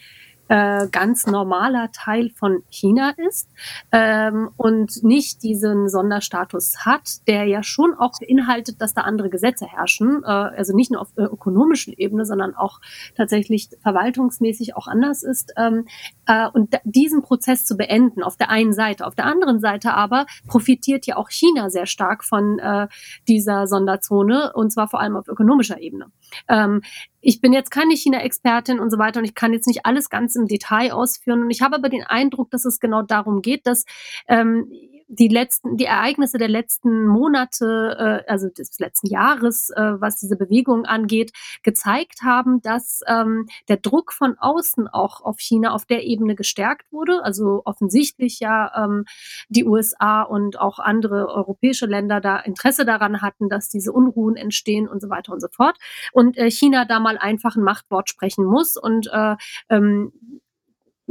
[0.50, 3.50] äh, ganz normaler Teil von China ist
[3.92, 9.68] ähm, und nicht diesen Sonderstatus hat, der ja schon auch beinhaltet, dass da andere Gesetze
[9.68, 12.82] herrschen, äh, also nicht nur auf äh, ökonomischen Ebene, sondern auch
[13.16, 15.54] tatsächlich verwaltungsmäßig auch anders ist.
[15.56, 15.86] Ähm,
[16.26, 19.06] äh, und diesen Prozess zu beenden, auf der einen Seite.
[19.06, 22.88] Auf der anderen Seite aber profitiert ja auch China sehr stark von äh,
[23.28, 26.08] dieser Sonderzone und zwar vor allem auf ökonomischer Ebene.
[26.48, 26.82] Ähm,
[27.22, 30.36] ich bin jetzt keine China-Expertin und so weiter und ich kann jetzt nicht alles ganz
[30.36, 31.42] im Detail ausführen.
[31.42, 33.86] Und ich habe aber den Eindruck, dass es genau darum geht, dass
[34.28, 34.72] ähm,
[35.10, 40.38] die letzten, die Ereignisse der letzten Monate, äh, also des letzten Jahres, äh, was diese
[40.38, 41.32] Bewegung angeht,
[41.64, 46.92] gezeigt haben, dass ähm, der Druck von außen auch auf China auf der Ebene gestärkt
[46.92, 47.24] wurde.
[47.24, 49.06] Also offensichtlich ja ähm,
[49.50, 54.88] die USA und auch andere europäische Länder da Interesse daran hatten, dass diese Unruhen entstehen
[54.88, 55.78] und so weiter und so fort.
[56.14, 59.36] Und äh, China da mal einfach ein Machtwort sprechen muss und äh,
[59.70, 60.14] ähm,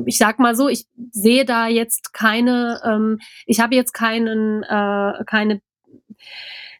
[0.07, 5.25] ich sag mal so, ich sehe da jetzt keine, ähm, ich habe jetzt keinen, äh,
[5.27, 5.61] keine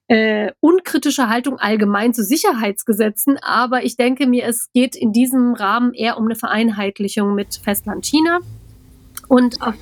[0.09, 5.93] äh, unkritische Haltung allgemein zu Sicherheitsgesetzen, aber ich denke mir, es geht in diesem Rahmen
[5.93, 8.41] eher um eine Vereinheitlichung mit Festland China.
[9.29, 9.75] Und auf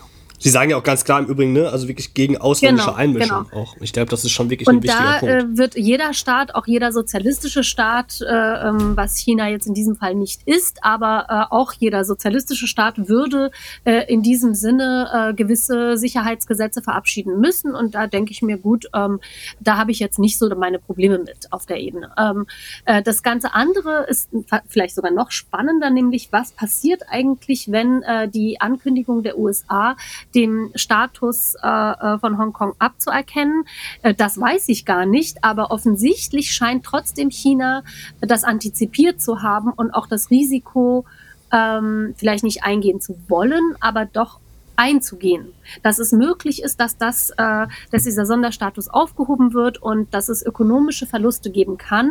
[0.47, 3.49] Sie sagen ja auch ganz klar im Übrigen, ne, also wirklich gegen ausländische Genau, Einmischung
[3.51, 3.63] genau.
[3.63, 3.75] auch.
[3.81, 5.35] Ich glaube, das ist schon wirklich ein Und wichtiger da Punkt.
[5.35, 9.97] äh, wird jeder Staat, auch jeder sozialistische Staat, äh, ähm, was China jetzt in diesem
[9.97, 13.51] Fall nicht ist, aber äh, auch jeder sozialistische Staat würde
[13.83, 17.75] äh, in diesem Sinne äh, gewisse Sicherheitsgesetze verabschieden müssen.
[17.75, 19.19] Und da denke ich mir, gut, ähm,
[19.59, 22.13] da habe ich jetzt nicht so meine Probleme mit auf der Ebene.
[22.17, 22.47] Ähm,
[22.85, 24.29] äh, das ganze andere ist
[24.69, 29.97] vielleicht sogar noch spannender, nämlich was passiert eigentlich, wenn die Ankündigung der USA
[30.37, 33.65] dem Status äh, äh, von Hongkong abzuerkennen.
[34.03, 37.83] Äh, das weiß ich gar nicht, aber offensichtlich scheint trotzdem China
[38.21, 41.07] das antizipiert zu haben und auch das Risiko
[41.53, 44.41] ähm, vielleicht nicht eingehen zu wollen, aber doch
[44.77, 50.29] einzugehen, dass es möglich ist, dass das, äh, dass dieser Sonderstatus aufgehoben wird und dass
[50.29, 52.11] es ökonomische Verluste geben kann.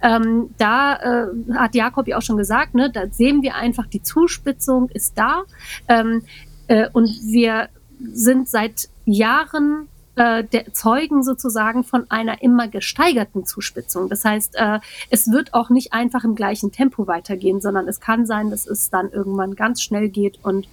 [0.00, 4.02] Ähm, da äh, hat Jakob ja auch schon gesagt, ne, da sehen wir einfach, die
[4.02, 5.42] Zuspitzung ist da.
[5.88, 6.22] Ähm,
[6.68, 7.68] äh, und wir
[8.12, 14.08] sind seit Jahren äh, der Zeugen sozusagen von einer immer gesteigerten Zuspitzung.
[14.08, 14.80] Das heißt, äh,
[15.10, 18.90] es wird auch nicht einfach im gleichen Tempo weitergehen, sondern es kann sein, dass es
[18.90, 20.68] dann irgendwann ganz schnell geht und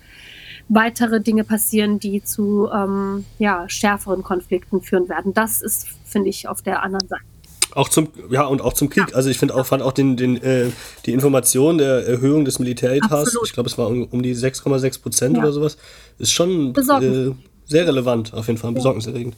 [0.70, 5.34] weitere Dinge passieren, die zu ähm, ja, schärferen Konflikten führen werden.
[5.34, 7.31] Das ist, finde ich, auf der anderen Seite.
[7.74, 9.16] Auch zum, ja, und auch zum Krieg.
[9.16, 10.68] Also ich finde auch, fand auch den, den, äh,
[11.06, 15.38] die Information der Erhöhung des Militäretats, ich glaube, es war um, um die 6,6 Prozent
[15.38, 15.44] Ja.
[15.44, 15.78] oder sowas,
[16.20, 17.32] ist schon äh,
[17.66, 19.36] sehr relevant, auf jeden Fall, besorgniserregend.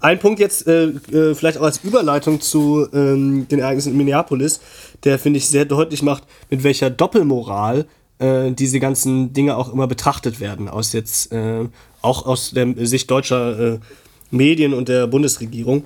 [0.00, 4.60] Ein Punkt jetzt, äh, äh, vielleicht auch als Überleitung zu ähm, den Ereignissen in Minneapolis,
[5.04, 7.86] der, finde ich, sehr deutlich macht, mit welcher Doppelmoral
[8.18, 11.68] äh, diese ganzen Dinge auch immer betrachtet werden, aus jetzt, äh,
[12.00, 13.78] auch aus der Sicht deutscher äh,
[14.30, 15.84] Medien und der Bundesregierung.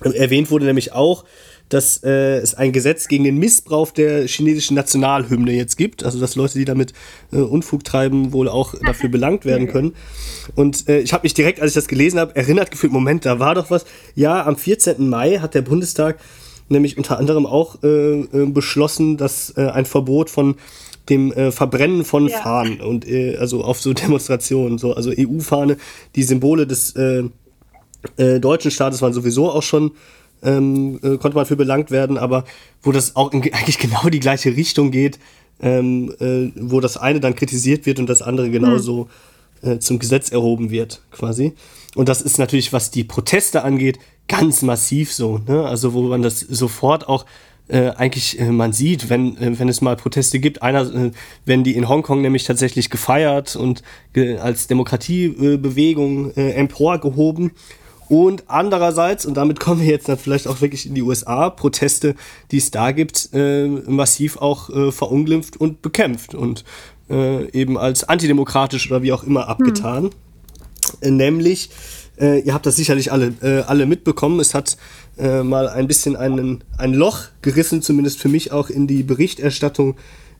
[0.00, 1.24] Erwähnt wurde nämlich auch,
[1.68, 6.04] dass äh, es ein Gesetz gegen den Missbrauch der chinesischen Nationalhymne jetzt gibt.
[6.04, 6.92] Also dass Leute, die damit
[7.32, 9.94] äh, Unfug treiben, wohl auch dafür belangt werden können.
[10.54, 13.38] Und äh, ich habe mich direkt, als ich das gelesen habe, erinnert gefühlt, Moment, da
[13.38, 13.86] war doch was.
[14.14, 15.08] Ja, am 14.
[15.08, 16.18] Mai hat der Bundestag
[16.68, 20.56] nämlich unter anderem auch äh, äh, beschlossen, dass äh, ein Verbot von
[21.08, 22.38] dem äh, Verbrennen von Ja.
[22.38, 25.76] Fahnen und äh, also auf so Demonstrationen, so also EU-Fahne,
[26.14, 27.24] die Symbole des äh,
[28.16, 29.92] äh, deutschen Staates waren sowieso auch schon,
[30.42, 32.44] ähm, äh, konnte man für belangt werden, aber
[32.82, 35.18] wo das auch in ge- eigentlich genau die gleiche Richtung geht,
[35.60, 39.08] ähm, äh, wo das eine dann kritisiert wird und das andere genauso
[39.62, 41.52] äh, zum Gesetz erhoben wird, quasi.
[41.94, 45.40] Und das ist natürlich, was die Proteste angeht, ganz massiv so.
[45.46, 45.64] Ne?
[45.64, 47.24] Also wo man das sofort auch
[47.68, 51.10] äh, eigentlich äh, man sieht, wenn, äh, wenn es mal Proteste gibt, einer, äh,
[51.46, 53.82] wenn die in Hongkong nämlich tatsächlich gefeiert und
[54.12, 57.52] ge als Demokratiebewegung äh, emporgehoben.
[58.08, 62.14] Und andererseits, und damit kommen wir jetzt dann vielleicht auch wirklich in die USA, Proteste,
[62.50, 66.64] die es da gibt, äh, massiv auch äh, verunglimpft und bekämpft und
[67.10, 70.10] äh, eben als antidemokratisch oder wie auch immer abgetan.
[71.00, 71.70] Äh, nämlich,
[72.20, 74.76] äh, ihr habt das sicherlich alle, äh, alle mitbekommen, es hat
[75.18, 79.96] äh, mal ein bisschen einen, ein Loch gerissen, zumindest für mich auch in die Berichterstattung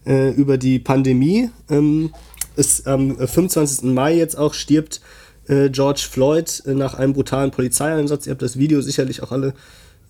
[0.07, 1.49] über die Pandemie.
[1.71, 2.13] Ähm,
[2.57, 3.85] es, am 25.
[3.85, 5.01] Mai jetzt auch stirbt
[5.49, 8.27] äh, George Floyd äh, nach einem brutalen Polizeieinsatz.
[8.27, 9.55] Ihr habt das Video sicherlich auch alle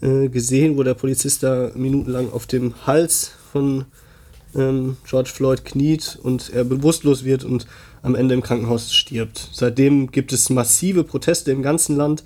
[0.01, 3.87] äh, gesehen, wo der Polizist da minutenlang auf dem Hals von
[4.55, 7.67] ähm, George Floyd kniet und er bewusstlos wird und
[8.03, 9.49] am Ende im Krankenhaus stirbt.
[9.53, 12.23] Seitdem gibt es massive Proteste im ganzen Land,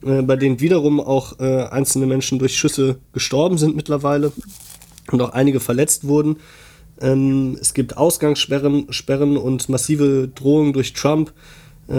[0.00, 4.32] bei denen wiederum auch einzelne Menschen durch Schüsse gestorben sind mittlerweile
[5.12, 6.38] und auch einige verletzt wurden.
[7.00, 11.32] Ähm, es gibt Ausgangssperren Sperren und massive Drohungen durch Trump.
[11.90, 11.94] Äh,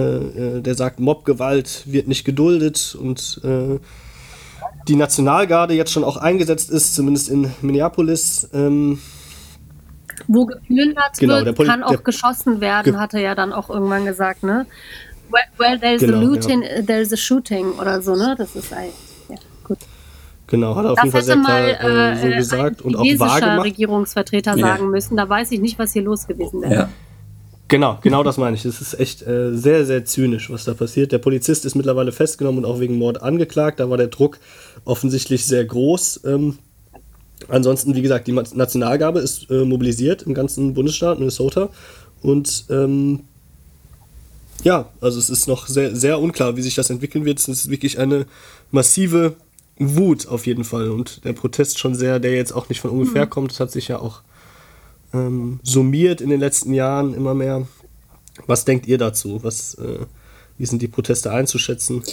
[0.57, 3.77] äh, der sagt, Mobgewalt wird nicht geduldet und äh,
[4.87, 8.49] die Nationalgarde jetzt schon auch eingesetzt ist, zumindest in Minneapolis.
[8.53, 8.99] Ähm,
[10.27, 13.51] Wo geplündert Genau, wird, Poli- kann auch der- geschossen werden, Ge- hat er ja dann
[13.53, 14.65] auch irgendwann gesagt, ne?
[15.29, 16.27] Where, where there's Genau, a ja.
[16.27, 18.35] looting, there's a shooting oder so, ne?
[18.37, 18.89] Das ist ein,
[19.29, 19.77] ja, gut.
[20.47, 22.85] genau, hat er auf Das jeden Fall sehr mal klar äh, so äh, gesagt ein
[22.85, 23.65] und auch chinesischer wahrgemacht.
[23.65, 24.67] Regierungsvertreter Ja.
[24.67, 25.17] sagen müssen.
[25.17, 26.73] Da weiß ich nicht, was hier los gewesen wäre.
[26.73, 26.89] Ja.
[27.71, 28.65] Genau, genau das meine ich.
[28.65, 31.13] Es ist echt äh, sehr, sehr zynisch, was da passiert.
[31.13, 33.79] Der Polizist ist mittlerweile festgenommen und auch wegen Mord angeklagt.
[33.79, 34.39] Da war der Druck
[34.83, 36.19] offensichtlich sehr groß.
[36.25, 36.57] Ähm,
[37.47, 41.69] ansonsten, wie gesagt, die Nationalgabe ist äh, mobilisiert im ganzen Bundesstaat Minnesota.
[42.21, 43.21] Und ähm,
[44.65, 47.39] ja, also es ist noch sehr, sehr unklar, wie sich das entwickeln wird.
[47.39, 48.25] Es ist wirklich eine
[48.71, 49.37] massive
[49.77, 50.89] Wut auf jeden Fall.
[50.89, 53.87] Und der Protest schon sehr, der jetzt auch nicht von ungefähr kommt, das hat sich
[53.87, 54.23] ja auch
[55.13, 57.67] ähm, summiert in den letzten Jahren immer mehr.
[58.47, 59.43] Was denkt ihr dazu?
[59.43, 60.05] Was, äh,
[60.57, 62.03] wie sind die Proteste einzuschätzen?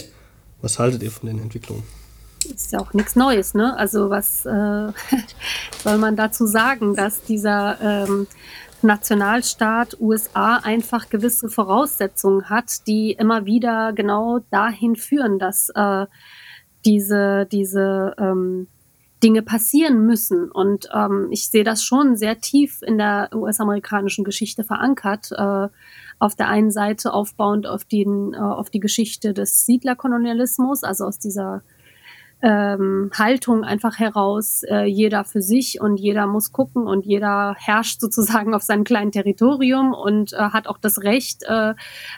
[0.61, 1.83] Was haltet ihr von den Entwicklungen?
[2.45, 3.75] ist ja auch nichts Neues, ne?
[3.77, 4.91] Also was äh,
[5.83, 8.27] soll man dazu sagen, dass dieser ähm,
[8.81, 16.05] Nationalstaat USA einfach gewisse Voraussetzungen hat, die immer wieder genau dahin führen, dass äh,
[16.85, 18.67] diese, diese ähm,
[19.23, 20.49] Dinge passieren müssen.
[20.51, 25.31] Und ähm, ich sehe das schon sehr tief in der US-amerikanischen Geschichte verankert.
[25.31, 25.67] Äh,
[26.19, 31.17] auf der einen Seite aufbauend auf, den, äh, auf die Geschichte des Siedlerkolonialismus, also aus
[31.17, 31.61] dieser
[32.41, 37.99] ähm, Haltung einfach heraus, äh, jeder für sich und jeder muss gucken und jeder herrscht
[37.99, 41.73] sozusagen auf seinem kleinen Territorium und äh, hat auch das Recht, äh,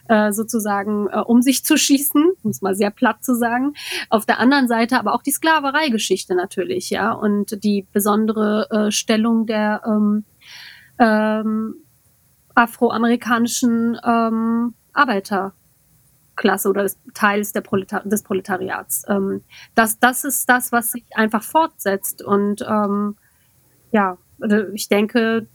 [0.08, 3.74] äh, sozusagen äh, um sich zu schießen, um es mal sehr platt zu sagen.
[4.10, 9.48] Auf der anderen Seite aber auch die Sklavereigeschichte natürlich, ja, und die besondere äh, Stellung
[9.48, 10.24] der ähm,
[11.00, 11.76] ähm,
[12.54, 15.54] afroamerikanischen ähm, Arbeiter
[16.42, 19.04] Klasse oder des Teils Proletar des Proletariats.
[19.08, 19.42] Ähm,
[19.76, 22.24] das, das ist das, was sich einfach fortsetzt.
[22.24, 23.16] Und ähm,
[23.92, 25.48] ja, also ich denke,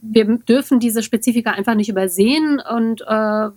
[0.00, 3.50] wir dürfen diese Spezifika einfach nicht übersehen und äh,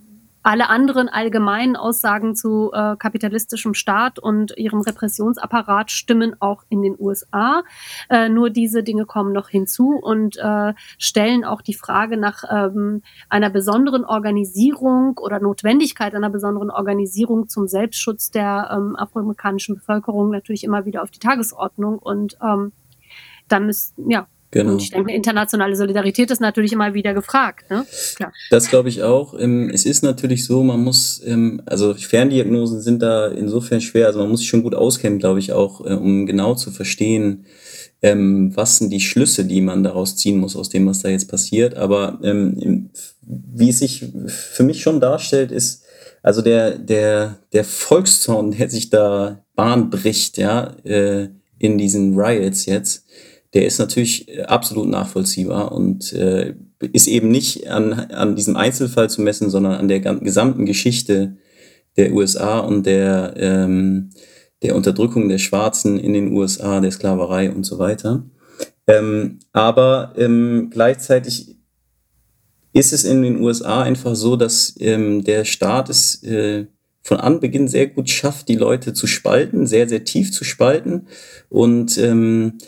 [0.47, 6.95] alle anderen allgemeinen Aussagen zu äh, kapitalistischem Staat und ihrem Repressionsapparat stimmen auch in den
[6.97, 7.63] USA.
[8.09, 13.01] Äh, nur diese Dinge kommen noch hinzu und äh, stellen auch die Frage nach ähm,
[13.27, 20.63] einer besonderen Organisierung oder Notwendigkeit einer besonderen Organisierung zum Selbstschutz der ähm, afroamerikanischen Bevölkerung natürlich
[20.63, 21.99] immer wieder auf die Tagesordnung.
[21.99, 22.71] Und ähm,
[23.49, 24.27] da müssen, ja,
[24.57, 24.71] Genau.
[24.71, 27.69] Und ich denke, internationale Solidarität ist natürlich immer wieder gefragt.
[27.69, 27.85] Ne?
[28.15, 28.33] Klar.
[28.49, 29.39] Das glaube ich auch.
[29.39, 34.17] Ähm, es ist natürlich so, man muss, ähm, also Ferndiagnosen sind da insofern schwer, also
[34.17, 37.45] man muss sich schon gut auskennen, glaube ich auch, äh, um genau zu verstehen,
[38.01, 41.29] ähm, was sind die Schlüsse, die man daraus ziehen muss, aus dem, was da jetzt
[41.29, 41.75] passiert.
[41.75, 45.83] Aber wie es sich für mich schon darstellt, ist,
[46.23, 51.29] also der, der, der Volkszorn, der sich da Bahn bricht, ja, äh,
[51.59, 53.05] in diesen Riots jetzt,
[53.53, 56.55] der ist natürlich äh, absolut nachvollziehbar und äh,
[56.93, 61.37] ist eben nicht an, an diesem Einzelfall zu messen, sondern an der gesamten Geschichte
[61.95, 64.11] der USA und der, ähm,
[64.61, 68.25] der Unterdrückung der Schwarzen in den USA, der Sklaverei und so weiter.
[68.85, 71.57] Ähm, aber ähm, gleichzeitig
[72.73, 76.67] ist es in den USA einfach so, dass ähm, der Staat es äh,
[77.01, 81.07] von Anbeginn sehr gut schafft, die Leute zu spalten, sehr, sehr tief zu spalten
[81.49, 82.59] und ähm,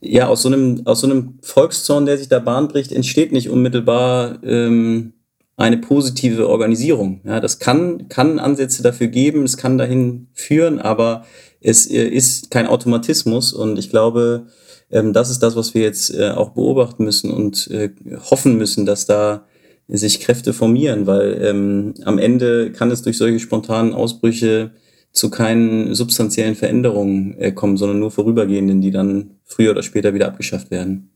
[0.00, 3.50] ja, aus so einem, aus so einem Volkszorn, der sich da Bahn bricht, entsteht nicht
[3.50, 5.12] unmittelbar ähm,
[5.56, 7.20] eine positive Organisierung.
[7.24, 11.24] Ja, das kann, kann Ansätze dafür geben, es kann dahin führen, aber
[11.60, 14.46] es äh, ist kein Automatismus und ich glaube,
[14.90, 17.90] ähm, das ist das, was wir jetzt äh, auch beobachten müssen und äh,
[18.30, 19.44] hoffen müssen, dass da
[19.86, 24.70] sich Kräfte formieren, weil ähm, am Ende kann es durch solche spontanen Ausbrüche
[25.12, 30.28] zu keinen substanziellen Veränderungen äh, kommen, sondern nur vorübergehenden, die dann früher oder später wieder
[30.28, 31.10] abgeschafft werden.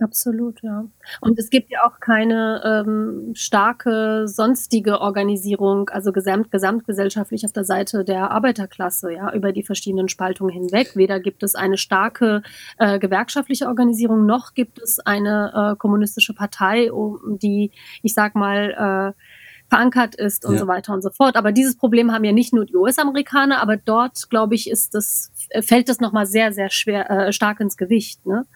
[0.00, 0.84] Absolut, ja.
[1.20, 7.64] Und es gibt ja auch keine ähm, starke sonstige Organisierung, also gesamt, gesamtgesellschaftlich auf der
[7.64, 10.94] Seite der Arbeiterklasse, ja, über die verschiedenen Spaltungen hinweg.
[10.94, 12.42] Weder gibt es eine starke
[12.78, 17.72] äh, gewerkschaftliche Organisierung, noch gibt es eine äh, kommunistische Partei, um die,
[18.02, 19.22] ich sag mal, äh,
[19.68, 20.60] verankert ist und ja.
[20.60, 21.36] so weiter und so fort.
[21.36, 25.30] Aber dieses Problem haben ja nicht nur die US-Amerikaner, aber dort, glaube ich, ist das,
[25.60, 28.24] fällt das nochmal sehr, sehr schwer, äh, stark ins Gewicht.
[28.26, 28.46] Ne?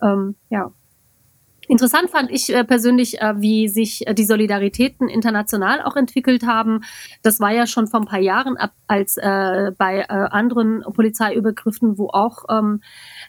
[0.00, 0.72] Ähm, ja.
[1.66, 6.82] Interessant fand ich äh, persönlich, äh, wie sich äh, die Solidaritäten international auch entwickelt haben.
[7.22, 11.96] Das war ja schon vor ein paar Jahren, ab, als äh, bei äh, anderen Polizeiübergriffen,
[11.96, 12.44] wo auch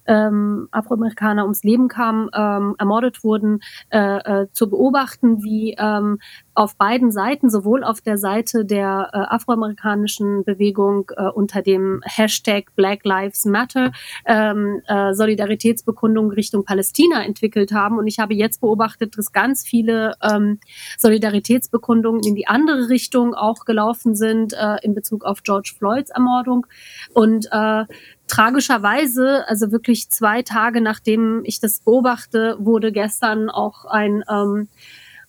[0.07, 3.59] ähm, Afroamerikaner ums Leben kamen, ähm, ermordet wurden,
[3.89, 3.99] äh,
[4.43, 6.19] äh, zu beobachten, wie ähm,
[6.53, 12.73] auf beiden Seiten, sowohl auf der Seite der äh, afroamerikanischen Bewegung äh, unter dem Hashtag
[12.75, 13.91] Black Lives Matter
[14.25, 17.97] ähm, äh, Solidaritätsbekundungen Richtung Palästina entwickelt haben.
[17.97, 20.59] Und ich habe jetzt beobachtet, dass ganz viele ähm,
[20.97, 26.65] Solidaritätsbekundungen in die andere Richtung auch gelaufen sind äh, in Bezug auf George Floyds Ermordung.
[27.13, 27.83] Und äh,
[28.27, 34.67] tragischerweise, also wirklich zwei Tage nachdem ich das beobachte, wurde gestern auch ein ähm,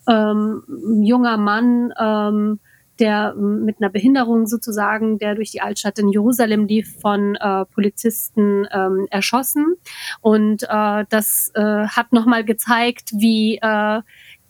[0.09, 0.63] ähm,
[1.03, 2.61] junger Mann, ähm,
[2.99, 8.67] der mit einer Behinderung sozusagen, der durch die Altstadt in Jerusalem lief, von äh, Polizisten
[8.73, 9.75] ähm, erschossen.
[10.21, 14.01] Und äh, das äh, hat nochmal gezeigt, wie äh,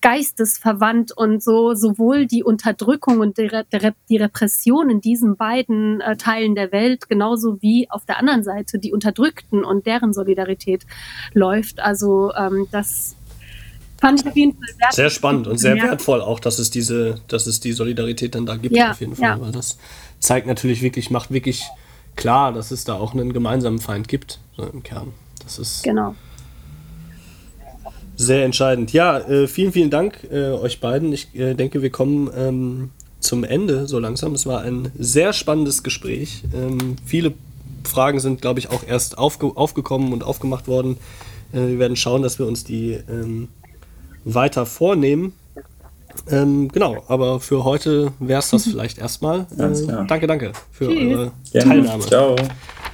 [0.02, 3.50] geistesverwandt und so sowohl die Unterdrückung und die,
[4.08, 8.78] die Repression in diesen beiden äh, Teilen der Welt genauso wie auf der anderen Seite
[8.78, 10.86] die Unterdrückten und deren Solidarität
[11.32, 11.80] läuft.
[11.80, 13.16] Also ähm, das
[14.00, 14.92] fand ich auf jeden Fall wertvoll.
[14.92, 18.56] Sehr spannend und sehr wertvoll auch, dass es diese, dass es die Solidarität dann da
[18.56, 19.30] gibt, ja, auf jeden Fall.
[19.30, 19.40] Ja.
[19.40, 19.78] Weil das
[20.18, 21.64] zeigt natürlich wirklich, macht wirklich
[22.14, 25.12] klar, dass es da auch einen gemeinsamen Feind gibt, so im Kern.
[25.42, 26.14] Das ist Genau.
[28.16, 28.92] Sehr entscheidend.
[28.92, 31.12] Ja, äh, vielen, vielen Dank äh, euch beiden.
[31.12, 32.90] Ich äh, denke, wir kommen ähm,
[33.20, 34.34] zum Ende so langsam.
[34.34, 36.42] Es war ein sehr spannendes Gespräch.
[36.54, 37.34] Ähm, viele
[37.84, 40.96] Fragen sind, glaube ich, auch erst aufge aufgekommen und aufgemacht worden.
[41.52, 43.48] Äh, wir werden schauen, dass wir uns die ähm,
[44.24, 45.32] weiter vornehmen.
[46.30, 49.46] Ähm, genau, aber für heute wäre es das vielleicht erstmal.
[49.58, 50.98] Äh, danke, danke für Tschüss.
[50.98, 51.68] eure Gerne.
[51.70, 52.02] Teilnahme.
[52.04, 52.36] Ciao.